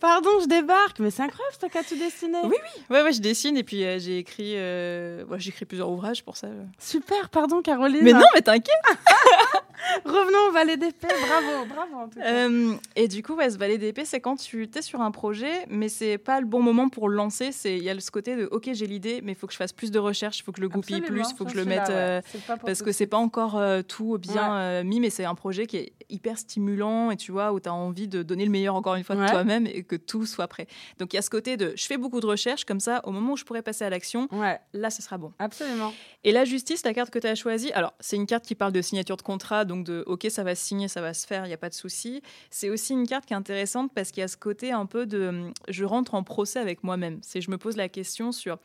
Pardon, 0.00 0.30
je 0.42 0.46
débarque. 0.46 0.98
Mais 1.00 1.10
c'est 1.10 1.22
incroyable, 1.22 1.52
c'est 1.52 1.60
toi 1.60 1.68
qui 1.70 1.78
as 1.78 1.84
tout 1.84 1.96
dessiné. 1.96 2.38
Oui, 2.44 2.56
Ouais, 2.90 3.02
ouais, 3.02 3.12
je 3.12 3.20
dessine 3.20 3.56
et 3.56 3.64
puis 3.64 3.84
euh, 3.84 3.98
j'ai 3.98 4.18
écrit, 4.18 4.52
euh, 4.56 5.24
ouais, 5.24 5.40
j'ai 5.40 5.48
écrit 5.50 5.64
plusieurs 5.64 5.88
ouvrages 5.88 6.22
pour 6.24 6.36
ça. 6.36 6.48
Super, 6.78 7.28
pardon 7.30 7.62
Caroline. 7.62 8.02
Mais 8.04 8.12
non, 8.12 8.26
mais 8.34 8.42
t'inquiète. 8.42 8.74
Revenons 10.04 10.48
au 10.48 10.52
valet 10.52 10.76
d'épée. 10.76 11.08
Bravo, 11.28 11.66
bravo 11.66 11.96
en 11.96 12.08
tout 12.08 12.18
cas. 12.18 12.26
Euh, 12.26 12.74
et 12.96 13.08
du 13.08 13.22
coup, 13.22 13.34
ouais, 13.34 13.50
ce 13.50 13.58
valet 13.58 13.78
d'épée, 13.78 14.04
c'est 14.04 14.20
quand 14.20 14.36
tu 14.36 14.68
es 14.74 14.82
sur 14.82 15.00
un 15.00 15.10
projet, 15.10 15.66
mais 15.68 15.88
c'est 15.88 16.18
pas 16.18 16.40
le 16.40 16.46
bon 16.46 16.62
moment 16.62 16.88
pour 16.88 17.08
le 17.08 17.16
lancer. 17.16 17.52
C'est 17.52 17.76
il 17.76 17.82
y 17.82 17.90
a 17.90 17.98
ce 18.00 18.10
côté 18.10 18.36
de 18.36 18.46
ok, 18.50 18.70
j'ai 18.72 18.86
l'idée, 18.86 19.20
mais 19.22 19.32
il 19.32 19.34
faut 19.34 19.46
que 19.46 19.52
je 19.52 19.58
fasse 19.58 19.72
plus 19.72 19.90
de 19.90 19.98
recherches, 19.98 20.38
il 20.38 20.42
faut 20.42 20.52
que 20.52 20.58
je 20.58 20.62
le 20.62 20.68
goupille 20.68 21.00
plus, 21.00 21.22
il 21.30 21.36
faut 21.36 21.44
que 21.44 21.50
je 21.50 21.56
le 21.56 21.64
là, 21.64 21.68
mette. 21.68 21.88
ouais. 21.88 21.94
euh, 21.94 22.20
parce 22.64 22.78
tout 22.78 22.84
que 22.84 22.92
c'est 22.92 23.06
pas 23.06 23.16
encore 23.16 23.56
euh, 23.56 23.82
tout 23.82 24.18
bien 24.18 24.56
euh, 24.56 24.84
mis, 24.84 25.00
mais 25.00 25.10
c'est 25.10 25.24
un 25.24 25.34
projet 25.34 25.66
qui 25.66 25.76
est 25.78 25.92
hyper 26.08 26.38
stimulant 26.38 27.10
et 27.10 27.16
tu 27.16 27.32
vois, 27.32 27.52
où 27.52 27.60
tu 27.60 27.68
as 27.68 27.74
envie 27.74 28.08
de 28.08 28.22
donner 28.22 28.44
le 28.44 28.50
meilleur 28.50 28.74
encore 28.74 28.94
une 28.94 29.04
fois 29.04 29.16
de 29.16 29.26
toi-même 29.26 29.66
et 29.66 29.82
que 29.82 29.96
tout 29.96 30.26
soit 30.26 30.48
prêt. 30.48 30.66
Donc 30.98 31.12
il 31.12 31.16
y 31.16 31.18
a 31.18 31.22
ce 31.22 31.30
côté 31.30 31.56
de 31.56 31.72
je 31.76 31.86
fais 31.86 31.96
beaucoup 31.96 32.20
de 32.20 32.26
recherches, 32.26 32.64
comme 32.64 32.80
ça, 32.80 33.00
au 33.04 33.10
moment 33.10 33.32
où 33.32 33.36
je 33.36 33.44
pourrais 33.44 33.62
passer 33.62 33.84
à 33.84 33.90
l'action, 33.90 34.28
là, 34.72 34.90
ce 34.90 35.02
sera 35.02 35.18
bon. 35.18 35.32
absolument. 35.38 35.92
Et 36.24 36.32
la 36.32 36.44
justice, 36.44 36.84
la 36.84 36.94
carte 36.94 37.10
que 37.10 37.18
tu 37.18 37.26
as 37.26 37.34
choisie, 37.34 37.72
alors 37.72 37.94
c'est 38.00 38.16
une 38.16 38.26
carte 38.26 38.44
qui 38.44 38.54
parle 38.54 38.72
de 38.72 38.82
signature 38.82 39.16
de 39.16 39.22
contrat, 39.22 39.63
donc 39.64 39.84
de 39.84 40.02
ok, 40.06 40.26
ça 40.30 40.44
va 40.44 40.54
se 40.54 40.64
signer, 40.64 40.88
ça 40.88 41.00
va 41.00 41.14
se 41.14 41.26
faire, 41.26 41.44
il 41.44 41.48
n'y 41.48 41.54
a 41.54 41.58
pas 41.58 41.68
de 41.68 41.74
souci. 41.74 42.22
C'est 42.50 42.70
aussi 42.70 42.92
une 42.92 43.06
carte 43.06 43.26
qui 43.26 43.32
est 43.32 43.36
intéressante 43.36 43.92
parce 43.94 44.10
qu'il 44.10 44.20
y 44.20 44.24
a 44.24 44.28
ce 44.28 44.36
côté 44.36 44.72
un 44.72 44.86
peu 44.86 45.06
de 45.06 45.52
je 45.68 45.84
rentre 45.84 46.14
en 46.14 46.22
procès 46.22 46.58
avec 46.58 46.84
moi-même. 46.84 47.18
C'est 47.22 47.40
je 47.40 47.50
me 47.50 47.58
pose 47.58 47.76
la 47.76 47.88
question 47.88 48.32
sur 48.32 48.58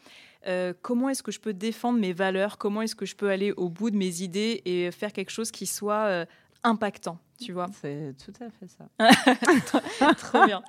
euh, 0.47 0.73
comment 0.81 1.09
est-ce 1.09 1.23
que 1.23 1.31
je 1.31 1.39
peux 1.39 1.53
défendre 1.53 1.99
mes 1.99 2.13
valeurs, 2.13 2.57
comment 2.57 2.81
est-ce 2.81 2.95
que 2.95 3.05
je 3.05 3.15
peux 3.15 3.29
aller 3.29 3.51
au 3.51 3.69
bout 3.69 3.91
de 3.91 3.97
mes 3.97 4.21
idées 4.21 4.61
et 4.65 4.91
faire 4.91 5.11
quelque 5.11 5.31
chose 5.31 5.51
qui 5.51 5.65
soit 5.65 6.05
euh, 6.05 6.25
impactant, 6.63 7.17
tu 7.39 7.53
vois. 7.53 7.67
C'est 7.81 8.13
tout 8.23 8.33
à 8.43 8.49
fait 8.49 8.67
ça. 8.67 10.13
Trop 10.17 10.45
bien. 10.45 10.61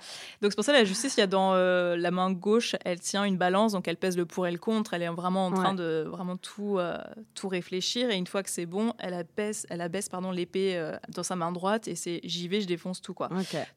Donc 0.42 0.52
c'est 0.52 0.56
pour 0.56 0.64
ça 0.64 0.72
la 0.72 0.84
justice, 0.84 1.16
il 1.16 1.20
y 1.20 1.22
a 1.22 1.26
dans 1.26 1.54
euh, 1.54 1.96
la 1.96 2.10
main 2.10 2.30
gauche, 2.32 2.76
elle 2.84 3.00
tient 3.00 3.24
une 3.24 3.36
balance, 3.36 3.72
donc 3.72 3.88
elle 3.88 3.96
pèse 3.96 4.16
le 4.16 4.26
pour 4.26 4.46
et 4.46 4.52
le 4.52 4.58
contre. 4.58 4.94
Elle 4.94 5.02
est 5.02 5.08
vraiment 5.08 5.46
en 5.46 5.52
train 5.52 5.70
Ouais. 5.70 5.76
de 5.76 6.04
vraiment 6.08 6.36
tout 6.36 6.78
euh, 6.78 6.96
tout 7.34 7.48
réfléchir. 7.48 8.10
Et 8.10 8.16
une 8.16 8.26
fois 8.26 8.42
que 8.42 8.50
c'est 8.50 8.66
bon, 8.66 8.94
elle 8.98 9.14
abaisse, 9.14 9.66
elle 9.70 9.80
abaisse 9.80 10.08
pardon 10.08 10.30
l'épée 10.30 10.76
euh, 10.76 10.96
dans 11.08 11.22
sa 11.22 11.36
main 11.36 11.52
droite 11.52 11.88
et 11.88 11.94
c'est 11.94 12.20
j'y 12.24 12.48
vais, 12.48 12.60
je 12.60 12.66
défonce 12.66 13.00
tout 13.00 13.14
quoi. 13.14 13.28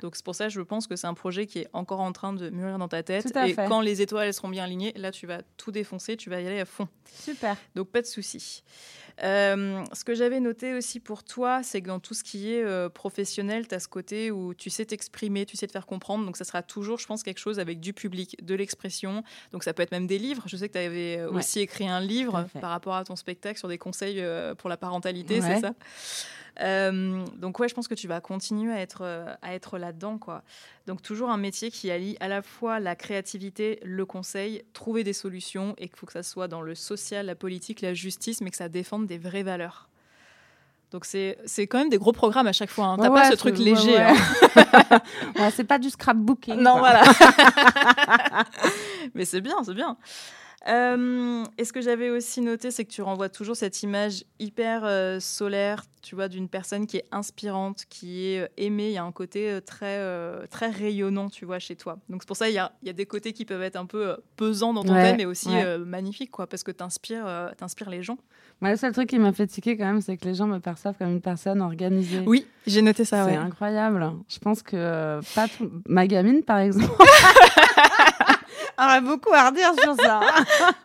Donc 0.01 0.15
c'est 0.15 0.23
pour 0.25 0.35
ça, 0.35 0.49
je 0.49 0.61
pense 0.61 0.87
que 0.87 0.95
c'est 0.95 1.07
un 1.07 1.13
projet 1.13 1.45
qui 1.47 1.59
est 1.59 1.67
encore 1.73 1.99
en 2.01 2.11
train 2.11 2.33
de 2.33 2.49
mûrir 2.49 2.77
dans 2.77 2.87
ta 2.87 3.03
tête. 3.03 3.25
Et 3.45 3.53
fait. 3.53 3.65
quand 3.67 3.81
les 3.81 4.01
étoiles 4.01 4.27
elles 4.27 4.33
seront 4.33 4.49
bien 4.49 4.63
alignées, 4.63 4.93
là 4.95 5.11
tu 5.11 5.27
vas 5.27 5.39
tout 5.57 5.71
défoncer, 5.71 6.15
tu 6.17 6.29
vas 6.29 6.39
y 6.41 6.47
aller 6.47 6.59
à 6.59 6.65
fond. 6.65 6.87
Super. 7.13 7.55
Donc 7.75 7.89
pas 7.89 8.01
de 8.01 8.07
souci. 8.07 8.63
Euh, 9.21 9.83
ce 9.93 10.03
que 10.03 10.15
j'avais 10.15 10.39
noté 10.39 10.73
aussi 10.73 10.99
pour 10.99 11.23
toi, 11.23 11.61
c'est 11.61 11.81
que 11.81 11.87
dans 11.87 11.99
tout 11.99 12.13
ce 12.13 12.23
qui 12.23 12.51
est 12.53 12.63
euh, 12.63 12.89
professionnel, 12.89 13.67
tu 13.67 13.75
as 13.75 13.79
ce 13.79 13.87
côté 13.87 14.31
où 14.31 14.53
tu 14.53 14.69
sais 14.69 14.85
t'exprimer, 14.85 15.45
tu 15.45 15.55
sais 15.57 15.67
te 15.67 15.71
faire 15.71 15.85
comprendre. 15.85 16.25
Donc 16.25 16.35
ça 16.37 16.45
sera 16.45 16.63
toujours, 16.63 16.97
je 16.97 17.05
pense, 17.05 17.21
quelque 17.21 17.37
chose 17.39 17.59
avec 17.59 17.79
du 17.79 17.93
public, 17.93 18.35
de 18.43 18.55
l'expression. 18.55 19.23
Donc 19.51 19.63
ça 19.63 19.73
peut 19.73 19.83
être 19.83 19.91
même 19.91 20.07
des 20.07 20.17
livres. 20.17 20.43
Je 20.47 20.57
sais 20.57 20.67
que 20.67 20.73
tu 20.73 20.79
avais 20.79 21.17
euh, 21.19 21.29
Ouais. 21.29 21.37
aussi 21.39 21.59
écrit 21.59 21.87
un 21.87 21.99
livre 22.01 22.47
par 22.59 22.71
rapport 22.71 22.95
à 22.95 23.03
ton 23.03 23.15
spectacle 23.15 23.59
sur 23.59 23.67
des 23.67 23.77
conseils 23.77 24.19
euh, 24.19 24.55
pour 24.55 24.69
la 24.69 24.77
parentalité, 24.77 25.39
Ouais. 25.39 25.55
c'est 25.55 25.61
ça? 25.61 25.73
Euh, 26.61 27.25
donc 27.37 27.59
ouais, 27.59 27.67
je 27.67 27.73
pense 27.73 27.87
que 27.87 27.95
tu 27.95 28.07
vas 28.07 28.21
continuer 28.21 28.71
à 28.73 28.79
être, 28.79 29.01
euh, 29.01 29.33
à 29.41 29.53
être 29.55 29.77
là-dedans. 29.77 30.17
quoi. 30.17 30.43
Donc 30.87 31.01
toujours 31.01 31.29
un 31.31 31.37
métier 31.37 31.71
qui 31.71 31.89
allie 31.89 32.15
à 32.19 32.27
la 32.27 32.41
fois 32.41 32.79
la 32.79 32.95
créativité, 32.95 33.79
le 33.83 34.05
conseil, 34.05 34.63
trouver 34.73 35.03
des 35.03 35.13
solutions 35.13 35.73
et 35.77 35.87
qu'il 35.87 35.97
faut 35.97 36.05
que 36.05 36.13
ça 36.13 36.23
soit 36.23 36.47
dans 36.47 36.61
le 36.61 36.75
social, 36.75 37.25
la 37.25 37.35
politique, 37.35 37.81
la 37.81 37.93
justice, 37.93 38.41
mais 38.41 38.51
que 38.51 38.57
ça 38.57 38.69
défende 38.69 39.07
des 39.07 39.17
vraies 39.17 39.43
valeurs. 39.43 39.89
Donc 40.91 41.05
c'est 41.05 41.37
quand 41.57 41.79
même 41.79 41.89
des 41.89 41.97
gros 41.97 42.11
programmes 42.11 42.45
à 42.45 42.53
chaque 42.53 42.69
fois. 42.69 42.85
Hein. 42.85 42.97
T'as 43.01 43.09
Ouais, 43.09 43.21
pas 43.21 43.31
ce 43.31 43.35
truc 43.35 43.57
léger. 43.57 43.95
ouais, 43.97 44.13
hein. 45.35 45.49
C'est 45.55 45.63
pas 45.63 45.79
du 45.79 45.89
scrapbooking. 45.89 46.57
Non, 46.57 46.77
quoi. 46.77 46.79
voilà. 46.81 47.03
Mais 49.15 49.25
c'est 49.25 49.41
bien, 49.41 49.55
c'est 49.65 49.73
bien. 49.73 49.97
Euh, 50.69 51.43
et 51.57 51.65
ce 51.65 51.73
que 51.73 51.81
j'avais 51.81 52.09
aussi 52.09 52.39
noté, 52.41 52.71
c'est 52.71 52.85
que 52.85 52.91
tu 52.91 53.01
renvoies 53.01 53.29
toujours 53.29 53.55
cette 53.55 53.83
image 53.83 54.23
hyper 54.39 54.83
euh, 54.85 55.19
solaire, 55.19 55.83
tu 56.01 56.15
vois, 56.15 56.29
d'une 56.29 56.47
personne 56.47 56.87
qui 56.87 56.97
est 56.97 57.05
inspirante, 57.11 57.83
qui 57.89 58.27
est 58.27 58.39
euh, 58.43 58.47
aimée. 58.57 58.87
Il 58.87 58.93
y 58.93 58.97
a 58.97 59.03
un 59.03 59.11
côté 59.11 59.49
euh, 59.49 59.59
très, 59.59 59.99
très 60.47 60.69
rayonnant, 60.69 61.29
tu 61.29 61.45
vois, 61.45 61.59
chez 61.59 61.75
toi. 61.75 61.97
Donc 62.09 62.21
c'est 62.23 62.27
pour 62.27 62.37
ça 62.37 62.49
il 62.49 62.55
y 62.55 62.59
a, 62.59 62.71
il 62.81 62.87
y 62.87 62.89
a 62.89 62.93
des 62.93 63.05
côtés 63.05 63.33
qui 63.33 63.43
peuvent 63.43 63.61
être 63.61 63.75
un 63.75 63.85
peu 63.85 64.15
pesants 64.37 64.73
dans 64.73 64.83
ton 64.83 64.93
Ouais, 64.93 65.03
thème, 65.03 65.17
mais 65.17 65.25
aussi 65.25 65.49
ouais. 65.49 65.77
magnifiques, 65.79 66.31
quoi, 66.31 66.47
parce 66.47 66.63
que 66.63 66.71
tu 66.71 66.83
inspires, 66.83 67.25
les 67.89 68.03
gens. 68.03 68.17
Moi, 68.61 68.71
le 68.71 68.77
seul 68.77 68.93
truc 68.93 69.09
qui 69.09 69.19
m'a 69.19 69.33
fait 69.33 69.47
tiquer 69.47 69.75
quand 69.75 69.85
même, 69.85 69.99
c'est 70.01 70.15
que 70.15 70.25
les 70.25 70.35
gens 70.35 70.47
me 70.47 70.59
perçoivent 70.59 70.95
comme 70.97 71.09
une 71.09 71.21
personne 71.21 71.61
organisée. 71.61 72.21
Oui, 72.25 72.45
j'ai 72.65 72.81
noté 72.81 73.03
ça, 73.03 73.25
c'est 73.25 73.31
ouais. 73.31 73.37
incroyable. 73.37 74.11
Je 74.29 74.39
pense 74.39 74.61
que 74.63 75.19
pas 75.35 75.47
tout... 75.49 75.69
ma 75.87 76.07
gamine, 76.07 76.43
par 76.43 76.59
exemple, 76.59 76.93
aurait 78.77 79.01
beaucoup 79.01 79.33
à 79.33 79.49
redire 79.49 79.73
sur 79.81 79.95
ça. 79.95 80.21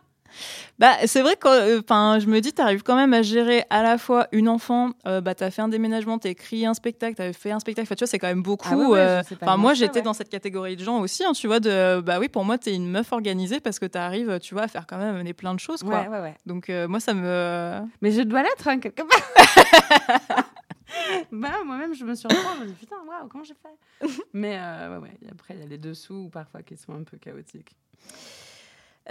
Bah, 0.79 0.95
c'est 1.07 1.21
vrai 1.21 1.35
que 1.35 1.79
enfin, 1.79 2.19
je 2.19 2.27
me 2.27 2.39
dis, 2.39 2.53
tu 2.53 2.61
arrives 2.61 2.83
quand 2.83 2.95
même 2.95 3.13
à 3.13 3.21
gérer 3.21 3.65
à 3.69 3.83
la 3.83 3.97
fois 3.97 4.27
une 4.31 4.47
enfant, 4.47 4.91
euh, 5.05 5.19
bah, 5.19 5.35
tu 5.35 5.43
as 5.43 5.51
fait 5.51 5.61
un 5.61 5.67
déménagement, 5.67 6.17
tu 6.19 6.29
as 6.29 6.31
écrit 6.31 6.65
un 6.65 6.73
spectacle, 6.73 7.15
tu 7.15 7.21
as 7.21 7.33
fait 7.33 7.51
un 7.51 7.59
spectacle. 7.59 7.85
Enfin, 7.85 7.95
tu 7.95 8.05
vois, 8.05 8.07
c'est 8.07 8.17
quand 8.17 8.27
même 8.27 8.41
beaucoup. 8.41 8.69
Ah 8.71 8.77
ouais, 8.77 8.85
ouais, 8.87 8.99
euh, 8.99 9.21
pas 9.41 9.57
moi, 9.57 9.73
j'étais 9.73 9.99
ouais. 9.99 10.03
dans 10.03 10.13
cette 10.13 10.29
catégorie 10.29 10.77
de 10.77 10.83
gens 10.83 11.01
aussi, 11.01 11.25
hein, 11.25 11.33
tu 11.33 11.47
vois, 11.47 11.59
de 11.59 11.99
bah 11.99 12.17
oui, 12.17 12.29
pour 12.29 12.45
moi, 12.45 12.57
tu 12.57 12.69
es 12.69 12.75
une 12.75 12.89
meuf 12.89 13.11
organisée 13.11 13.59
parce 13.59 13.77
que 13.77 13.85
tu 13.85 13.97
arrives, 13.97 14.39
tu 14.39 14.53
vois, 14.53 14.63
à 14.63 14.67
faire 14.69 14.87
quand 14.87 14.97
même 14.97 15.21
plein 15.33 15.53
de 15.53 15.59
choses, 15.59 15.83
quoi. 15.83 16.05
Donc, 16.45 16.69
euh, 16.69 16.87
moi, 16.87 17.01
ça 17.01 17.13
me. 17.13 17.81
Mais 18.01 18.11
je 18.11 18.21
dois 18.21 18.43
l'être, 18.43 18.65
hein, 18.69 18.79
quelque 18.79 19.03
part. 19.03 20.45
bah, 21.31 21.63
moi-même, 21.65 21.93
je 21.93 22.05
me 22.05 22.15
suis 22.15 22.27
retrouvée, 22.27 22.55
je 22.57 22.63
me 22.63 22.67
dis 22.67 22.73
putain, 22.73 22.97
waouh, 23.07 23.27
comment 23.27 23.43
j'ai 23.43 23.55
fait? 23.55 24.07
Mais 24.33 24.57
euh, 24.59 24.99
ouais, 24.99 25.17
après, 25.31 25.55
il 25.55 25.59
y 25.59 25.63
a 25.63 25.67
les 25.67 25.77
dessous, 25.77 26.29
parfois, 26.31 26.61
qui 26.63 26.77
sont 26.77 26.93
un 26.93 27.03
peu 27.03 27.17
chaotiques. 27.17 27.75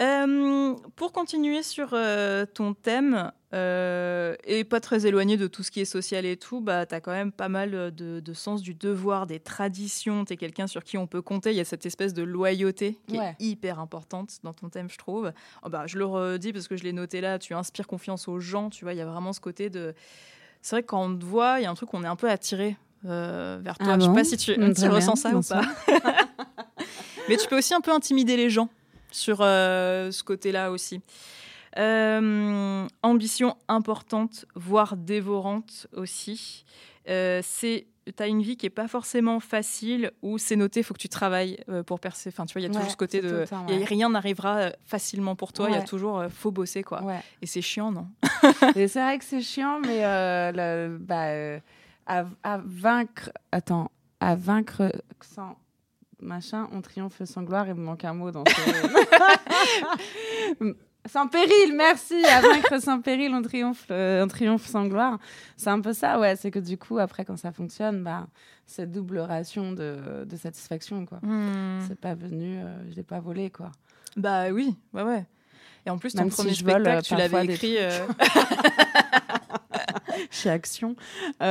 Euh, 0.01 0.77
pour 0.95 1.11
continuer 1.11 1.65
sur 1.65 1.91
euh, 1.93 2.47
ton 2.47 2.73
thème, 2.73 3.33
euh, 3.53 4.37
et 4.45 4.63
pas 4.63 4.79
très 4.79 5.07
éloigné 5.07 5.37
de 5.37 5.49
tout 5.49 5.65
ce 5.65 5.73
qui 5.73 5.81
est 5.81 5.85
social 5.85 6.25
et 6.25 6.37
tout, 6.37 6.61
bah, 6.61 6.87
tu 6.87 6.95
as 6.95 7.01
quand 7.01 7.11
même 7.11 7.33
pas 7.33 7.49
mal 7.49 7.93
de, 7.93 8.33
sens 8.33 8.63
du 8.63 8.75
devoir, 8.75 9.27
des 9.27 9.41
traditions. 9.41 10.25
Tu 10.25 10.35
es 10.35 10.37
quelqu'un 10.37 10.69
sur 10.69 10.85
qui 10.85 10.99
on 10.99 11.09
peut 11.09 11.23
compter. 11.23 11.51
Il 11.51 11.57
y 11.57 11.61
a 11.61 11.65
cette 11.65 11.85
espèce 11.85 12.15
de 12.15 12.23
loyauté 12.23 12.97
qui 13.09 13.17
est 13.17 13.35
hyper 13.41 13.81
importante 13.81 14.39
dans 14.45 14.53
ton 14.53 14.69
thème, 14.69 14.89
je 14.89 14.99
trouve. 14.99 15.33
Oh, 15.65 15.69
bah, 15.69 15.89
je 15.89 15.99
le 15.99 16.05
redis 16.05 16.53
parce 16.53 16.69
que 16.69 16.77
je 16.77 16.85
l'ai 16.85 16.93
noté 16.93 17.21
là. 17.21 17.41
Tu 17.41 17.55
inspires 17.55 17.89
confiance 17.89 18.29
aux 18.29 18.39
gens. 18.39 18.71
Tu 18.71 18.85
vois, 18.85 18.95
il 18.95 18.99
y 18.99 19.03
a 19.03 19.07
vraiment 19.07 19.33
ce 19.33 19.41
côté 19.41 19.69
de. 19.69 19.95
C'est 20.63 20.77
vrai 20.77 20.83
que 20.83 20.89
quand 20.89 21.05
on 21.05 21.17
te 21.17 21.25
voit, 21.25 21.61
il 21.61 21.65
y 21.65 21.67
a 21.67 21.71
un 21.71 21.75
truc 21.75 21.89
qu'on 21.89 22.05
est 22.05 22.09
un 22.09 22.17
peu 22.17 22.31
attiré 22.31 22.77
vers 23.03 23.79
toi. 23.79 23.95
Ah 23.95 23.99
je 23.99 24.05
sais 24.05 24.13
pas 24.13 24.25
si 24.25 24.37
tu, 24.37 24.55
tu 24.55 24.89
ressens 24.89 25.17
ça 25.17 25.31
ou 25.31 25.43
pas. 25.43 25.63
Mais 27.29 27.37
tu 27.37 27.47
peux 27.47 27.59
aussi 27.59 27.75
un 27.75 27.81
peu 27.81 27.93
intimider 27.93 28.37
les 28.37 28.51
gens 28.51 28.69
sur 29.11 29.39
euh, 29.41 30.11
ce 30.11 30.23
côté-là 30.23 30.71
aussi. 30.71 31.01
Euh, 31.79 32.87
ambition 33.03 33.57
importante, 33.69 34.47
voire 34.55 34.97
dévorante 34.97 35.87
aussi. 35.95 36.65
Euh, 37.09 37.41
c'est 37.43 37.87
tu 38.17 38.23
as 38.23 38.27
une 38.27 38.43
vie 38.43 38.57
qui 38.57 38.67
est 38.67 38.71
pas 38.71 38.89
forcément 38.89 39.41
facile 39.41 40.13
où 40.23 40.39
c'est 40.39 40.57
noté, 40.57 40.81
il 40.81 40.83
faut 40.83 40.95
que 40.95 41.01
tu 41.01 41.09
travailles 41.09 41.59
pour 41.87 42.01
percer. 42.01 42.31
Enfin, 42.31 42.47
tu 42.47 42.53
vois, 42.53 42.61
il 42.61 42.65
y 42.65 42.67
a 42.69 42.73
toujours 42.73 42.91
ce 42.91 42.97
côté 42.97 43.21
de. 43.21 43.45
et 43.69 43.85
rien 43.85 44.09
n'arrivera 44.09 44.73
facilement 44.85 45.37
pour 45.37 45.53
toi, 45.53 45.69
il 45.69 45.75
y 45.75 45.79
a 45.79 45.83
toujours. 45.83 46.25
faut 46.31 46.51
bosser, 46.51 46.83
quoi. 46.83 47.03
Et 47.43 47.47
c'est 47.47 47.63
chiant, 47.63 47.93
non? 47.93 48.09
C'est 48.75 48.87
vrai 48.95 49.19
que 49.19 49.25
c'est 49.25 49.41
chiant, 49.41 49.81
mais 49.81 50.01
bah, 51.01 51.61
à, 52.07 52.25
à, 52.43 52.61
vaincre. 52.65 53.31
Attends, 53.53 53.91
à 54.21 54.35
vaincre 54.35 54.93
sans 55.21 55.57
machin, 56.21 56.69
on 56.73 56.81
triomphe 56.81 57.23
sans 57.25 57.43
gloire. 57.43 57.67
Il 57.69 57.75
me 57.75 57.85
manque 57.85 58.05
un 58.05 58.15
mot 58.15 58.31
dans 58.31 58.45
ce. 58.45 58.53
sans 61.09 61.29
péril, 61.29 61.75
merci. 61.75 62.25
À 62.25 62.41
vaincre 62.41 62.81
sans 62.81 63.01
péril, 63.01 63.33
on 63.35 63.43
triomphe, 63.43 63.87
euh, 63.91 64.25
on 64.25 64.29
triomphe 64.29 64.67
sans 64.67 64.87
gloire. 64.87 65.19
C'est 65.57 65.71
un 65.71 65.81
peu 65.81 65.93
ça, 65.93 66.19
ouais. 66.19 66.37
C'est 66.37 66.51
que 66.51 66.59
du 66.59 66.79
coup, 66.79 66.99
après, 66.99 67.25
quand 67.25 67.37
ça 67.37 67.53
fonctionne, 67.53 68.03
bah, 68.03 68.27
cette 68.67 68.93
double 68.93 69.19
ration 69.19 69.73
de, 69.73 70.25
de 70.25 70.37
satisfaction, 70.37 71.07
quoi. 71.07 71.19
Hmm. 71.23 71.81
C'est 71.89 72.01
pas 72.01 72.15
venu, 72.15 72.59
euh, 72.59 72.91
je 72.91 72.97
l'ai 72.97 73.03
pas 73.03 73.21
volé, 73.21 73.51
quoi. 73.51 73.71
Bah 74.17 74.51
oui, 74.51 74.77
ouais, 74.93 75.03
ouais. 75.03 75.27
Et 75.87 75.91
en 75.91 75.99
plus, 75.99 76.15
ton 76.15 76.29
premier 76.29 76.55
spectacle, 76.55 77.03
tu 77.03 77.17
l'avais 77.17 77.47
écrit. 77.47 77.77
Euh, 77.79 78.07
Chez 80.31 80.51
Action. 80.51 80.95
je 81.41 81.47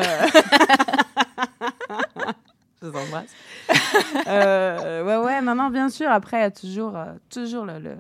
vous 2.88 2.98
embrasse. 2.98 3.34
euh, 4.28 5.04
ouais, 5.04 5.26
ouais, 5.26 5.42
non, 5.42 5.56
non, 5.56 5.70
bien 5.70 5.90
sûr. 5.90 6.10
Après, 6.10 6.38
il 6.38 6.42
y 6.42 6.44
a 6.44 6.52
toujours, 6.52 6.96
euh, 6.96 7.14
toujours 7.30 7.66
le, 7.66 7.80
le, 7.80 7.98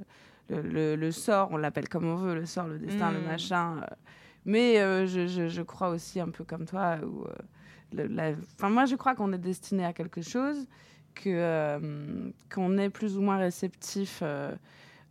le, 0.49 0.95
le 0.95 1.11
sort, 1.11 1.49
on 1.51 1.57
l'appelle 1.57 1.89
comme 1.89 2.05
on 2.05 2.15
veut, 2.15 2.35
le 2.35 2.45
sort, 2.45 2.67
le 2.67 2.79
destin, 2.79 3.11
le 3.11 3.19
mm. 3.19 3.25
machin. 3.25 3.77
Euh. 3.77 3.95
mais 4.45 4.79
euh, 4.79 5.05
je, 5.05 5.27
je, 5.27 5.47
je, 5.47 5.61
crois 5.61 5.89
aussi 5.89 6.19
un 6.19 6.29
peu 6.29 6.43
comme 6.43 6.65
toi. 6.65 6.97
Où, 7.03 7.25
enfin, 8.57 8.69
moi, 8.69 8.85
je 8.85 8.95
crois 8.95 9.15
qu'on 9.15 9.33
est 9.33 9.37
destiné 9.37 9.85
à 9.85 9.93
quelque 9.93 10.21
chose, 10.21 10.67
que, 11.15 12.31
qu'on 12.53 12.77
est 12.77 12.89
plus 12.89 13.17
ou 13.17 13.21
moins 13.21 13.37
réceptif 13.37 14.21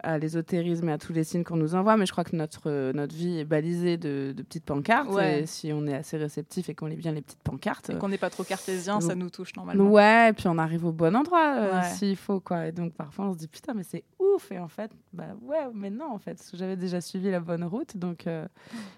à 0.01 0.19
l'ésotérisme 0.19 0.89
et 0.89 0.93
à 0.93 0.99
tous 0.99 1.13
les 1.13 1.25
signes 1.25 1.45
qu'on 1.45 1.57
nous 1.57 1.75
envoie, 1.75 1.97
mais 1.97 2.07
je 2.07 2.13
crois 2.13 2.25
que 2.25 2.37
notre, 2.37 2.93
notre 2.93 3.15
vie 3.15 3.39
est 3.39 3.45
balisée 3.45 3.97
de, 3.97 4.33
de 4.37 4.43
petites 4.43 4.65
pancartes. 4.65 5.17
Et 5.19 5.47
si 5.47 5.73
on 5.73 5.87
est 5.87 5.95
assez 5.95 6.17
réceptif 6.17 6.69
et 6.69 6.75
qu'on 6.75 6.87
lit 6.87 6.97
bien 6.97 7.13
les 7.13 7.23
petites 7.23 7.43
pancartes. 7.43 7.91
Et 7.91 7.99
qu'on 7.99 8.09
n'est 8.09 8.19
pas 8.19 8.31
trop 8.31 8.45
cartésien, 8.45 9.01
ça 9.01 9.15
nous 9.15 9.31
touche 9.31 9.55
normalement. 9.57 9.89
Ouais, 9.89 10.31
et 10.31 10.33
puis 10.33 10.49
on 10.49 10.59
arrive 10.59 10.85
au 10.85 10.93
bon 10.93 11.15
endroit 11.17 11.57
euh, 11.57 11.83
s'il 11.95 12.17
faut, 12.17 12.41
quoi. 12.41 12.67
Et 12.67 12.73
donc 12.73 12.95
parfois 12.95 13.27
on 13.27 13.33
se 13.33 13.39
dit 13.39 13.49
putain, 13.49 13.75
mais 13.75 13.83
c'est 13.83 14.05
ouf. 14.19 14.51
Et 14.53 14.59
en 14.59 14.69
fait, 14.69 14.91
bah 15.13 15.37
ouais, 15.43 15.67
mais 15.75 15.91
non, 15.91 16.13
en 16.13 16.19
fait, 16.19 16.43
j'avais 16.55 16.77
déjà 16.77 17.01
suivi 17.01 17.31
la 17.31 17.41
bonne 17.41 17.65
route. 17.65 17.97
Donc, 17.97 18.27
euh, 18.27 18.47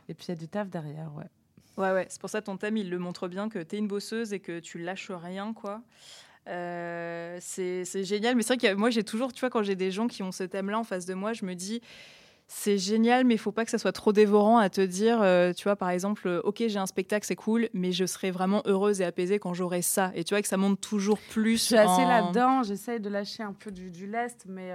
Et 0.08 0.14
puis 0.14 0.26
il 0.26 0.30
y 0.30 0.32
a 0.32 0.36
du 0.36 0.48
taf 0.48 0.68
derrière, 0.68 1.10
ouais. 1.16 1.24
Ouais, 1.76 1.92
ouais, 1.92 2.06
c'est 2.08 2.20
pour 2.20 2.28
ça 2.28 2.42
ton 2.42 2.56
thème, 2.56 2.76
il 2.76 2.90
le 2.90 2.98
montre 2.98 3.28
bien 3.28 3.48
que 3.48 3.60
tu 3.60 3.76
es 3.76 3.78
une 3.78 3.86
bosseuse 3.86 4.32
et 4.32 4.40
que 4.40 4.58
tu 4.58 4.78
lâches 4.78 5.12
rien, 5.12 5.52
quoi. 5.52 5.80
Euh, 6.48 7.38
c'est 7.40 8.04
génial. 8.04 8.36
Mais 8.36 8.42
c'est 8.42 8.56
vrai 8.56 8.70
que 8.70 8.74
moi, 8.74 8.90
j'ai 8.90 9.04
toujours, 9.04 9.32
tu 9.32 9.40
vois, 9.40 9.50
quand 9.50 9.62
j'ai 9.62 9.76
des 9.76 9.90
gens 9.90 10.06
qui 10.06 10.22
ont 10.22 10.32
ce 10.32 10.44
thème-là 10.44 10.78
en 10.78 10.84
face 10.84 11.06
de 11.06 11.14
moi, 11.14 11.32
je 11.32 11.44
me 11.44 11.54
dis, 11.54 11.80
c'est 12.46 12.78
génial, 12.78 13.24
mais 13.24 13.34
il 13.34 13.38
faut 13.38 13.52
pas 13.52 13.64
que 13.64 13.70
ça 13.70 13.78
soit 13.78 13.92
trop 13.92 14.12
dévorant 14.12 14.58
à 14.58 14.70
te 14.70 14.80
dire, 14.80 15.20
euh, 15.20 15.52
tu 15.52 15.64
vois, 15.64 15.76
par 15.76 15.90
exemple, 15.90 16.26
euh, 16.26 16.40
ok, 16.44 16.64
j'ai 16.66 16.78
un 16.78 16.86
spectacle, 16.86 17.26
c'est 17.26 17.36
cool, 17.36 17.68
mais 17.74 17.92
je 17.92 18.06
serai 18.06 18.30
vraiment 18.30 18.62
heureuse 18.64 19.02
et 19.02 19.04
apaisée 19.04 19.38
quand 19.38 19.52
j'aurai 19.52 19.82
ça. 19.82 20.10
Et 20.14 20.24
tu 20.24 20.34
vois 20.34 20.40
que 20.40 20.48
ça 20.48 20.56
monte 20.56 20.80
toujours 20.80 21.18
plus. 21.30 21.58
Je 21.58 21.64
suis 21.64 21.76
assez 21.76 22.04
là-dedans, 22.04 22.62
j'essaye 22.62 23.00
de 23.00 23.10
lâcher 23.10 23.42
un 23.42 23.52
peu 23.52 23.70
du, 23.70 23.90
du 23.90 24.06
lest, 24.06 24.46
mais 24.48 24.72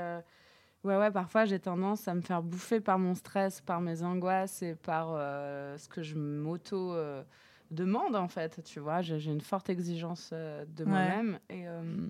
ouais, 0.83 0.97
ouais, 0.97 1.09
parfois 1.09 1.45
j'ai 1.45 1.59
tendance 1.59 2.07
à 2.07 2.13
me 2.13 2.21
faire 2.21 2.43
bouffer 2.43 2.79
par 2.79 2.99
mon 2.99 3.15
stress, 3.15 3.61
par 3.61 3.81
mes 3.81 4.03
angoisses 4.03 4.61
et 4.61 4.75
par 4.75 5.07
ce 5.79 5.89
que 5.89 6.03
je 6.03 6.15
m'auto 6.15 6.93
demande 7.73 8.15
en 8.15 8.27
fait, 8.27 8.61
tu 8.63 8.79
vois. 8.79 9.01
J'ai 9.01 9.23
une 9.25 9.41
forte 9.41 9.69
exigence 9.69 10.29
euh, 10.33 10.65
de 10.65 10.85
moi-même 10.85 11.39
et 11.49 11.67
euh, 11.67 12.07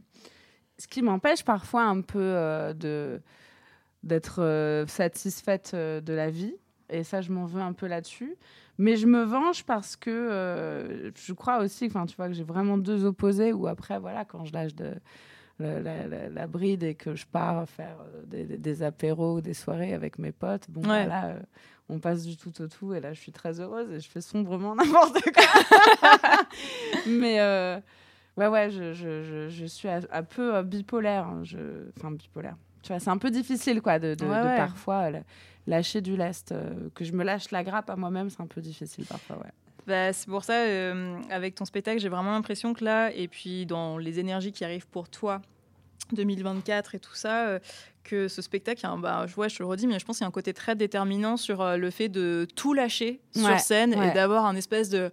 ce 0.78 0.88
qui 0.88 1.02
m'empêche 1.02 1.44
parfois 1.44 1.84
un 1.84 2.02
peu 2.02 2.20
euh, 2.20 2.74
de 2.74 3.22
d'être 4.04 4.84
satisfaite 4.90 5.74
de 5.74 6.14
la 6.14 6.30
vie 6.30 6.54
et 6.90 7.06
ça 7.06 7.22
je 7.22 7.32
m'en 7.32 7.46
veux 7.46 7.62
un 7.62 7.72
peu 7.72 7.88
là-dessus. 7.88 8.36
Mais 8.78 8.98
je 8.98 9.08
me 9.08 9.24
venge 9.24 9.64
parce 9.64 9.96
que 9.96 11.14
je 11.16 11.34
crois 11.34 11.60
aussi, 11.60 11.86
enfin 11.86 12.06
tu 12.06 12.18
vois 12.18 12.28
que 12.28 12.34
j'ai 12.34 12.44
vraiment 12.44 12.78
deux 12.78 13.06
opposés 13.06 13.54
où 13.54 13.66
après 13.66 14.00
voilà 14.00 14.26
quand 14.26 14.44
je 14.44 14.52
lâche 14.52 14.76
de 14.76 14.94
la, 15.60 16.48
bride 16.48 16.84
et 16.84 16.96
que 16.96 17.16
je 17.16 17.26
pars 17.26 17.68
faire 17.70 17.98
des, 18.26 18.44
des, 18.46 18.84
apéros 18.84 19.38
ou 19.38 19.42
des 19.42 19.54
soirées 19.54 19.94
avec 19.94 20.18
mes 20.20 20.32
potes, 20.32 20.70
bon 20.70 20.82
voilà 20.82 21.36
on 21.90 22.00
passe 22.00 22.24
du 22.24 22.38
tout 22.38 22.62
au 22.62 22.68
tout 22.68 22.94
et 22.94 23.00
là 23.00 23.14
je 23.14 23.20
suis 23.20 23.32
très 23.32 23.60
heureuse 23.60 23.92
et 23.92 24.00
je 24.00 24.10
fais 24.10 24.22
sombrement 24.22 24.76
n'importe 24.76 25.22
quoi. 25.32 26.14
Mais 27.08 27.40
euh, 27.40 27.80
ouais, 28.38 28.48
ouais, 28.48 28.70
je, 28.70 28.94
je, 28.94 29.50
je, 29.50 29.66
suis 29.66 29.88
un, 29.88 30.24
peu 30.24 30.56
euh, 30.56 30.64
bipolaire. 30.64 31.28
Hein. 31.28 31.44
Enfin, 31.98 32.12
bipolaire. 32.12 32.58
Tu 32.82 32.90
vois, 32.90 33.00
c'est 33.00 33.10
un 33.10 33.18
peu 33.18 33.32
difficile 33.32 33.82
quoi 33.82 34.00
de, 34.00 34.16
de, 34.16 34.26
parfois 34.26 35.12
euh, 35.12 35.22
lâcher 35.68 36.02
du 36.02 36.18
lest. 36.18 36.54
que 36.94 37.06
je 37.06 37.14
me 37.14 37.24
lâche 37.24 37.52
la 37.52 37.64
grappe 37.64 37.90
à 37.90 37.96
moi-même, 37.96 38.30
c'est 38.30 38.42
un 38.42 38.48
peu 38.48 38.62
difficile 38.62 39.06
parfois, 39.06 39.38
ouais. 39.38 39.52
Bah, 39.88 40.14
c'est 40.14 40.28
pour 40.28 40.44
ça, 40.44 40.64
avec 41.30 41.56
ton 41.56 41.66
spectacle, 41.66 42.00
j'ai 42.00 42.10
vraiment 42.10 42.32
l'impression 42.32 42.74
que 42.74 42.84
là, 42.86 43.12
et 43.14 43.28
puis 43.28 43.66
dans 43.66 43.98
les 43.98 44.20
énergies 44.20 44.52
qui 44.52 44.64
arrivent 44.64 44.88
pour 44.88 45.10
toi, 45.10 45.42
2024 46.12 46.96
et 46.96 47.00
tout 47.00 47.16
ça, 47.16 47.60
que 48.04 48.28
ce 48.28 48.42
spectacle, 48.42 48.86
bah, 49.00 49.26
je 49.28 49.34
vois, 49.36 49.48
je 49.48 49.60
le 49.60 49.66
redis, 49.66 49.88
mais 49.88 50.00
je 50.00 50.06
pense 50.06 50.18
qu'il 50.18 50.24
y 50.24 50.26
a 50.26 50.28
un 50.28 50.32
côté 50.32 50.54
très 50.54 50.76
déterminant 50.76 51.38
sur 51.38 51.62
euh, 51.62 51.78
le 51.78 51.90
fait 51.90 52.10
de 52.10 52.46
tout 52.56 52.74
lâcher 52.74 53.22
sur 53.34 53.60
scène 53.60 53.94
et 53.94 54.14
d'avoir 54.14 54.46
un 54.46 54.56
espèce 54.56 54.90
de 54.90 55.12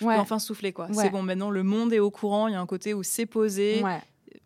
je 0.00 0.04
peux 0.04 0.10
enfin 0.20 0.38
souffler 0.38 0.72
quoi. 0.72 0.88
C'est 0.92 1.10
bon, 1.10 1.22
maintenant 1.22 1.50
le 1.50 1.62
monde 1.62 1.92
est 1.92 2.00
au 2.00 2.10
courant, 2.10 2.48
il 2.48 2.52
y 2.52 2.56
a 2.56 2.60
un 2.60 2.66
côté 2.66 2.92
où 2.94 3.02
c'est 3.02 3.26
posé, 3.26 3.80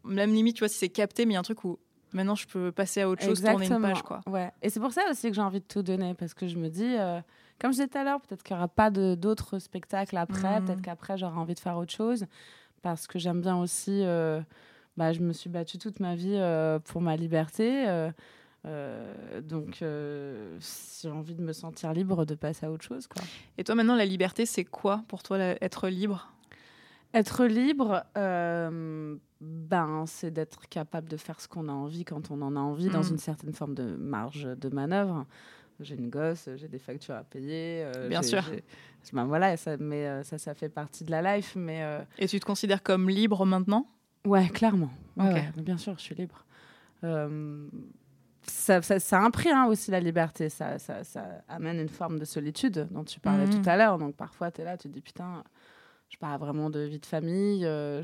même 0.05 0.33
limite, 0.33 0.57
tu 0.57 0.61
vois, 0.61 0.69
si 0.69 0.79
c'est 0.79 0.89
capté, 0.91 1.27
mais 1.27 1.33
il 1.33 1.35
y 1.35 1.37
a 1.37 1.41
un 1.41 1.43
truc 1.43 1.65
où 1.65 1.79
maintenant 2.13 2.35
je 2.35 2.47
peux 2.47 2.73
passer 2.73 3.03
à 3.03 3.09
autre 3.09 3.23
chose, 3.23 3.43
tourner 3.43 3.67
une 3.67 3.81
page 3.81 4.03
quoi. 4.03 4.21
Ouais. 4.27 4.51
Et 4.63 4.71
c'est 4.71 4.81
pour 4.81 4.93
ça 4.93 5.03
aussi 5.11 5.29
que 5.29 5.35
j'ai 5.35 5.43
envie 5.43 5.61
de 5.61 5.67
tout 5.67 5.83
donner 5.83 6.15
parce 6.15 6.35
que 6.35 6.47
je 6.47 6.57
me 6.57 6.69
dis, 6.69 6.97
euh, 6.97 7.21
comme 7.61 7.73
je 7.73 7.77
disais 7.77 7.89
tout 7.89 7.99
à 7.99 8.05
l'heure, 8.05 8.21
peut-être 8.21 8.43
qu'il 8.43 8.55
n'y 8.55 8.59
aura 8.59 8.69
pas 8.69 8.91
d'autres 8.91 9.59
spectacles 9.59 10.17
après, 10.17 10.61
mmh. 10.61 10.65
peut-être 10.65 10.83
qu'après 10.83 11.19
j'aurai 11.19 11.39
envie 11.39 11.55
de 11.55 11.61
faire 11.61 11.77
autre 11.77 11.93
chose 11.93 12.27
parce 12.83 13.07
que 13.07 13.19
j'aime 13.19 13.41
bien 13.41 13.57
aussi. 13.57 14.03
Euh, 14.05 14.41
bah, 14.99 15.13
je 15.13 15.21
me 15.21 15.33
suis 15.33 15.49
battue 15.49 15.79
toute 15.79 16.01
ma 16.01 16.17
vie 16.17 16.35
euh, 16.35 16.81
pour 16.81 17.01
ma 17.01 17.17
liberté. 17.17 17.89
Euh, 17.89 18.11
euh, 18.67 19.41
donc, 19.41 19.77
j'ai 19.79 21.11
envie 21.11 21.37
de 21.37 21.41
me 21.41 21.53
sentir 21.53 21.93
libre 21.93 22.25
de 22.25 22.35
passer 22.35 22.67
à 22.67 22.71
autre 22.73 22.83
chose. 22.83 23.07
Quoi. 23.07 23.23
Et 23.57 23.65
toi, 23.65 23.77
maintenant, 23.77 23.95
la 23.95 24.05
liberté, 24.05 24.45
c'est 24.45 24.65
quoi 24.65 25.05
pour 25.07 25.23
toi, 25.23 25.39
être 25.39 25.89
libre? 25.89 26.33
Être 27.15 27.47
libre, 27.47 28.05
ben, 28.15 30.05
c'est 30.07 30.31
d'être 30.31 30.69
capable 30.69 31.09
de 31.09 31.17
faire 31.17 31.41
ce 31.41 31.49
qu'on 31.49 31.69
a 31.69 31.73
envie 31.73 32.05
quand 32.05 32.31
on 32.31 32.43
en 32.43 32.55
a 32.57 32.61
envie, 32.61 32.89
dans 32.89 33.03
mmh. 33.03 33.13
une 33.13 33.19
certaine 33.19 33.53
forme 33.53 33.75
de 33.75 33.97
marge 33.97 34.45
de 34.45 34.69
manœuvre. 34.69 35.27
J'ai 35.81 35.95
une 35.95 36.11
gosse, 36.11 36.49
j'ai 36.57 36.69
des 36.69 36.79
factures 36.79 37.15
à 37.15 37.25
payer. 37.25 37.87
Bien 38.09 38.23
sûr. 38.23 38.43
Ben, 39.13 39.25
voilà, 39.25 39.57
ça, 39.57 39.77
mais, 39.79 40.23
ça, 40.25 40.37
ça 40.37 40.53
fait 40.55 40.69
partie 40.69 41.05
de 41.05 41.11
la 41.11 41.37
life. 41.37 41.55
Mais, 41.57 41.83
Et 42.19 42.27
tu 42.27 42.39
te 42.41 42.45
considères 42.45 42.83
comme 42.83 43.09
libre 43.09 43.47
maintenant? 43.47 43.87
Ouais, 44.27 44.49
clairement. 44.49 44.91
bien 45.57 45.79
sûr, 45.79 45.95
je 45.97 46.03
suis 46.03 46.15
libre. 46.15 46.45
Euh, 47.05 47.69
ça, 48.43 48.81
ça, 48.83 49.19
a 49.19 49.23
un 49.23 49.31
prix 49.31 49.51
hein, 49.51 49.67
aussi, 49.67 49.91
la 49.91 50.01
liberté. 50.01 50.49
Ça, 50.49 50.77
amène 51.49 51.79
une 51.79 51.89
forme 51.89 52.19
de 52.19 52.25
solitude 52.25 52.89
dont 52.91 53.05
tu 53.05 53.21
parlais 53.21 53.49
tout 53.49 53.59
mhm. 53.59 53.69
à 53.69 53.77
l'heure. 53.77 53.99
Donc 53.99 54.17
parfois, 54.17 54.51
tu 54.51 54.63
es 54.63 54.65
là, 54.65 54.77
tu 54.77 54.89
te 54.89 54.95
dis 54.95 55.01
putain, 55.01 55.43
je 56.09 56.17
parle 56.17 56.41
vraiment 56.41 56.71
de 56.71 56.81
vie 56.81 56.99
de 56.99 57.07
famille. 57.07 57.65
Euh, 57.65 58.03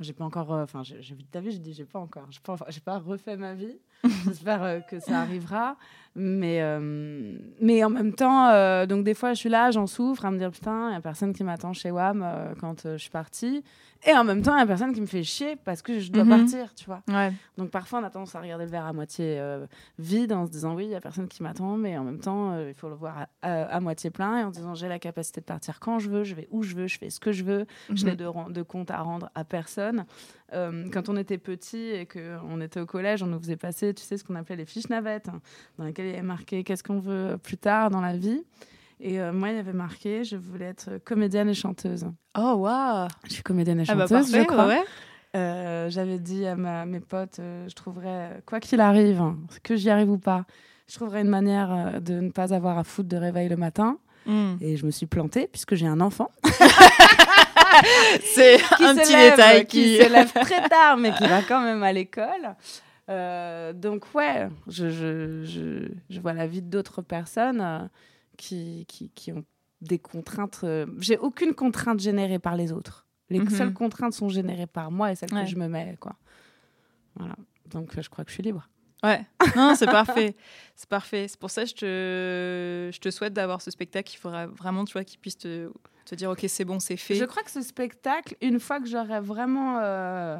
j'ai 0.00 0.12
pas 0.12 0.24
encore. 0.24 0.52
Euh, 0.52 0.62
enfin, 0.62 0.82
j'ai 0.82 1.14
vu 1.14 1.24
ta 1.24 1.40
vie, 1.40 1.52
je 1.52 1.58
dis 1.58 1.74
j'ai 1.74 1.84
pas 1.84 1.98
encore. 1.98 2.26
J'ai 2.30 2.40
pas, 2.40 2.56
pas 2.84 2.98
refait 2.98 3.36
ma 3.36 3.54
vie. 3.54 3.78
J'espère 4.24 4.86
que 4.86 4.98
ça 5.00 5.20
arrivera. 5.20 5.76
Mais, 6.18 6.62
euh, 6.62 7.36
mais 7.60 7.84
en 7.84 7.90
même 7.90 8.14
temps, 8.14 8.48
euh, 8.48 8.86
donc 8.86 9.04
des 9.04 9.12
fois, 9.14 9.34
je 9.34 9.38
suis 9.38 9.48
là, 9.50 9.70
j'en 9.70 9.86
souffre, 9.86 10.24
à 10.24 10.30
me 10.30 10.38
dire 10.38 10.50
putain, 10.50 10.86
il 10.88 10.90
n'y 10.92 10.96
a 10.96 11.00
personne 11.02 11.34
qui 11.34 11.44
m'attend 11.44 11.74
chez 11.74 11.90
WAM 11.90 12.22
euh, 12.24 12.54
quand 12.58 12.82
je 12.88 12.96
suis 12.96 13.10
partie. 13.10 13.62
Et 14.06 14.12
en 14.12 14.24
même 14.24 14.40
temps, 14.42 14.52
il 14.52 14.56
n'y 14.56 14.62
a 14.62 14.66
personne 14.66 14.92
qui 14.94 15.00
me 15.00 15.06
fait 15.06 15.22
chier 15.24 15.56
parce 15.56 15.82
que 15.82 15.98
je 15.98 16.10
dois 16.12 16.24
Mhm. 16.24 16.30
partir, 16.30 16.74
tu 16.74 16.84
vois. 16.86 17.02
Ouais. 17.08 17.32
Donc 17.58 17.70
parfois, 17.70 18.00
on 18.00 18.04
a 18.04 18.10
tendance 18.10 18.34
à 18.34 18.40
regarder 18.40 18.64
le 18.64 18.70
verre 18.70 18.84
à 18.86 18.92
moitié 18.92 19.40
vide 19.98 20.32
en 20.32 20.46
se 20.46 20.50
disant 20.50 20.74
oui, 20.74 20.84
il 20.84 20.88
n'y 20.90 20.94
a 20.94 21.00
personne 21.00 21.28
qui 21.28 21.42
m'attend, 21.42 21.76
mais 21.76 21.96
en 21.98 22.04
même 22.04 22.20
temps, 22.20 22.58
il 22.60 22.74
faut 22.74 22.88
le 22.88 22.94
voir 22.94 23.26
à, 23.42 23.48
à- 23.48 23.64
à 23.76 23.80
moitié 23.80 24.10
plein 24.10 24.38
et 24.38 24.44
en 24.44 24.50
disant 24.50 24.74
j'ai 24.74 24.88
la 24.88 24.98
capacité 24.98 25.40
de 25.40 25.46
partir 25.46 25.80
quand 25.80 25.98
je 25.98 26.08
veux, 26.08 26.24
je 26.24 26.34
vais 26.34 26.46
où 26.50 26.62
je 26.62 26.74
veux, 26.76 26.86
je 26.86 26.98
fais 26.98 27.10
ce 27.10 27.20
que 27.20 27.32
je 27.32 27.42
veux, 27.44 27.66
je 27.94 28.04
Mhm. 28.06 28.10
n'ai 28.10 28.16
de 28.16 28.62
compte 28.62 28.90
à 28.90 28.98
rendre 29.00 29.30
à 29.34 29.44
personne. 29.44 30.04
Euh, 30.52 30.84
quand 30.92 31.08
on 31.08 31.16
était 31.16 31.38
petit 31.38 31.88
et 31.90 32.06
qu'on 32.06 32.60
était 32.60 32.80
au 32.80 32.86
collège, 32.86 33.22
on 33.22 33.26
nous 33.26 33.38
faisait 33.40 33.56
passer, 33.56 33.92
tu 33.94 34.02
sais, 34.04 34.16
ce 34.16 34.22
qu'on 34.24 34.36
appelait 34.36 34.56
les 34.56 34.64
fiches 34.64 34.88
navettes, 34.88 35.28
hein, 35.28 35.40
dans 35.78 35.84
lesquelles 35.84 36.06
il 36.06 36.10
y 36.10 36.14
avait 36.14 36.22
marqué 36.22 36.62
qu'est-ce 36.62 36.84
qu'on 36.84 37.00
veut 37.00 37.36
plus 37.42 37.56
tard 37.56 37.90
dans 37.90 38.00
la 38.00 38.16
vie? 38.16 38.42
Et 39.00 39.20
euh, 39.20 39.32
moi, 39.32 39.50
il 39.50 39.56
y 39.56 39.58
avait 39.58 39.72
marqué 39.72 40.22
je 40.24 40.36
voulais 40.36 40.66
être 40.66 40.98
comédienne 41.04 41.48
et 41.48 41.54
chanteuse. 41.54 42.06
Oh, 42.38 42.54
waouh 42.58 43.08
Je 43.28 43.32
suis 43.34 43.42
comédienne 43.42 43.80
et 43.80 43.84
Ah 43.88 43.94
bah 43.96 44.06
chanteuse, 44.06 44.28
je 44.28 44.32
parfait, 44.32 44.46
crois. 44.46 44.66
ouais. 44.68 44.82
Euh, 45.36 45.90
j'avais 45.90 46.18
dit 46.18 46.46
à 46.46 46.54
ma- 46.56 46.86
mes 46.86 47.00
potes, 47.00 47.38
je 47.40 47.74
trouverais, 47.74 48.40
quoi 48.46 48.60
qu'il 48.60 48.80
arrive, 48.80 49.20
hein, 49.20 49.36
que 49.64 49.74
j'y 49.76 49.90
arrive 49.90 50.10
ou 50.10 50.18
pas, 50.18 50.46
je 50.88 50.94
trouverais 50.94 51.22
une 51.22 51.28
manière 51.28 52.00
de 52.00 52.20
ne 52.20 52.30
pas 52.30 52.54
avoir 52.54 52.78
à 52.78 52.84
foutre 52.84 53.08
de 53.08 53.16
réveil 53.16 53.48
le 53.48 53.56
matin. 53.56 53.98
Mm. 54.26 54.54
Et 54.60 54.76
je 54.76 54.86
me 54.86 54.90
suis 54.92 55.06
plantée 55.06 55.46
puisque 55.46 55.74
j'ai 55.74 55.86
un 55.86 56.00
enfant 56.00 56.30
C'est 58.34 58.54
un 58.80 58.94
petit 58.94 59.14
détail 59.14 59.66
qui 59.66 59.82
qui... 59.82 59.96
s'élève 59.96 60.32
très 60.40 60.68
tard, 60.68 60.96
mais 60.96 61.12
qui 61.12 61.26
va 61.26 61.42
quand 61.42 61.60
même 61.62 61.82
à 61.82 61.92
l'école. 61.92 62.56
Euh, 63.08 63.72
donc 63.72 64.06
ouais, 64.14 64.48
je, 64.66 64.88
je, 64.90 65.44
je, 65.44 65.88
je 66.10 66.20
vois 66.20 66.32
la 66.32 66.46
vie 66.46 66.62
d'autres 66.62 67.02
personnes 67.02 67.60
euh, 67.60 67.78
qui, 68.36 68.84
qui, 68.88 69.10
qui 69.10 69.32
ont 69.32 69.44
des 69.80 69.98
contraintes. 69.98 70.60
euh, 70.64 70.86
J'ai 70.98 71.16
aucune 71.18 71.54
contrainte 71.54 72.00
générée 72.00 72.38
par 72.38 72.56
les 72.56 72.72
autres. 72.72 73.06
Les 73.30 73.38
Mhm. 73.40 73.50
seules 73.50 73.72
contraintes 73.72 74.12
sont 74.14 74.28
générées 74.28 74.66
par 74.66 74.90
moi 74.90 75.12
et 75.12 75.16
celles 75.16 75.32
Ouais. 75.34 75.44
que 75.44 75.48
je 75.50 75.56
me 75.56 75.68
mets. 75.68 75.96
Quoi. 76.00 76.14
Voilà. 77.16 77.36
Donc 77.70 78.00
je 78.00 78.08
crois 78.08 78.24
que 78.24 78.30
je 78.30 78.34
suis 78.34 78.42
libre. 78.42 78.68
Ouais, 79.06 79.24
non, 79.56 79.74
c'est 79.74 79.86
parfait. 79.86 80.34
C'est 80.74 80.88
parfait. 80.88 81.26
C'est 81.28 81.38
pour 81.40 81.50
ça 81.50 81.62
que 81.64 81.68
je 81.70 81.74
te, 81.74 82.90
je 82.94 83.00
te 83.00 83.10
souhaite 83.10 83.32
d'avoir 83.32 83.60
ce 83.62 83.70
spectacle. 83.70 84.12
Il 84.14 84.18
faudra 84.18 84.46
vraiment, 84.46 84.84
tu 84.84 84.92
vois, 84.92 85.04
qu'il 85.04 85.18
puisse 85.18 85.38
te, 85.38 85.70
te 86.04 86.14
dire, 86.14 86.30
OK, 86.30 86.44
c'est 86.48 86.64
bon, 86.64 86.78
c'est 86.80 86.96
fait. 86.96 87.14
Je 87.14 87.24
crois 87.24 87.42
que 87.42 87.50
ce 87.50 87.62
spectacle, 87.62 88.36
une 88.40 88.60
fois 88.60 88.80
que 88.80 88.86
j'aurai 88.86 89.20
vraiment 89.20 89.78
euh, 89.80 90.38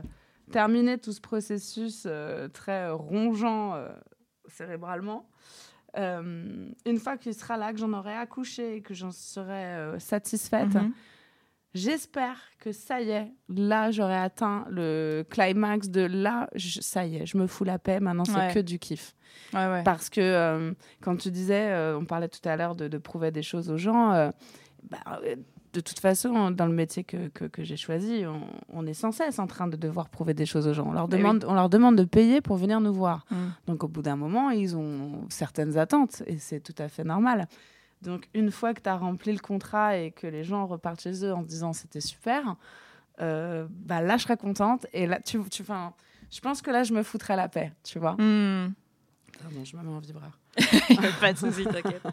terminé 0.50 0.98
tout 0.98 1.12
ce 1.12 1.20
processus 1.20 2.04
euh, 2.06 2.48
très 2.48 2.90
rongeant 2.90 3.74
euh, 3.74 3.88
cérébralement, 4.48 5.28
euh, 5.96 6.68
une 6.84 6.98
fois 6.98 7.16
qu'il 7.16 7.32
sera 7.34 7.56
là, 7.56 7.72
que 7.72 7.78
j'en 7.78 7.92
aurai 7.94 8.14
accouché 8.14 8.76
et 8.76 8.82
que 8.82 8.92
j'en 8.94 9.10
serai 9.12 9.98
satisfaite, 9.98 10.74
Mhm. 10.74 10.92
J'espère 11.76 12.36
que 12.58 12.72
ça 12.72 13.00
y 13.00 13.10
est, 13.10 13.32
là 13.48 13.90
j'aurai 13.90 14.16
atteint 14.16 14.64
le 14.70 15.24
climax 15.30 15.88
de 15.88 16.00
là, 16.02 16.48
je- 16.54 16.80
ça 16.80 17.04
y 17.06 17.16
est, 17.16 17.26
je 17.26 17.36
me 17.38 17.46
fous 17.46 17.64
la 17.64 17.78
paix, 17.78 18.00
maintenant 18.00 18.24
c'est 18.24 18.34
Ouais. 18.34 18.52
que 18.54 18.58
du 18.60 18.78
kiff. 18.78 19.14
Ouais, 19.54 19.66
ouais. 19.68 19.82
Parce 19.84 20.08
que, 20.10 20.20
euh, 20.20 20.72
quand 21.02 21.16
tu 21.16 21.30
disais, 21.30 21.68
euh, 21.70 21.98
on 21.98 22.04
parlait 22.04 22.28
tout 22.28 22.46
à 22.48 22.56
l'heure 22.56 22.74
de, 22.74 22.88
de 22.88 22.98
prouver 22.98 23.30
des 23.30 23.42
choses 23.42 23.70
aux 23.70 23.76
gens, 23.76 24.12
euh, 24.12 24.30
bah, 24.90 25.20
de 25.72 25.80
toute 25.80 25.98
façon, 26.00 26.50
dans 26.50 26.64
le 26.66 26.72
métier 26.72 27.04
que, 27.04 27.28
que, 27.28 27.44
que 27.44 27.62
j'ai 27.62 27.76
choisi, 27.76 28.24
on, 28.26 28.40
on 28.72 28.86
est 28.86 28.94
sans 28.94 29.12
cesse 29.12 29.38
en 29.38 29.46
train 29.46 29.68
de 29.68 29.76
devoir 29.76 30.08
prouver 30.08 30.32
des 30.32 30.46
choses 30.46 30.66
aux 30.66 30.72
gens. 30.72 30.86
On 30.88 30.92
leur, 30.92 31.06
demande, 31.06 31.44
on 31.46 31.52
leur 31.52 31.68
demande 31.68 31.96
de 31.96 32.04
payer 32.04 32.40
pour 32.40 32.56
venir 32.56 32.80
nous 32.80 32.94
voir. 32.94 33.26
Mm. 33.30 33.36
Donc 33.66 33.84
au 33.84 33.88
bout 33.88 34.00
d'un 34.00 34.16
moment, 34.16 34.48
ils 34.50 34.74
ont 34.74 35.26
certaines 35.28 35.76
attentes 35.76 36.22
et 36.26 36.38
c'est 36.38 36.60
tout 36.60 36.74
à 36.78 36.88
fait 36.88 37.04
normal. 37.04 37.46
Donc 38.02 38.28
une 38.34 38.50
fois 38.50 38.74
que 38.74 38.80
tu 38.80 38.88
as 38.88 38.96
rempli 38.96 39.32
le 39.32 39.38
contrat 39.38 39.96
et 39.96 40.10
que 40.10 40.26
les 40.26 40.44
gens 40.44 40.66
repartent 40.66 41.00
chez 41.00 41.24
eux 41.24 41.32
en 41.32 41.42
se 41.42 41.48
disant 41.48 41.72
c'était 41.72 42.00
super, 42.00 42.56
euh, 43.20 43.66
bah 43.70 44.02
là 44.02 44.16
je 44.16 44.24
serais 44.24 44.36
contente 44.36 44.86
et 44.92 45.06
là 45.06 45.20
tu, 45.20 45.40
tu, 45.48 45.64
'fin, 45.64 45.94
je 46.30 46.40
pense 46.40 46.62
que 46.62 46.70
là 46.70 46.82
je 46.82 46.92
me 46.92 47.02
foutrais 47.02 47.36
la 47.36 47.48
paix, 47.48 47.72
tu 47.82 47.98
vois. 47.98 48.12
Mm. 48.12 48.74
Pardon, 49.42 49.64
je 49.64 49.76
me 49.76 49.82
mets 49.82 49.92
en 49.92 49.98
vibreur. 49.98 50.38
pas 51.20 51.32
de 51.32 51.38
souci, 51.38 51.64
t'inquiète. 51.64 52.02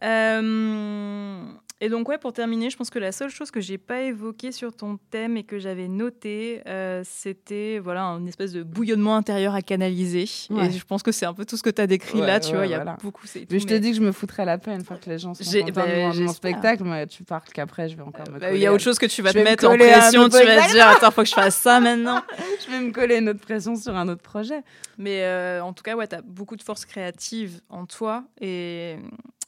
Euh, 0.00 1.42
et 1.80 1.88
donc, 1.88 2.08
ouais, 2.08 2.18
pour 2.18 2.32
terminer, 2.32 2.70
je 2.70 2.76
pense 2.76 2.90
que 2.90 2.98
la 2.98 3.12
seule 3.12 3.30
chose 3.30 3.50
que 3.50 3.60
j'ai 3.60 3.78
pas 3.78 4.00
évoquée 4.02 4.50
sur 4.52 4.74
ton 4.74 4.98
thème 5.10 5.36
et 5.36 5.44
que 5.44 5.58
j'avais 5.58 5.86
noté, 5.88 6.60
euh, 6.66 7.02
c'était 7.04 7.78
voilà, 7.78 8.02
une 8.18 8.26
espèce 8.28 8.52
de 8.52 8.62
bouillonnement 8.62 9.14
intérieur 9.16 9.54
à 9.54 9.62
canaliser. 9.62 10.24
Ouais. 10.50 10.66
Et 10.66 10.70
je 10.72 10.84
pense 10.84 11.02
que 11.02 11.12
c'est 11.12 11.26
un 11.26 11.34
peu 11.34 11.44
tout 11.44 11.56
ce 11.56 11.62
que 11.62 11.70
tu 11.70 11.80
as 11.80 11.86
décrit 11.86 12.20
Ouais, 12.20 12.26
là, 12.26 12.40
tu 12.40 12.50
ouais, 12.50 12.56
vois, 12.56 12.66
il 12.66 12.70
y 12.70 12.74
a 12.74 12.96
beaucoup. 13.02 13.22
Mais 13.34 13.42
tout, 13.46 13.58
je 13.58 13.64
te 13.66 13.74
mais- 13.74 13.80
dis 13.80 13.90
que 13.90 13.96
je 13.96 14.02
me 14.02 14.12
foutrais 14.12 14.44
la 14.44 14.58
paix 14.58 14.72
une 14.74 14.84
fois 14.84 14.96
que 14.96 15.08
les 15.08 15.18
gens 15.18 15.34
sont 15.34 15.44
contents 15.44 15.72
bah, 15.72 15.86
de 16.12 16.20
mon- 16.24 16.32
spectacle, 16.32 16.82
mais 16.84 17.06
tu 17.06 17.22
parles 17.22 17.42
qu'après 17.54 17.88
je 17.88 17.96
vais 17.96 18.02
encore 18.02 18.26
me 18.28 18.38
Bah, 18.38 18.46
coller. 18.48 18.58
Il 18.58 18.62
y 18.62 18.66
a 18.66 18.72
autre 18.72 18.82
chose 18.82 18.98
que 18.98 19.06
tu 19.06 19.22
vas 19.22 19.32
te 19.32 19.38
me 19.38 19.44
mettre 19.44 19.66
en 19.68 19.72
un 19.72 19.76
pression, 19.78 20.24
tu 20.28 20.30
vas 20.44 20.66
te 20.66 20.72
dire, 20.72 20.86
attends, 20.88 21.10
faut 21.12 21.22
que 21.22 21.28
je 21.28 21.34
fasse 21.34 21.56
ça 21.56 21.78
maintenant. 21.80 22.22
Je 22.66 22.70
vais 22.72 22.80
me 22.80 22.90
coller 22.92 23.18
une 23.18 23.28
autre 23.28 23.40
pression 23.40 23.76
sur 23.76 23.94
un 23.96 24.08
autre 24.08 24.22
projet. 24.22 24.62
Mais 24.98 25.22
euh, 25.22 25.62
en 25.62 25.72
tout 25.72 25.82
cas, 25.84 25.94
ouais, 25.94 26.08
tu 26.08 26.16
as 26.16 26.22
beaucoup 26.22 26.56
de 26.56 26.62
force 26.62 26.84
créative 26.84 27.60
en 27.68 27.86
toi. 27.86 28.24
Et, 28.40 28.96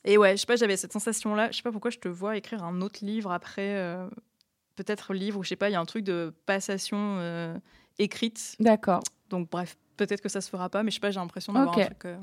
et 0.04 0.18
ouais, 0.18 0.32
je 0.36 0.42
sais 0.42 0.46
pas, 0.46 0.56
j'avais 0.56 0.76
cette 0.76 0.92
sensation-là. 0.92 1.50
Je 1.50 1.56
sais 1.58 1.62
pas 1.62 1.72
pourquoi 1.72 1.90
je 1.90 1.98
te 1.98 2.08
vois 2.08 2.36
écrire 2.36 2.64
un 2.64 2.80
autre 2.82 3.04
livre 3.04 3.32
après. 3.32 3.76
euh, 3.76 4.08
Peut-être 4.76 5.14
livre, 5.14 5.40
ou 5.40 5.44
je 5.44 5.50
sais 5.50 5.56
pas, 5.56 5.68
il 5.70 5.72
y 5.74 5.76
a 5.76 5.80
un 5.80 5.84
truc 5.86 6.04
de 6.04 6.34
passation 6.46 7.18
euh, 7.20 7.58
écrite. 8.00 8.56
D'accord, 8.58 9.02
Donc 9.30 9.48
bref, 9.50 9.76
peut-être 9.96 10.20
que 10.20 10.28
ça 10.28 10.40
se 10.40 10.50
fera 10.50 10.68
pas, 10.68 10.82
mais 10.82 10.90
je 10.90 10.94
sais 10.96 11.00
pas, 11.00 11.10
j'ai 11.10 11.20
l'impression 11.20 11.52
d'avoir 11.52 11.76
Ok. 11.76 11.82
un 11.82 11.86
truc. 11.86 12.04
euh. 12.06 12.16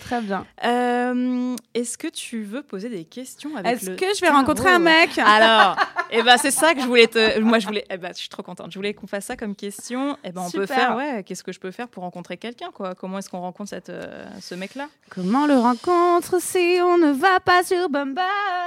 très 0.00 0.20
bien. 0.20 0.46
Euh, 0.64 1.56
Est-ce 1.74 1.98
que 1.98 2.08
tu 2.08 2.42
veux 2.44 2.62
poser 2.62 2.88
des 2.88 3.04
questions 3.04 3.56
avec 3.56 3.72
Est-ce 3.72 3.90
le 3.90 3.96
que 3.96 4.06
je 4.14 4.20
vais 4.20 4.30
rencontrer 4.30 4.70
un 4.70 4.78
mec? 4.78 5.18
Alors, 5.24 5.76
eh 6.10 6.22
ben 6.22 6.36
c'est 6.36 6.50
ça 6.50 6.74
que 6.74 6.80
je 6.80 6.86
voulais 6.86 7.06
te. 7.08 7.40
Moi, 7.40 7.58
je 7.58 7.66
voulais. 7.66 7.84
Eh 7.90 7.96
ben, 7.96 8.12
je 8.14 8.18
suis 8.20 8.28
trop 8.28 8.42
contente. 8.42 8.70
Je 8.70 8.78
voulais 8.78 8.94
qu'on 8.94 9.06
fasse 9.06 9.26
ça 9.26 9.36
comme 9.36 9.54
question. 9.56 10.16
Eh 10.24 10.30
ben, 10.32 10.42
on 10.42 10.50
peut 10.50 10.66
faire. 10.66 10.96
Ouais. 10.96 11.22
Qu'est-ce 11.24 11.42
que 11.42 11.52
je 11.52 11.60
peux 11.60 11.70
faire 11.72 11.88
pour 11.88 12.02
rencontrer 12.04 12.36
quelqu'un, 12.36 12.70
quoi? 12.72 12.94
Comment 12.94 13.18
est-ce 13.18 13.28
qu'on 13.30 13.40
rencontre 13.40 13.70
cette, 13.70 13.90
euh, 13.90 14.26
ce 14.40 14.54
mec-là? 14.54 14.88
Comment 15.10 15.46
le 15.46 15.58
rencontre 15.58 16.40
si 16.40 16.78
on 16.82 16.98
ne 16.98 17.10
va 17.12 17.40
pas 17.40 17.62
sur 17.64 17.88
Bumble? 17.90 18.20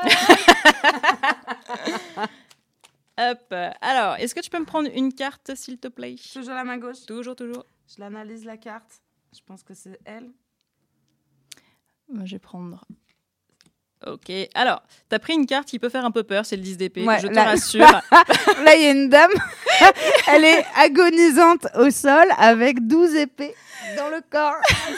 Hop. 3.32 3.54
Alors, 3.82 4.16
est-ce 4.16 4.36
que 4.36 4.40
tu 4.40 4.50
peux 4.50 4.60
me 4.60 4.66
prendre 4.66 4.90
une 4.94 5.14
carte, 5.14 5.56
s'il 5.56 5.78
te 5.78 5.88
plaît? 5.88 6.16
Toujours 6.34 6.54
la 6.54 6.64
main 6.64 6.78
gauche. 6.78 7.06
Toujours, 7.08 7.36
toujours. 7.36 7.66
Je 7.88 8.00
l'analyse 8.00 8.46
la 8.46 8.58
carte. 8.58 9.02
Je 9.34 9.42
pense 9.46 9.64
que 9.64 9.74
c'est 9.74 10.00
elle. 10.06 10.32
Moi, 12.10 12.26
Je 12.26 12.36
vais 12.36 12.40
prendre. 12.40 12.86
Ok. 14.06 14.32
Alors, 14.54 14.84
t'as 15.10 15.20
pris 15.20 15.34
une 15.34 15.48
carte 15.48 15.68
qui 15.68 15.80
peut 15.80 15.90
faire 15.90 16.06
un 16.06 16.12
peu 16.12 16.24
peur, 16.24 16.46
c'est 16.46 16.56
le 16.58 16.62
10 16.62 16.78
d'épée. 16.78 17.04
Ouais, 17.06 17.20
je 17.20 17.28
te 17.28 17.40
rassure. 17.40 17.82
Là, 18.64 18.76
il 18.76 18.82
y 18.84 18.86
a 18.86 18.92
une 18.92 19.10
dame. 19.10 19.32
Elle 20.28 20.44
est 20.44 20.66
agonisante 20.76 21.68
au 21.78 21.90
sol 21.90 22.26
avec 22.38 22.86
12 22.88 23.16
épées 23.16 23.54
dans 23.98 24.10
le 24.10 24.20
corps. 24.32 24.56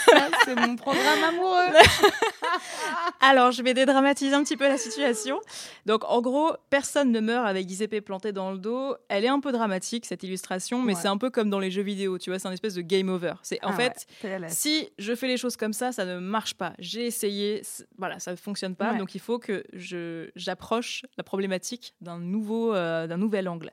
Ça, 0.09 0.27
c'est 0.45 0.55
mon 0.55 0.75
programme 0.77 1.23
amoureux. 1.27 1.65
Alors, 3.21 3.51
je 3.51 3.61
vais 3.61 3.73
dédramatiser 3.73 4.33
un 4.33 4.43
petit 4.43 4.55
peu 4.57 4.65
la 4.67 4.77
situation. 4.77 5.39
Donc, 5.85 6.03
en 6.05 6.21
gros, 6.21 6.53
personne 6.69 7.11
ne 7.11 7.19
meurt 7.19 7.45
avec 7.47 7.65
10 7.65 7.81
épées 7.81 8.01
plantées 8.01 8.31
dans 8.31 8.51
le 8.51 8.57
dos. 8.57 8.95
Elle 9.09 9.25
est 9.25 9.29
un 9.29 9.39
peu 9.39 9.51
dramatique, 9.51 10.05
cette 10.05 10.23
illustration, 10.23 10.81
mais 10.81 10.93
Ouais. 10.95 10.99
c'est 11.01 11.07
un 11.09 11.17
peu 11.17 11.29
comme 11.29 11.49
dans 11.49 11.59
les 11.59 11.69
jeux 11.71 11.81
vidéo, 11.81 12.17
tu 12.17 12.29
vois, 12.29 12.39
c'est 12.39 12.47
un 12.47 12.51
espèce 12.53 12.75
de 12.75 12.81
game 12.81 13.09
over. 13.09 13.33
C'est 13.43 13.63
en 13.63 13.69
Ah 13.71 13.73
fait, 13.73 14.05
ouais, 14.23 14.39
si 14.47 14.89
je 14.97 15.13
fais 15.15 15.27
les 15.27 15.37
choses 15.37 15.57
comme 15.57 15.73
ça, 15.73 15.91
ça 15.91 16.05
ne 16.05 16.19
marche 16.19 16.53
pas. 16.53 16.73
J'ai 16.79 17.05
essayé, 17.05 17.61
voilà, 17.97 18.19
ça 18.19 18.31
ne 18.31 18.37
fonctionne 18.37 18.75
pas. 18.75 18.91
Ouais. 18.93 18.97
Donc, 18.97 19.15
il 19.15 19.21
faut 19.21 19.37
que 19.39 19.63
je 19.73 20.29
j'approche 20.35 21.03
la 21.17 21.23
problématique 21.23 21.93
d'un 22.01 22.19
nouveau, 22.19 22.73
euh, 22.73 23.05
d'un 23.07 23.17
nouvel 23.17 23.49
angle. 23.49 23.71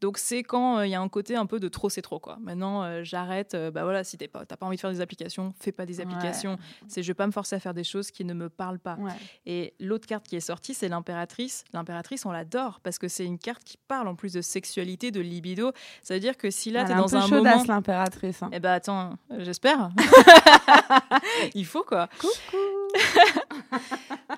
Donc, 0.00 0.18
c'est 0.18 0.42
quand 0.42 0.78
euh, 0.78 0.86
il 0.86 0.90
y 0.94 0.96
a 0.96 1.00
un 1.00 1.08
côté 1.08 1.36
un 1.36 1.46
peu 1.46 1.60
de 1.60 1.68
trop, 1.68 1.88
c'est 1.90 2.02
trop, 2.02 2.18
quoi. 2.18 2.38
Maintenant, 2.40 2.82
euh, 2.82 3.00
j'arrête. 3.04 3.54
euh, 3.54 3.70
bah 3.70 3.84
voilà, 3.84 4.02
si 4.04 4.16
t'es 4.16 4.28
pas, 4.28 4.44
t'as 4.46 4.56
pas 4.56 4.66
envie 4.66 4.76
de 4.76 4.80
faire 4.80 4.90
des 4.90 5.00
applications, 5.00 5.54
fais 5.60 5.72
pas 5.72 5.86
des 5.86 5.98
Ouais. 5.98 6.02
applications. 6.04 6.58
C'est 6.88 7.02
je 7.02 7.08
vais 7.08 7.14
pas 7.14 7.26
me 7.26 7.32
forcer 7.32 7.56
à 7.56 7.60
faire 7.60 7.74
des 7.74 7.84
choses 7.84 8.10
qui 8.10 8.24
ne 8.24 8.34
me 8.34 8.48
parlent 8.48 8.78
pas. 8.78 8.96
Ouais. 8.96 9.12
Et 9.46 9.74
l'autre 9.80 10.06
carte 10.06 10.26
qui 10.26 10.36
est 10.36 10.40
sortie, 10.40 10.74
c'est 10.74 10.88
l'impératrice. 10.88 11.64
L'impératrice, 11.72 12.24
on 12.26 12.30
l'adore 12.32 12.80
parce 12.82 12.98
que 12.98 13.08
c'est 13.08 13.24
une 13.24 13.38
carte 13.38 13.62
qui 13.64 13.76
parle 13.88 14.08
en 14.08 14.14
plus 14.14 14.32
de 14.32 14.40
sexualité, 14.40 15.10
de 15.10 15.20
libido. 15.20 15.72
Ça 16.02 16.14
veut 16.14 16.20
dire 16.20 16.36
que 16.36 16.50
si 16.50 16.70
là, 16.70 16.80
Elle 16.80 16.86
tu 16.86 16.92
est 16.92 16.94
es 16.94 16.98
dans 16.98 17.16
un 17.16 17.20
un, 17.22 17.28
moment. 17.28 17.64
l'impératrice. 17.66 18.42
hein. 18.42 18.50
Eh 18.52 18.60
ben 18.60 18.72
attends, 18.72 19.14
euh, 19.32 19.36
j'espère. 19.44 19.90
Il 21.54 21.66
faut 21.66 21.82
quoi. 21.82 22.08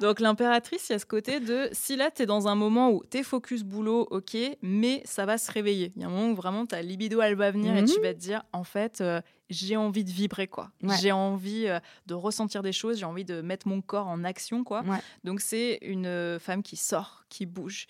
Donc 0.00 0.20
l'impératrice, 0.20 0.88
il 0.88 0.92
y 0.92 0.94
a 0.94 0.98
ce 0.98 1.06
côté 1.06 1.40
de 1.40 1.68
si 1.72 1.96
là 1.96 2.10
tu 2.10 2.22
es 2.22 2.26
dans 2.26 2.48
un 2.48 2.54
moment 2.54 2.90
où 2.90 3.02
tu 3.10 3.18
es 3.18 3.22
focus 3.22 3.62
boulot, 3.64 4.06
ok, 4.10 4.36
mais 4.62 5.02
ça 5.04 5.24
va 5.26 5.38
se 5.38 5.50
réveiller. 5.50 5.92
Il 5.96 6.02
y 6.02 6.04
a 6.04 6.08
un 6.08 6.10
moment 6.10 6.28
où 6.30 6.34
vraiment 6.50 6.66
ta 6.66 6.82
libido 6.82 7.20
elle 7.22 7.34
va 7.34 7.50
venir 7.50 7.76
et 7.76 7.82
Mhm. 7.82 7.88
tu 7.88 8.00
vas 8.00 8.14
te 8.14 8.18
dire 8.18 8.42
en 8.52 8.64
fait 8.64 9.00
euh, 9.00 9.20
j'ai 9.50 9.76
envie 9.76 10.02
de 10.04 10.10
vibrer 10.10 10.46
quoi. 10.48 10.70
Ouais. 10.82 10.96
J'ai 11.00 11.12
envie 11.12 11.66
euh, 11.68 11.78
de 12.06 12.14
ressentir 12.14 12.62
des 12.62 12.72
choses, 12.72 12.98
j'ai 12.98 13.04
envie 13.04 13.24
de 13.24 13.40
mettre 13.42 13.68
mon 13.68 13.80
corps 13.80 14.06
en 14.08 14.24
action 14.24 14.64
quoi. 14.64 14.82
Ouais. 14.82 14.98
Donc 15.24 15.40
c'est 15.40 15.78
une 15.82 16.06
euh, 16.06 16.38
femme 16.38 16.62
qui 16.62 16.76
sort, 16.76 17.24
qui 17.28 17.46
bouge, 17.46 17.86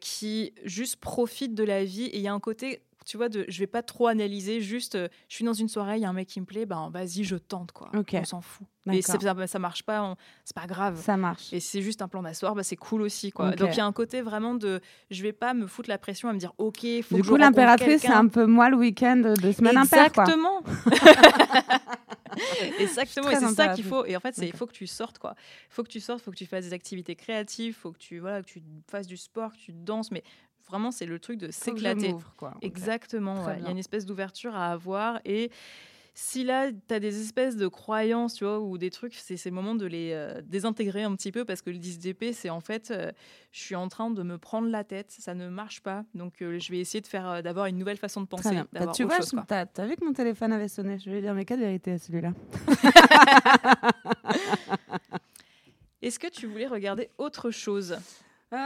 qui 0.00 0.52
juste 0.64 0.96
profite 0.96 1.54
de 1.54 1.64
la 1.64 1.84
vie 1.84 2.04
et 2.04 2.16
il 2.16 2.22
y 2.22 2.28
a 2.28 2.32
un 2.32 2.40
côté 2.40 2.82
tu 3.04 3.16
vois, 3.16 3.28
de, 3.28 3.44
je 3.48 3.58
vais 3.58 3.66
pas 3.66 3.82
trop 3.82 4.06
analyser, 4.06 4.60
juste, 4.60 4.94
euh, 4.94 5.08
je 5.28 5.34
suis 5.36 5.44
dans 5.44 5.52
une 5.52 5.68
soirée, 5.68 5.96
il 5.96 6.02
y 6.02 6.04
a 6.04 6.08
un 6.08 6.12
mec 6.12 6.28
qui 6.28 6.40
me 6.40 6.46
plaît, 6.46 6.66
ben 6.66 6.90
vas-y, 6.92 7.24
je 7.24 7.36
tente, 7.36 7.72
quoi. 7.72 7.90
On 7.94 8.24
s'en 8.24 8.40
fout. 8.40 8.66
Et 8.90 9.00
ça, 9.00 9.16
ça 9.46 9.58
marche 9.58 9.84
pas, 9.84 10.16
c'est 10.44 10.56
pas 10.56 10.66
grave. 10.66 11.00
Ça 11.00 11.16
marche. 11.16 11.52
Et 11.52 11.60
c'est 11.60 11.82
juste 11.82 12.02
un 12.02 12.08
plan 12.08 12.22
d'asseoir, 12.22 12.54
bah, 12.54 12.62
c'est 12.62 12.76
cool 12.76 13.02
aussi, 13.02 13.30
quoi. 13.30 13.52
Donc 13.52 13.70
il 13.72 13.78
y 13.78 13.80
a 13.80 13.86
un 13.86 13.92
côté 13.92 14.22
vraiment 14.22 14.54
de, 14.54 14.80
je 15.10 15.22
vais 15.22 15.32
pas 15.32 15.54
me 15.54 15.66
foutre 15.66 15.88
la 15.88 15.98
pression 15.98 16.28
à 16.28 16.32
me 16.32 16.38
dire, 16.38 16.52
ok, 16.58 16.80
faut 17.02 17.16
Du 17.16 17.22
que 17.22 17.28
coup, 17.28 17.36
l'impératrice, 17.36 18.02
c'est 18.02 18.08
un 18.08 18.28
peu 18.28 18.46
moi 18.46 18.70
le 18.70 18.76
week-end 18.76 19.34
de 19.40 19.52
semaine. 19.52 19.78
Exactement. 19.78 20.62
Exactement. 22.78 23.30
Je 23.30 23.36
Et 23.36 23.40
c'est 23.40 23.54
ça 23.54 23.68
qu'il 23.68 23.84
faut. 23.84 24.04
Et 24.04 24.16
en 24.16 24.20
fait, 24.20 24.34
c'est 24.34 24.46
il 24.46 24.56
faut 24.56 24.66
que 24.66 24.72
tu 24.72 24.86
sortes, 24.86 25.18
quoi. 25.18 25.34
Il 25.70 25.74
faut 25.74 25.82
que 25.82 25.88
tu 25.88 26.00
sortes, 26.00 26.20
il 26.20 26.24
faut 26.24 26.30
que 26.30 26.36
tu 26.36 26.46
fasses 26.46 26.64
des 26.64 26.72
activités 26.72 27.14
créatives, 27.14 27.74
il 27.76 27.80
faut 27.80 27.92
que 27.92 27.98
tu 27.98 28.18
voilà, 28.18 28.42
que 28.42 28.46
tu 28.46 28.62
fasses 28.88 29.06
du 29.06 29.16
sport, 29.16 29.52
que 29.52 29.58
tu 29.58 29.72
danses. 29.72 30.10
Mais 30.10 30.22
vraiment, 30.66 30.90
c'est 30.90 31.06
le 31.06 31.18
truc 31.18 31.38
de 31.38 31.50
s'éclater. 31.50 32.14
Exactement. 32.60 33.44
Ouais. 33.44 33.56
Il 33.58 33.64
y 33.64 33.68
a 33.68 33.70
une 33.70 33.78
espèce 33.78 34.06
d'ouverture 34.06 34.54
à 34.54 34.72
avoir 34.72 35.20
et 35.24 35.50
si 36.14 36.44
là, 36.44 36.70
tu 36.70 36.94
as 36.94 37.00
des 37.00 37.22
espèces 37.22 37.56
de 37.56 37.66
croyances, 37.68 38.34
tu 38.34 38.44
vois, 38.44 38.60
ou 38.60 38.76
des 38.76 38.90
trucs, 38.90 39.14
c'est 39.14 39.38
c'est 39.38 39.48
le 39.48 39.54
moment 39.54 39.74
de 39.74 39.86
les 39.86 40.10
euh, 40.12 40.42
désintégrer 40.44 41.04
un 41.04 41.16
petit 41.16 41.32
peu 41.32 41.46
parce 41.46 41.62
que 41.62 41.70
le 41.70 41.78
10 41.78 42.00
d'épée, 42.00 42.34
c'est 42.34 42.50
en 42.50 42.60
fait, 42.60 42.90
euh, 42.90 43.10
je 43.50 43.60
suis 43.60 43.74
en 43.74 43.88
train 43.88 44.10
de 44.10 44.22
me 44.22 44.36
prendre 44.36 44.68
la 44.68 44.84
tête, 44.84 45.10
ça 45.10 45.32
ne 45.34 45.48
marche 45.48 45.80
pas. 45.80 46.04
Donc, 46.14 46.42
euh, 46.42 46.58
je 46.58 46.70
vais 46.70 46.80
essayer 46.80 47.00
de 47.00 47.06
faire, 47.06 47.42
d'avoir 47.42 47.64
une 47.66 47.78
nouvelle 47.78 47.96
façon 47.96 48.20
de 48.20 48.26
penser. 48.26 48.60
Bah, 48.72 48.88
tu 48.88 49.04
vois, 49.04 49.20
t'as 49.46 49.64
as 49.78 49.86
vu 49.86 49.96
que 49.96 50.04
mon 50.04 50.12
téléphone 50.12 50.52
avait 50.52 50.68
sonné? 50.68 50.98
Je 50.98 51.10
vais 51.10 51.22
dire, 51.22 51.32
mais 51.32 51.46
quelle 51.46 51.60
vérité 51.60 51.92
à 51.92 51.98
celui-là? 51.98 52.34
Est-ce 56.02 56.18
que 56.18 56.28
tu 56.28 56.46
voulais 56.46 56.66
regarder 56.66 57.08
autre 57.16 57.50
chose? 57.50 57.96
Euh, 58.52 58.58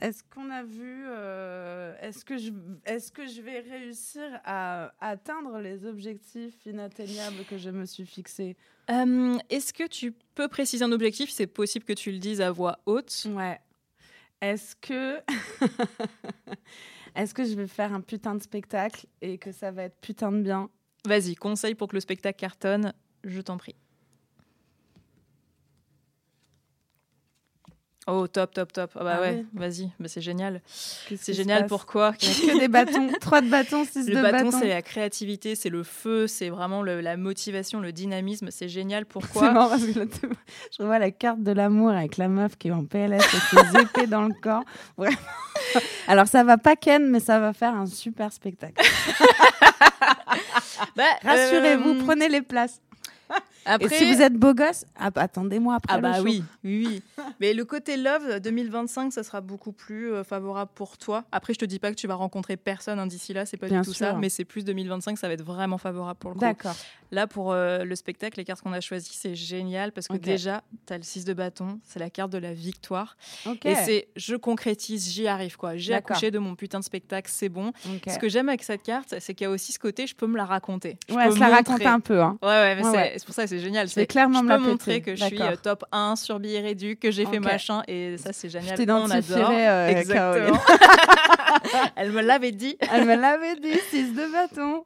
Est-ce 0.00 0.22
qu'on 0.34 0.50
a 0.50 0.62
vu 0.62 1.04
euh, 1.06 1.94
Est-ce 2.00 2.24
que 2.24 2.38
je 2.38 2.50
est-ce 2.86 3.12
que 3.12 3.26
je 3.26 3.42
vais 3.42 3.60
réussir 3.60 4.22
à 4.44 4.92
atteindre 5.00 5.58
les 5.58 5.84
objectifs 5.84 6.64
inatteignables 6.66 7.44
que 7.48 7.58
je 7.58 7.70
me 7.70 7.84
suis 7.84 8.06
fixés? 8.06 8.56
Euh, 8.90 9.36
Est-ce 9.50 9.72
que 9.74 9.86
tu 9.86 10.12
peux 10.34 10.48
préciser 10.48 10.84
un 10.84 10.92
objectif? 10.92 11.30
C'est 11.30 11.46
possible 11.46 11.84
que 11.84 11.92
tu 11.92 12.10
le 12.10 12.18
dises 12.18 12.40
à 12.40 12.50
voix 12.50 12.78
haute. 12.86 13.26
Ouais. 13.34 13.60
Est-ce 14.40 14.74
que 14.76 15.18
est-ce 17.14 17.34
que 17.34 17.44
je 17.44 17.54
vais 17.54 17.66
faire 17.66 17.92
un 17.92 18.00
putain 18.00 18.34
de 18.34 18.42
spectacle 18.42 19.06
et 19.20 19.36
que 19.36 19.52
ça 19.52 19.70
va 19.72 19.82
être 19.84 20.00
putain 20.00 20.32
de 20.32 20.40
bien? 20.40 20.70
Vas-y, 21.06 21.34
conseil 21.34 21.74
pour 21.74 21.88
que 21.88 21.96
le 21.96 22.00
spectacle 22.00 22.38
cartonne, 22.38 22.92
je 23.24 23.40
t'en 23.40 23.56
prie. 23.56 23.74
Oh, 28.06 28.26
top, 28.26 28.54
top, 28.54 28.72
top. 28.72 28.90
Ah 28.94 29.04
bah 29.04 29.14
Ah 29.18 29.20
ouais, 29.20 29.44
oui. 29.52 29.60
vas-y, 29.60 29.90
bah 30.00 30.08
c'est 30.08 30.22
génial. 30.22 30.62
C'est 31.20 31.34
génial, 31.34 31.66
pourquoi 31.66 32.14
Il 32.22 32.28
y 32.46 32.50
a 32.50 32.54
que 32.54 32.58
des 32.58 32.68
bâtons, 32.68 33.10
trois 33.20 33.42
de 33.42 33.50
bâtons, 33.50 33.84
six 33.84 34.08
Le 34.08 34.14
de 34.16 34.22
bâton, 34.22 34.44
bâtons. 34.46 34.58
c'est 34.60 34.68
la 34.68 34.80
créativité, 34.80 35.54
c'est 35.54 35.68
le 35.68 35.82
feu, 35.82 36.26
c'est 36.26 36.48
vraiment 36.48 36.80
le- 36.80 37.02
la 37.02 37.18
motivation, 37.18 37.80
le 37.80 37.92
dynamisme. 37.92 38.48
C'est 38.50 38.68
génial. 38.68 39.04
C'est 39.04 39.12
Pourquoi 39.12 39.52
marrant 39.52 39.68
parce 39.68 39.84
que 39.84 39.98
là, 39.98 40.06
je 40.74 40.82
revois 40.82 40.98
la 40.98 41.10
carte 41.10 41.42
de 41.42 41.52
l'amour 41.52 41.90
avec 41.90 42.16
la 42.16 42.28
meuf 42.28 42.56
qui 42.56 42.68
est 42.68 42.72
en 42.72 42.86
PLS 42.86 43.12
avec 43.12 43.72
ses 43.72 43.78
épées 43.82 44.06
dans 44.06 44.22
le 44.22 44.32
corps. 44.40 44.64
Vraiment. 44.96 45.16
Alors 46.06 46.28
ça 46.28 46.44
va 46.44 46.56
pas 46.56 46.76
Ken, 46.76 47.10
mais 47.10 47.20
ça 47.20 47.38
va 47.38 47.52
faire 47.52 47.74
un 47.74 47.84
super 47.84 48.32
spectacle. 48.32 48.82
Bah, 50.96 51.04
Rassurez-vous, 51.24 51.90
euh, 51.90 52.04
prenez 52.04 52.28
les 52.30 52.40
places. 52.42 52.80
Après, 53.64 53.86
Et 53.86 53.98
si 53.98 54.12
vous 54.12 54.22
êtes 54.22 54.34
beau 54.34 54.54
gosse, 54.54 54.84
ah 54.98 55.10
bah, 55.10 55.22
attendez-moi 55.22 55.74
après 55.76 55.92
Ah 55.92 55.96
le 55.96 56.02
bah 56.02 56.14
show. 56.18 56.22
oui, 56.24 56.42
oui. 56.64 57.02
Mais 57.40 57.52
le 57.54 57.64
côté 57.64 57.96
love 57.96 58.40
2025, 58.40 59.12
ça 59.12 59.22
sera 59.22 59.40
beaucoup 59.40 59.72
plus 59.72 60.12
euh, 60.12 60.24
favorable 60.24 60.70
pour 60.74 60.96
toi. 60.98 61.24
Après, 61.32 61.52
je 61.54 61.58
te 61.58 61.64
dis 61.64 61.78
pas 61.78 61.90
que 61.90 61.96
tu 61.96 62.06
vas 62.06 62.14
rencontrer 62.14 62.56
personne 62.56 62.98
hein, 62.98 63.06
d'ici 63.06 63.32
là, 63.32 63.46
c'est 63.46 63.56
pas 63.56 63.68
Bien 63.68 63.80
du 63.82 63.86
tout 63.88 63.94
ça. 63.94 64.14
Mais 64.14 64.28
c'est 64.28 64.44
plus 64.44 64.64
2025, 64.64 65.18
ça 65.18 65.28
va 65.28 65.34
être 65.34 65.44
vraiment 65.44 65.78
favorable 65.78 66.18
pour 66.18 66.30
le 66.30 66.34
coup. 66.34 66.40
D'accord. 66.40 66.74
Là, 67.10 67.26
pour 67.26 67.52
euh, 67.52 67.84
le 67.84 67.96
spectacle, 67.96 68.38
les 68.38 68.44
cartes 68.44 68.60
qu'on 68.62 68.72
a 68.72 68.80
choisies, 68.80 69.12
c'est 69.14 69.34
génial 69.34 69.92
parce 69.92 70.08
que 70.08 70.16
déjà, 70.16 70.62
tu 70.86 70.92
as 70.92 70.98
le 70.98 71.02
6 71.02 71.24
de 71.24 71.32
bâton, 71.32 71.80
c'est 71.84 71.98
la 71.98 72.10
carte 72.10 72.30
de 72.30 72.38
la 72.38 72.52
victoire. 72.52 73.16
Ok. 73.46 73.64
Et 73.64 73.74
c'est 73.74 74.08
je 74.16 74.36
concrétise, 74.36 75.10
j'y 75.10 75.26
arrive 75.26 75.56
quoi. 75.56 75.76
J'ai 75.76 75.94
accouché 75.94 76.30
de 76.30 76.38
mon 76.38 76.54
putain 76.54 76.80
de 76.80 76.84
spectacle, 76.84 77.30
c'est 77.32 77.48
bon. 77.48 77.68
Ok. 77.86 78.02
Ce 78.12 78.18
que 78.18 78.28
j'aime 78.28 78.48
avec 78.48 78.62
cette 78.62 78.82
carte, 78.82 79.14
c'est 79.20 79.34
qu'il 79.34 79.44
y 79.44 79.48
a 79.48 79.50
aussi 79.50 79.72
ce 79.72 79.78
côté, 79.78 80.06
je 80.06 80.14
peux 80.14 80.26
me 80.26 80.36
la 80.36 80.44
raconter. 80.44 80.98
Je 81.08 81.14
Ouais, 81.14 81.26
peux 81.28 81.34
se 81.34 81.40
la 81.40 81.48
raconte 81.48 81.84
un 81.84 82.00
peu. 82.00 82.20
Hein. 82.22 82.38
Ouais, 82.42 82.48
ouais, 82.48 82.76
mais 82.76 82.84
Ouais, 82.84 82.90
c'est 82.92 82.96
ouais. 82.98 83.16
pour 83.24 83.34
ça 83.34 83.44
que 83.44 83.47
c'est 83.48 83.58
génial. 83.58 83.88
Je 83.88 83.92
C'est- 83.94 84.06
clairement 84.06 84.38
je 84.40 84.44
me 84.44 84.48
la 84.50 84.58
montrer 84.58 85.00
que 85.00 85.16
je 85.16 85.24
suis 85.24 85.40
euh, 85.42 85.56
top 85.60 85.84
1 85.90 86.14
sur 86.16 86.38
billet 86.38 86.60
réduit, 86.60 86.96
que 86.96 87.10
j'ai 87.10 87.24
fait 87.26 87.38
Ok. 87.38 87.44
machin, 87.44 87.82
et 87.88 88.16
ça 88.18 88.32
c'est 88.32 88.48
Je 88.48 88.58
génial. 88.58 88.74
On 88.74 88.76
t'identifierai, 88.76 89.42
adore. 89.42 89.50
euh, 89.52 89.88
Exactement. 89.88 90.60
Elle 91.96 92.12
me 92.12 92.20
l'avait 92.22 92.52
dit. 92.52 92.76
Elle 92.92 93.04
me 93.06 93.16
l'avait 93.16 93.56
dit, 93.56 93.78
6 93.90 94.12
de 94.14 94.32
bâton. 94.32 94.84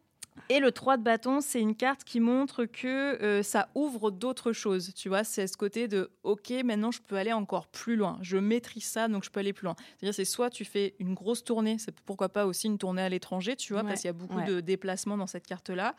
Et 0.48 0.60
le 0.60 0.72
3 0.72 0.96
de 0.96 1.02
bâton, 1.02 1.40
c'est 1.40 1.60
une 1.60 1.74
carte 1.74 2.04
qui 2.04 2.20
montre 2.20 2.64
que 2.64 3.22
euh, 3.22 3.42
ça 3.42 3.68
ouvre 3.74 4.10
d'autres 4.10 4.52
choses. 4.52 4.92
Tu 4.94 5.08
vois, 5.08 5.24
c'est 5.24 5.46
ce 5.46 5.56
côté 5.56 5.88
de 5.88 6.10
OK, 6.22 6.50
maintenant 6.64 6.90
je 6.90 7.00
peux 7.00 7.16
aller 7.16 7.32
encore 7.32 7.66
plus 7.66 7.96
loin. 7.96 8.18
Je 8.22 8.36
maîtrise 8.36 8.84
ça, 8.84 9.08
donc 9.08 9.24
je 9.24 9.30
peux 9.30 9.40
aller 9.40 9.52
plus 9.52 9.64
loin. 9.64 9.76
C'est-à-dire, 9.98 10.14
c'est 10.14 10.24
soit 10.24 10.50
tu 10.50 10.64
fais 10.64 10.94
une 10.98 11.14
grosse 11.14 11.44
tournée, 11.44 11.76
c'est 11.78 11.94
pourquoi 12.00 12.28
pas 12.28 12.46
aussi 12.46 12.66
une 12.66 12.78
tournée 12.78 13.02
à 13.02 13.08
l'étranger, 13.08 13.56
tu 13.56 13.72
vois, 13.72 13.82
Ouais, 13.82 13.88
parce 13.88 14.00
qu'il 14.02 14.08
y 14.08 14.10
a 14.10 14.14
beaucoup 14.14 14.38
ouais. 14.38 14.44
de 14.44 14.60
déplacements 14.60 15.16
dans 15.16 15.26
cette 15.26 15.46
carte-là. 15.46 15.94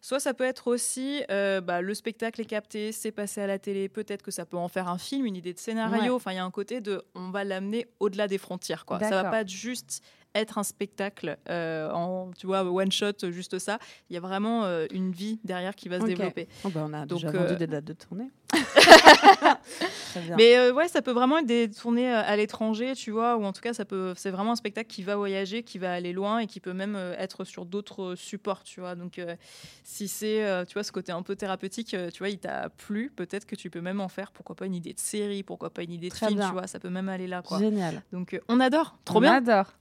Soit 0.00 0.20
ça 0.20 0.34
peut 0.34 0.44
être 0.44 0.68
aussi 0.68 1.22
euh, 1.30 1.60
bah, 1.60 1.80
le 1.80 1.94
spectacle 1.94 2.40
est 2.40 2.46
capté, 2.46 2.92
c'est 2.92 3.12
passé 3.12 3.40
à 3.40 3.46
la 3.46 3.58
télé, 3.58 3.88
peut-être 3.88 4.22
que 4.22 4.30
ça 4.30 4.44
peut 4.44 4.56
en 4.56 4.68
faire 4.68 4.88
un 4.88 4.98
film, 4.98 5.26
une 5.26 5.36
idée 5.36 5.54
de 5.54 5.58
scénario. 5.58 6.02
Ouais. 6.02 6.10
Enfin, 6.10 6.32
il 6.32 6.36
y 6.36 6.38
a 6.38 6.44
un 6.44 6.50
côté 6.50 6.80
de 6.80 7.02
on 7.14 7.30
va 7.30 7.44
l'amener 7.44 7.86
au-delà 8.00 8.28
des 8.28 8.38
frontières. 8.38 8.84
Quoi. 8.84 8.98
Ça 9.00 9.22
va 9.22 9.30
pas 9.30 9.40
être 9.42 9.48
juste 9.48 10.02
être 10.34 10.58
un 10.58 10.62
spectacle 10.62 11.36
euh, 11.50 11.90
en 11.90 12.30
tu 12.38 12.46
vois 12.46 12.62
one 12.64 12.90
shot 12.90 13.30
juste 13.30 13.58
ça 13.58 13.78
il 14.10 14.14
y 14.14 14.16
a 14.16 14.20
vraiment 14.20 14.64
euh, 14.64 14.86
une 14.90 15.12
vie 15.12 15.38
derrière 15.44 15.74
qui 15.74 15.88
va 15.88 16.00
se 16.00 16.06
développer 16.06 16.48
Oh 16.64 16.68
bah, 16.70 16.84
on 16.88 16.92
a 16.92 17.04
Donc, 17.06 17.18
déjà 17.22 17.28
euh, 17.28 17.38
vendu 17.44 17.56
des 17.56 17.66
dates 17.66 17.84
de 17.84 17.92
tournée. 17.92 18.30
Mais 20.36 20.56
euh, 20.58 20.72
ouais 20.72 20.88
ça 20.88 21.02
peut 21.02 21.10
vraiment 21.12 21.38
être 21.38 21.46
des 21.46 21.70
tournées 21.70 22.12
euh, 22.12 22.22
à 22.24 22.36
l'étranger 22.36 22.92
tu 22.94 23.10
vois 23.10 23.36
ou 23.36 23.44
en 23.44 23.52
tout 23.52 23.60
cas 23.62 23.72
ça 23.72 23.84
peut 23.84 24.12
c'est 24.16 24.30
vraiment 24.30 24.52
un 24.52 24.56
spectacle 24.56 24.88
qui 24.88 25.02
va 25.02 25.16
voyager 25.16 25.62
qui 25.62 25.78
va 25.78 25.92
aller 25.92 26.12
loin 26.12 26.38
et 26.40 26.46
qui 26.46 26.60
peut 26.60 26.72
même 26.72 26.94
euh, 26.96 27.14
être 27.18 27.44
sur 27.44 27.64
d'autres 27.64 28.12
euh, 28.12 28.16
supports 28.16 28.62
tu 28.62 28.80
vois 28.80 28.94
donc 28.94 29.18
euh, 29.18 29.36
si 29.84 30.08
c'est 30.08 30.44
euh, 30.44 30.64
tu 30.64 30.74
vois 30.74 30.84
ce 30.84 30.92
côté 30.92 31.12
un 31.12 31.22
peu 31.22 31.34
thérapeutique 31.36 31.94
euh, 31.94 32.10
tu 32.10 32.18
vois 32.18 32.28
il 32.28 32.38
t'a 32.38 32.68
plu 32.68 33.10
peut-être 33.14 33.46
que 33.46 33.56
tu 33.56 33.70
peux 33.70 33.80
même 33.80 34.00
en 34.00 34.08
faire 34.08 34.32
pourquoi 34.32 34.54
pas 34.56 34.66
une 34.66 34.74
idée 34.74 34.92
de 34.92 35.00
série 35.00 35.42
pourquoi 35.42 35.70
pas 35.70 35.82
une 35.82 35.92
idée 35.92 36.08
de 36.08 36.14
Très 36.14 36.26
film 36.28 36.38
bien. 36.38 36.48
tu 36.48 36.52
vois 36.54 36.66
ça 36.66 36.78
peut 36.78 36.90
même 36.90 37.08
aller 37.08 37.26
là 37.26 37.42
quoi 37.42 37.58
Génial. 37.58 38.02
donc 38.12 38.34
euh, 38.34 38.40
on 38.48 38.60
adore 38.60 38.96
trop 39.04 39.18
On 39.18 39.20
bien 39.22 39.34
adore. 39.34 39.72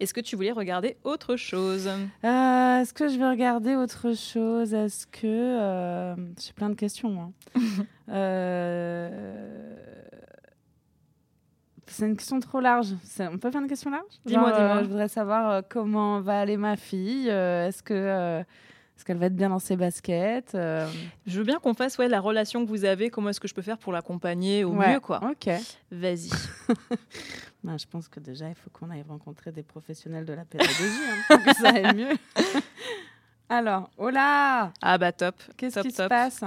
Est-ce 0.00 0.12
que 0.14 0.20
tu 0.20 0.36
voulais 0.36 0.52
regarder 0.52 0.96
autre 1.04 1.36
chose? 1.36 1.86
Euh, 1.88 2.80
Est-ce 2.80 2.92
que 2.92 3.08
je 3.08 3.18
vais 3.18 3.28
regarder 3.28 3.74
autre 3.76 4.12
chose? 4.14 4.74
Est-ce 4.74 5.06
que. 5.06 5.26
euh, 5.26 6.14
J'ai 6.40 6.52
plein 6.52 6.70
de 6.70 6.74
questions. 6.74 7.10
moi. 7.10 7.30
Euh, 8.08 9.76
C'est 11.86 12.06
une 12.06 12.16
question 12.16 12.40
trop 12.40 12.60
large. 12.60 12.88
On 13.20 13.38
peut 13.38 13.50
faire 13.50 13.60
une 13.62 13.68
question 13.68 13.90
large? 13.90 14.04
Dis-moi, 14.26 14.52
dis-moi. 14.52 14.82
Je 14.82 14.88
voudrais 14.88 15.08
savoir 15.08 15.62
comment 15.68 16.20
va 16.20 16.40
aller 16.40 16.56
ma 16.56 16.76
fille? 16.76 17.28
Est-ce 17.28 17.82
que. 17.82 18.42
Est-ce 19.02 19.06
qu'elle 19.08 19.18
va 19.18 19.26
être 19.26 19.34
bien 19.34 19.48
dans 19.48 19.58
ses 19.58 19.74
baskets 19.74 20.54
euh, 20.54 20.88
Je 21.26 21.38
veux 21.38 21.44
bien 21.44 21.58
qu'on 21.58 21.74
fasse 21.74 21.98
ouais, 21.98 22.06
la 22.06 22.20
relation 22.20 22.64
que 22.64 22.68
vous 22.68 22.84
avez, 22.84 23.10
comment 23.10 23.30
est-ce 23.30 23.40
que 23.40 23.48
je 23.48 23.54
peux 23.54 23.60
faire 23.60 23.76
pour 23.76 23.92
l'accompagner 23.92 24.62
au 24.62 24.74
ouais, 24.74 24.92
mieux, 24.92 25.00
quoi. 25.00 25.20
Ok. 25.28 25.50
Vas-y. 25.90 26.30
Ben, 27.64 27.76
je 27.78 27.86
pense 27.86 28.06
que 28.08 28.20
déjà, 28.20 28.48
il 28.48 28.54
faut 28.54 28.70
qu'on 28.70 28.90
aille 28.90 29.04
rencontrer 29.08 29.50
des 29.50 29.64
professionnels 29.64 30.24
de 30.24 30.32
la 30.34 30.44
pédagogie 30.44 30.84
hein, 30.84 31.16
pour 31.28 31.44
que 31.44 31.52
ça 31.56 31.70
aille 31.70 31.96
mieux. 31.96 32.16
Alors, 33.48 33.90
là 33.98 34.72
Ah 34.80 34.98
bah 34.98 35.10
top. 35.10 35.34
Qu'est-ce 35.56 35.80
qui 35.80 35.90
se 35.90 36.06
passe? 36.06 36.44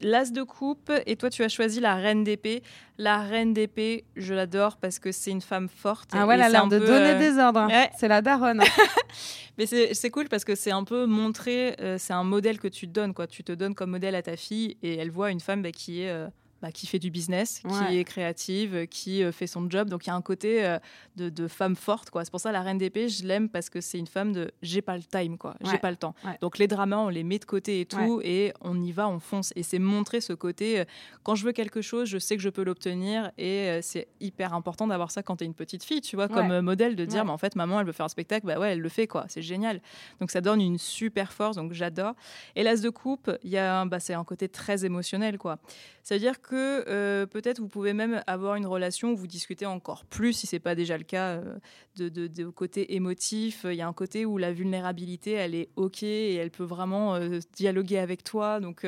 L'as 0.00 0.30
de 0.32 0.42
coupe, 0.42 0.90
et 1.06 1.16
toi 1.16 1.28
tu 1.30 1.42
as 1.42 1.48
choisi 1.48 1.80
la 1.80 1.94
reine 1.94 2.24
d'épée. 2.24 2.62
La 2.98 3.20
reine 3.22 3.52
d'épée, 3.54 4.04
je 4.16 4.34
l'adore 4.34 4.76
parce 4.76 4.98
que 4.98 5.12
c'est 5.12 5.30
une 5.30 5.40
femme 5.40 5.68
forte. 5.68 6.10
Ah 6.12 6.26
ouais, 6.26 6.34
elle 6.34 6.42
a 6.42 6.48
l'air 6.48 6.66
de 6.68 6.78
peu, 6.78 6.86
donner 6.86 7.10
euh, 7.12 7.18
des 7.18 7.38
ordres. 7.38 7.66
ouais. 7.68 7.90
C'est 7.98 8.08
la 8.08 8.22
daronne. 8.22 8.62
Mais 9.58 9.66
c'est 9.66 9.92
c'est 9.94 10.10
cool 10.10 10.28
parce 10.28 10.44
que 10.44 10.54
c'est 10.54 10.70
un 10.70 10.84
peu 10.84 11.06
montrer, 11.06 11.76
euh, 11.80 11.96
c'est 11.98 12.12
un 12.14 12.24
modèle 12.24 12.58
que 12.58 12.68
tu 12.68 12.86
te 12.88 12.92
donnes, 12.92 13.12
quoi. 13.14 13.26
Tu 13.26 13.44
te 13.44 13.52
donnes 13.52 13.74
comme 13.74 13.90
modèle 13.90 14.14
à 14.14 14.22
ta 14.22 14.36
fille 14.36 14.76
et 14.82 14.96
elle 14.96 15.10
voit 15.10 15.30
une 15.30 15.40
femme 15.40 15.62
bah, 15.62 15.70
qui 15.72 16.02
est. 16.02 16.10
euh, 16.10 16.28
bah, 16.62 16.70
qui 16.72 16.86
fait 16.86 16.98
du 16.98 17.10
business, 17.10 17.62
Ouais. 17.64 17.70
qui 17.88 17.98
est 17.98 18.04
créative, 18.04 18.86
qui 18.88 19.22
euh, 19.22 19.32
fait 19.32 19.46
son 19.46 19.68
job. 19.70 19.88
Donc 19.88 20.06
il 20.06 20.08
y 20.08 20.10
a 20.12 20.14
un 20.14 20.22
côté 20.22 20.64
euh, 20.64 20.78
de, 21.16 21.28
de 21.28 21.48
femme 21.48 21.76
forte. 21.76 22.10
quoi. 22.10 22.24
C'est 22.24 22.30
pour 22.30 22.40
ça 22.40 22.52
la 22.52 22.62
reine 22.62 22.78
d'épée, 22.78 23.08
je 23.08 23.24
l'aime 23.26 23.48
parce 23.48 23.70
que 23.70 23.80
c'est 23.80 23.98
une 23.98 24.06
femme 24.06 24.32
de 24.32 24.50
j'ai 24.62 24.82
pas 24.82 24.96
le 24.96 25.02
time, 25.02 25.38
quoi. 25.38 25.54
J'ai 25.62 25.72
Ouais. 25.72 25.78
pas 25.78 25.90
le 25.90 25.96
temps. 25.96 26.14
Ouais. 26.24 26.36
Donc 26.40 26.58
les 26.58 26.66
dramas, 26.68 26.98
on 26.98 27.08
les 27.08 27.24
met 27.24 27.38
de 27.38 27.44
côté 27.44 27.80
et 27.80 27.86
tout, 27.86 28.20
et 28.24 28.52
on 28.60 28.80
y 28.82 28.92
va, 28.92 29.08
on 29.08 29.18
fonce. 29.20 29.52
Et 29.56 29.62
c'est 29.62 29.78
montrer 29.78 30.20
ce 30.20 30.32
côté, 30.32 30.80
euh, 30.80 30.84
quand 31.22 31.34
je 31.34 31.44
veux 31.44 31.52
quelque 31.52 31.80
chose, 31.82 32.08
je 32.08 32.18
sais 32.18 32.36
que 32.36 32.42
je 32.42 32.48
peux 32.50 32.62
l'obtenir, 32.62 33.30
et 33.38 33.78
c'est 33.82 34.08
hyper 34.20 34.54
important 34.54 34.86
d'avoir 34.86 35.10
ça 35.10 35.22
quand 35.22 35.36
tu 35.36 35.44
es 35.44 35.46
une 35.46 35.54
petite 35.54 35.84
fille, 35.84 36.00
tu 36.00 36.16
vois, 36.16 36.28
comme 36.28 36.60
modèle, 36.60 36.96
de 36.96 37.04
dire, 37.04 37.24
mais 37.24 37.30
en 37.30 37.38
fait, 37.38 37.56
maman, 37.56 37.80
elle 37.80 37.86
veut 37.86 37.92
faire 37.92 38.06
un 38.06 38.10
spectacle, 38.10 38.46
bah 38.46 38.58
ouais, 38.58 38.72
elle 38.72 38.80
le 38.80 38.88
fait, 38.88 39.06
quoi. 39.06 39.24
C'est 39.28 39.42
génial. 39.42 39.80
Donc 40.20 40.30
ça 40.30 40.40
donne 40.40 40.60
une 40.60 40.78
super 40.78 41.32
force, 41.32 41.56
donc 41.56 41.72
j'adore. 41.72 42.14
Et 42.56 42.62
l'as 42.62 42.80
de 42.80 42.90
coupe, 42.90 43.30
il 43.42 43.50
y 43.50 43.58
a 43.58 43.84
bah, 43.84 44.00
c'est 44.00 44.14
un 44.14 44.24
côté 44.24 44.48
très 44.48 44.84
émotionnel, 44.84 45.38
quoi. 45.38 45.58
Ça 46.02 46.14
veut 46.14 46.20
dire 46.20 46.40
que 46.40 46.49
euh, 46.56 47.26
peut-être 47.26 47.60
vous 47.60 47.68
pouvez 47.68 47.92
même 47.92 48.22
avoir 48.26 48.56
une 48.56 48.66
relation 48.66 49.12
où 49.12 49.16
vous 49.16 49.26
discutez 49.26 49.66
encore 49.66 50.04
plus, 50.04 50.32
si 50.32 50.46
c'est 50.46 50.58
pas 50.58 50.74
déjà 50.74 50.98
le 50.98 51.04
cas, 51.04 51.36
euh, 51.38 51.58
de, 51.96 52.08
de, 52.08 52.48
côté 52.48 52.94
émotif. 52.94 53.66
Il 53.68 53.74
y 53.74 53.82
a 53.82 53.88
un 53.88 53.92
côté 53.92 54.24
où 54.24 54.38
la 54.38 54.52
vulnérabilité, 54.52 55.32
elle 55.32 55.54
est 55.54 55.68
ok 55.76 56.02
et 56.02 56.34
elle 56.34 56.50
peut 56.50 56.64
vraiment 56.64 57.14
euh, 57.14 57.38
dialoguer 57.54 57.98
avec 57.98 58.24
toi. 58.24 58.60
Donc 58.60 58.86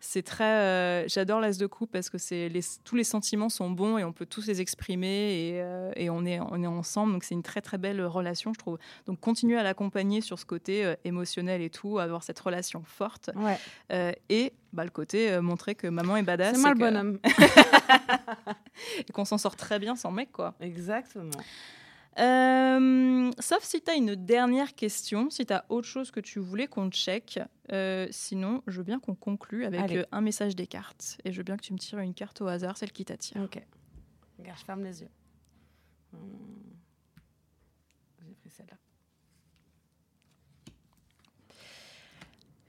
c'est 0.00 0.22
très. 0.22 1.08
J'adore 1.08 1.40
l'as 1.40 1.58
de 1.58 1.66
coupe 1.66 1.92
parce 1.92 2.10
que 2.10 2.18
c'est 2.18 2.48
les, 2.48 2.62
tous 2.84 2.96
les 2.96 3.04
sentiments 3.04 3.48
sont 3.48 3.70
bons 3.70 3.98
et 3.98 4.04
on 4.04 4.12
peut 4.12 4.26
tous 4.26 4.46
les 4.46 4.60
exprimer 4.60 5.08
et, 5.08 6.02
et 6.04 6.10
on 6.10 6.24
est 6.24 6.40
on 6.40 6.62
est 6.62 6.66
ensemble. 6.66 7.12
Donc 7.12 7.24
c'est 7.24 7.34
une 7.34 7.42
très 7.42 7.60
très 7.60 7.78
belle 7.78 8.04
relation, 8.04 8.52
je 8.54 8.58
trouve. 8.58 8.78
Donc 9.06 9.20
continuer 9.20 9.58
à 9.58 9.62
l'accompagner 9.62 10.20
sur 10.20 10.38
ce 10.38 10.44
côté 10.44 10.94
émotionnel 11.04 11.60
et 11.62 11.70
tout, 11.70 11.98
avoir 11.98 12.22
cette 12.22 12.40
relation 12.40 12.82
forte. 12.86 13.30
et 14.28 14.52
bah, 14.72 14.84
le 14.84 14.90
côté 14.90 15.40
montrer 15.40 15.74
que 15.74 15.86
maman 15.86 16.16
est 16.16 16.22
badass. 16.22 16.54
C'est 16.54 16.60
moi 16.60 16.70
le 16.70 16.78
bonhomme. 16.78 17.18
et 19.08 19.12
qu'on 19.12 19.24
s'en 19.24 19.38
sort 19.38 19.56
très 19.56 19.78
bien 19.78 19.96
sans 19.96 20.10
mec, 20.10 20.32
quoi. 20.32 20.54
Exactement. 20.60 21.30
Euh, 22.18 23.30
sauf 23.38 23.62
si 23.62 23.80
tu 23.80 23.90
as 23.90 23.94
une 23.94 24.14
dernière 24.14 24.74
question, 24.74 25.30
si 25.30 25.46
tu 25.46 25.52
as 25.52 25.64
autre 25.70 25.88
chose 25.88 26.10
que 26.10 26.20
tu 26.20 26.38
voulais 26.38 26.66
qu'on 26.66 26.90
check. 26.90 27.40
Euh, 27.72 28.06
sinon, 28.10 28.62
je 28.66 28.78
veux 28.78 28.82
bien 28.84 29.00
qu'on 29.00 29.14
conclue 29.14 29.64
avec 29.64 29.92
euh, 29.92 30.04
un 30.12 30.20
message 30.20 30.54
des 30.54 30.66
cartes. 30.66 31.18
Et 31.24 31.32
je 31.32 31.38
veux 31.38 31.42
bien 31.42 31.56
que 31.56 31.62
tu 31.62 31.72
me 31.72 31.78
tires 31.78 32.00
une 32.00 32.14
carte 32.14 32.40
au 32.42 32.46
hasard, 32.46 32.76
celle 32.76 32.92
qui 32.92 33.04
t'attire. 33.04 33.40
Ok. 33.42 33.62
Regarde, 34.38 34.58
je 34.58 34.64
ferme 34.64 34.84
les 34.84 35.02
yeux. 35.02 35.10
Hmm. 36.12 36.18
J'ai 38.26 38.34
pris 38.34 38.50
celle-là. 38.50 38.76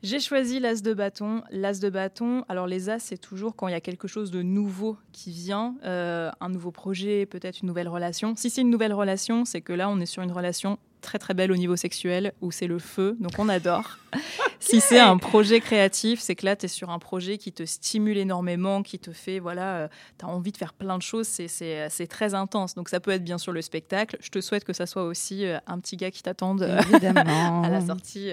J'ai 0.04 0.20
choisi 0.20 0.60
l'as 0.60 0.82
de 0.82 0.94
bâton. 0.94 1.44
L'as 1.50 1.80
de 1.80 1.90
bâton, 1.90 2.44
alors 2.50 2.68
les 2.68 2.90
as, 2.90 3.00
c'est 3.00 3.18
toujours 3.18 3.56
quand 3.56 3.70
il 3.70 3.72
y 3.72 3.76
a 3.76 3.80
quelque 3.80 4.10
chose 4.10 4.32
de 4.32 4.42
nouveau 4.42 4.98
qui 5.14 5.32
vient, 5.32 5.76
euh, 5.86 6.30
un 6.42 6.50
nouveau 6.50 6.72
projet, 6.72 7.26
peut-être 7.26 7.62
une 7.62 7.68
nouvelle 7.70 7.88
relation. 7.88 8.36
Si 8.36 8.50
c'est 8.50 8.62
une 8.62 8.70
nouvelle 8.70 8.92
relation, 8.92 9.46
c'est 9.46 9.62
que 9.62 9.72
là, 9.72 9.90
on 9.90 10.02
est 10.02 10.06
sur 10.06 10.22
une 10.22 10.34
relation 10.34 10.78
très 11.04 11.20
très 11.20 11.34
belle 11.34 11.52
au 11.52 11.56
niveau 11.56 11.76
sexuel, 11.76 12.34
où 12.42 12.52
c'est 12.52 12.68
le 12.68 12.80
feu, 12.80 13.16
donc 13.20 13.34
on 13.38 13.50
adore. 13.50 13.98
Si 14.60 14.80
c'est 14.80 15.00
un 15.00 15.18
projet 15.18 15.60
créatif, 15.60 16.22
c'est 16.22 16.36
que 16.36 16.46
là, 16.46 16.56
tu 16.56 16.66
es 16.66 16.70
sur 16.70 16.90
un 16.90 16.98
projet 16.98 17.38
qui 17.38 17.52
te 17.52 17.66
stimule 17.66 18.18
énormément, 18.18 18.82
qui 18.82 18.98
te 18.98 19.12
fait, 19.12 19.40
voilà, 19.40 19.76
euh, 19.76 19.88
tu 20.18 20.26
as 20.26 20.30
envie 20.30 20.54
de 20.54 20.58
faire 20.58 20.74
plein 20.74 20.98
de 20.98 21.02
choses, 21.04 21.28
c'est 21.28 22.08
très 22.08 22.34
intense. 22.34 22.74
Donc 22.74 22.88
ça 22.88 23.02
peut 23.02 23.12
être 23.12 23.26
bien 23.26 23.38
sûr 23.38 23.52
le 23.52 23.62
spectacle. 23.62 24.18
Je 24.22 24.30
te 24.30 24.40
souhaite 24.40 24.64
que 24.64 24.72
ça 24.72 24.86
soit 24.86 25.04
aussi 25.04 25.46
euh, 25.46 25.58
un 25.68 25.80
petit 25.80 25.98
gars 25.98 26.12
qui 26.12 26.24
t'attende 26.24 26.64
euh, 26.64 26.80
à 27.64 27.70
la 27.70 27.82
sortie. 27.86 28.32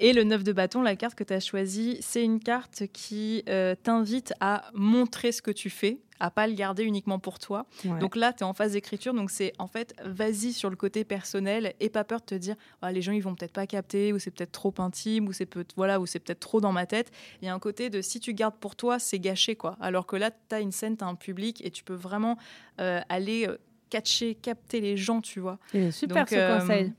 Et 0.00 0.12
le 0.12 0.24
9 0.24 0.42
de 0.42 0.52
bâton, 0.52 0.82
la 0.82 0.96
carte 0.96 1.14
que 1.14 1.24
tu 1.24 1.32
as 1.32 1.40
choisie, 1.40 1.96
c'est 2.00 2.24
une 2.24 2.40
carte 2.40 2.82
qui 2.92 3.44
t'invite 3.84 4.34
à 4.40 4.64
montrer 4.74 5.30
ce 5.30 5.42
que 5.42 5.52
tu 5.52 5.70
fais 5.70 6.00
à 6.22 6.30
pas 6.30 6.46
le 6.46 6.54
garder 6.54 6.84
uniquement 6.84 7.18
pour 7.18 7.40
toi. 7.40 7.66
Donc 8.00 8.14
là, 8.14 8.32
tu 8.32 8.40
es 8.40 8.42
en 8.44 8.52
phase 8.52 8.72
d'écriture, 8.72 9.12
donc 9.12 9.28
c'est 9.28 9.52
en 9.58 9.66
fait, 9.66 9.92
vas-y 10.04 10.52
sur 10.52 10.70
le 10.70 10.76
côté 10.76 11.02
personnel 11.02 11.74
et 11.80 11.88
pas 11.88 12.04
peur 12.04 12.20
de 12.20 12.26
te 12.26 12.34
dire, 12.36 12.54
ah, 12.80 12.92
les 12.92 13.02
gens, 13.02 13.10
ils 13.10 13.22
vont 13.22 13.34
peut-être 13.34 13.52
pas 13.52 13.66
capter, 13.66 14.12
ou 14.12 14.20
c'est 14.20 14.30
peut-être 14.30 14.52
trop 14.52 14.72
intime, 14.78 15.26
ou 15.26 15.32
c'est 15.32 15.46
peut 15.46 15.64
voilà, 15.76 15.98
ou 15.98 16.06
c'est 16.06 16.20
peut-être 16.20 16.38
trop 16.38 16.60
dans 16.60 16.70
ma 16.70 16.86
tête. 16.86 17.10
Il 17.40 17.46
y 17.46 17.48
a 17.48 17.54
un 17.54 17.58
côté 17.58 17.90
de 17.90 18.00
si 18.00 18.20
tu 18.20 18.34
gardes 18.34 18.54
pour 18.54 18.76
toi, 18.76 19.00
c'est 19.00 19.18
gâché, 19.18 19.56
quoi. 19.56 19.76
Alors 19.80 20.06
que 20.06 20.14
là, 20.14 20.30
tu 20.30 20.54
as 20.54 20.60
une 20.60 20.70
scène, 20.70 20.96
tu 20.96 21.02
as 21.02 21.08
un 21.08 21.16
public, 21.16 21.60
et 21.66 21.72
tu 21.72 21.82
peux 21.82 21.94
vraiment 21.94 22.38
euh, 22.80 23.00
aller 23.08 23.48
euh, 23.48 23.58
catcher, 23.90 24.36
capter 24.36 24.80
les 24.80 24.96
gens, 24.96 25.20
tu 25.22 25.40
vois. 25.40 25.58
super 25.90 26.28
ce 26.28 26.36
euh, 26.36 26.60
conseil. 26.60 26.92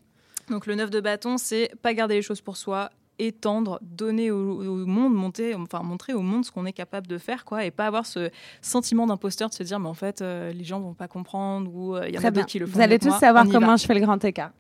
Donc 0.50 0.66
le 0.66 0.76
neuf 0.76 0.90
de 0.90 1.00
bâton, 1.00 1.38
c'est 1.38 1.72
pas 1.82 1.94
garder 1.94 2.16
les 2.16 2.22
choses 2.22 2.42
pour 2.42 2.58
soi, 2.58 2.92
étendre, 3.20 3.80
donner 3.82 4.32
au, 4.32 4.86
monde, 4.86 5.14
monter, 5.14 5.56
enfin 5.56 5.82
montrer 5.84 6.14
au 6.14 6.22
monde 6.22 6.46
ce 6.46 6.52
qu'on 6.52 6.66
est 6.66 6.74
capable 6.74 7.08
de 7.08 7.18
faire, 7.18 7.46
quoi, 7.46 7.66
et 7.66 7.72
pas 7.72 7.86
avoir 7.88 8.06
ce 8.06 8.30
sentiment 8.62 9.08
d'imposteur 9.08 9.50
de 9.50 9.54
se 9.54 9.64
dire, 9.64 9.80
mais 9.80 9.90
en 9.90 9.94
fait, 9.94 10.22
euh, 10.22 10.52
les 10.52 10.64
gens 10.64 10.80
vont 10.80 10.94
pas 10.94 11.08
comprendre 11.08 11.74
ou 11.74 11.96
euh, 11.96 12.08
il 12.08 12.16
y 12.16 12.20
en 12.20 12.24
a 12.24 12.32
d'autres 12.32 12.48
qui 12.48 12.60
le 12.60 12.66
font. 12.66 12.74
Vous 12.74 12.82
allez 12.82 13.00
tous 13.00 13.18
savoir 13.18 13.46
comment 13.50 13.78
je 13.78 13.86
fais 13.86 13.94
le 13.94 14.02
grand 14.02 14.24
écart. 14.24 14.52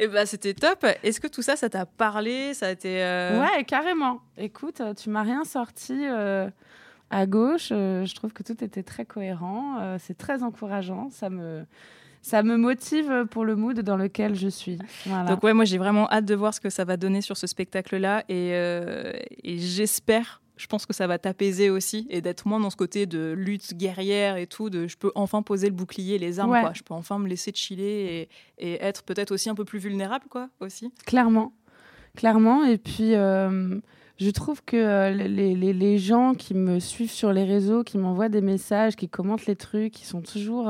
Et 0.00 0.04
eh 0.04 0.08
bah 0.08 0.26
c'était 0.26 0.54
top. 0.54 0.84
Est-ce 1.02 1.20
que 1.20 1.26
tout 1.26 1.42
ça, 1.42 1.56
ça 1.56 1.68
t'a 1.68 1.86
parlé 1.86 2.54
Ça 2.54 2.66
a 2.66 2.70
été. 2.70 3.02
Euh, 3.02 3.40
ouais, 3.40 3.64
carrément. 3.64 4.20
Écoute, 4.36 4.82
tu 4.96 5.10
m'as 5.10 5.22
rien 5.22 5.44
sorti 5.44 6.06
à 7.10 7.26
gauche. 7.26 7.68
je 7.70 8.14
trouve 8.14 8.32
que 8.32 8.42
tout 8.42 8.62
était 8.62 8.82
très 8.82 9.04
cohérent. 9.04 9.96
c'est 9.98 10.18
très 10.18 10.42
encourageant. 10.42 11.08
Ça 11.10 11.30
me 11.30 11.64
ça 12.22 12.42
me 12.42 12.56
motive 12.56 13.26
pour 13.30 13.44
le 13.44 13.56
mood 13.56 13.80
dans 13.80 13.96
lequel 13.96 14.34
je 14.34 14.48
suis. 14.48 14.78
Donc 15.26 15.42
ouais, 15.42 15.54
moi 15.54 15.64
j'ai 15.64 15.78
vraiment 15.78 16.10
hâte 16.10 16.24
de 16.24 16.34
voir 16.34 16.54
ce 16.54 16.60
que 16.60 16.70
ça 16.70 16.84
va 16.84 16.96
donner 16.96 17.20
sur 17.20 17.36
ce 17.36 17.46
spectacle-là 17.46 18.24
et, 18.28 18.52
euh, 18.52 19.12
j'espère, 19.44 20.42
je 20.56 20.66
pense 20.66 20.86
que 20.86 20.92
ça 20.92 21.06
va 21.06 21.18
t'apaiser 21.18 21.70
aussi 21.70 22.06
et 22.10 22.20
d'être 22.20 22.46
moins 22.46 22.60
dans 22.60 22.70
ce 22.70 22.76
côté 22.76 23.06
de 23.06 23.32
lutte 23.36 23.74
guerrière 23.74 24.36
et 24.36 24.46
tout, 24.46 24.70
de 24.70 24.86
je 24.86 24.96
peux 24.96 25.12
enfin 25.14 25.42
poser 25.42 25.68
le 25.68 25.74
bouclier, 25.74 26.18
les 26.18 26.40
armes, 26.40 26.60
quoi. 26.60 26.72
Je 26.74 26.82
peux 26.82 26.94
enfin 26.94 27.18
me 27.18 27.28
laisser 27.28 27.52
chiller 27.54 28.28
et, 28.58 28.72
et, 28.72 28.82
être 28.82 29.02
peut-être 29.04 29.30
aussi 29.30 29.48
un 29.48 29.54
peu 29.54 29.64
plus 29.64 29.78
vulnérable, 29.78 30.26
quoi, 30.28 30.48
aussi. 30.60 30.92
Clairement, 31.06 31.52
clairement. 32.16 32.64
Et 32.64 32.78
puis... 32.78 33.14
Euh, 33.14 33.78
je 34.20 34.30
trouve 34.30 34.64
que 34.64 34.76
euh, 34.76 35.10
les, 35.10 35.54
les, 35.54 35.72
les, 35.72 35.96
gens 35.96 36.34
qui 36.34 36.52
me 36.52 36.80
suivent 36.80 37.12
sur 37.12 37.32
les 37.32 37.44
réseaux, 37.44 37.84
qui 37.84 37.98
m'envoient 37.98 38.28
des 38.28 38.40
messages, 38.40 38.96
qui 38.96 39.08
commentent 39.08 39.46
les 39.46 39.54
trucs, 39.54 39.92
qui 39.92 40.04
sont 40.04 40.22
toujours 40.22 40.68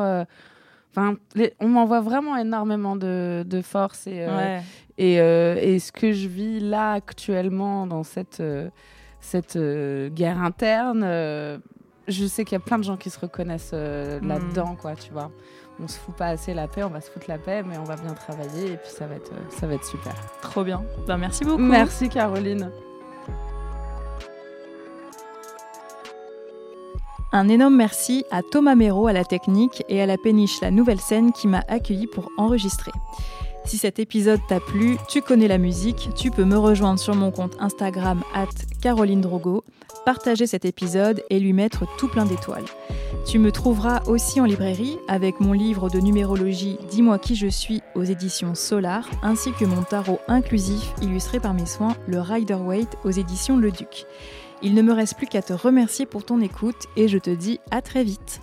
Enfin, 0.98 1.16
on 1.60 1.68
m'envoie 1.68 2.00
vraiment 2.00 2.36
énormément 2.36 2.96
de, 2.96 3.44
de 3.46 3.62
force 3.62 4.06
et, 4.06 4.24
euh, 4.26 4.58
et, 4.96 5.20
euh, 5.20 5.56
et, 5.60 5.78
ce 5.78 5.92
que 5.92 6.12
je 6.12 6.28
vis 6.28 6.60
là 6.60 6.92
actuellement 6.92 7.86
dans 7.86 8.02
cette, 8.02 8.40
euh, 8.40 8.68
cette 9.20 9.58
guerre 10.14 10.42
interne, 10.42 11.02
je 12.08 12.26
sais 12.26 12.44
qu'il 12.44 12.54
y 12.54 12.60
a 12.60 12.64
plein 12.64 12.78
de 12.78 12.84
gens 12.84 12.96
qui 12.96 13.10
se 13.10 13.18
reconnaissent 13.20 13.72
hmm. 13.72 14.26
là-dedans, 14.26 14.76
quoi, 14.80 14.94
tu 14.94 15.12
vois. 15.12 15.30
On 15.80 15.86
se 15.86 15.96
fout 15.98 16.16
pas 16.16 16.28
assez 16.28 16.54
la 16.54 16.66
paix, 16.66 16.82
on 16.82 16.90
va 16.90 17.00
se 17.00 17.08
foutre 17.08 17.26
la 17.28 17.38
paix, 17.38 17.62
mais 17.62 17.78
on 17.78 17.84
va 17.84 17.94
bien 17.94 18.12
travailler 18.14 18.72
et 18.72 18.76
puis 18.76 18.90
ça 18.90 19.06
va 19.06 19.14
être, 19.14 19.32
ça 19.50 19.68
va 19.68 19.74
être 19.74 19.84
super. 19.84 20.14
Trop 20.42 20.64
bien. 20.64 20.82
Ben, 21.06 21.18
merci 21.18 21.44
beaucoup. 21.44 21.62
Merci 21.62 22.08
Caroline. 22.08 22.68
Un 27.30 27.48
énorme 27.48 27.76
merci 27.76 28.24
à 28.30 28.42
Thomas 28.42 28.74
Méraud 28.74 29.06
à 29.06 29.12
la 29.12 29.24
technique 29.24 29.84
et 29.90 30.00
à 30.00 30.06
la 30.06 30.16
péniche 30.16 30.62
La 30.62 30.70
Nouvelle 30.70 31.00
Scène 31.00 31.32
qui 31.32 31.46
m'a 31.46 31.62
accueilli 31.68 32.06
pour 32.06 32.30
enregistrer. 32.38 32.92
Si 33.66 33.76
cet 33.76 33.98
épisode 33.98 34.40
t'a 34.48 34.60
plu, 34.60 34.96
tu 35.10 35.20
connais 35.20 35.46
la 35.46 35.58
musique, 35.58 36.08
tu 36.16 36.30
peux 36.30 36.46
me 36.46 36.56
rejoindre 36.56 36.98
sur 36.98 37.14
mon 37.14 37.30
compte 37.30 37.54
Instagram 37.60 38.22
at 38.34 38.48
Caroline 38.80 39.20
Drogo, 39.20 39.62
partager 40.06 40.46
cet 40.46 40.64
épisode 40.64 41.22
et 41.28 41.38
lui 41.38 41.52
mettre 41.52 41.84
tout 41.98 42.08
plein 42.08 42.24
d'étoiles. 42.24 42.64
Tu 43.26 43.38
me 43.38 43.52
trouveras 43.52 44.00
aussi 44.06 44.40
en 44.40 44.46
librairie 44.46 44.96
avec 45.06 45.38
mon 45.38 45.52
livre 45.52 45.90
de 45.90 45.98
numérologie 45.98 46.78
Dis-moi 46.90 47.18
qui 47.18 47.34
je 47.34 47.46
suis 47.46 47.82
aux 47.94 48.04
éditions 48.04 48.54
Solar, 48.54 49.06
ainsi 49.22 49.52
que 49.52 49.66
mon 49.66 49.82
tarot 49.82 50.18
inclusif 50.28 50.94
illustré 51.02 51.40
par 51.40 51.52
mes 51.52 51.66
soins, 51.66 51.94
le 52.06 52.20
Rider 52.20 52.54
Waite 52.54 52.96
aux 53.04 53.10
éditions 53.10 53.58
Le 53.58 53.70
Duc. 53.70 54.06
Il 54.60 54.74
ne 54.74 54.82
me 54.82 54.92
reste 54.92 55.16
plus 55.16 55.26
qu'à 55.28 55.42
te 55.42 55.52
remercier 55.52 56.04
pour 56.04 56.24
ton 56.24 56.40
écoute 56.40 56.86
et 56.96 57.06
je 57.06 57.18
te 57.18 57.30
dis 57.30 57.60
à 57.70 57.80
très 57.80 58.02
vite. 58.02 58.40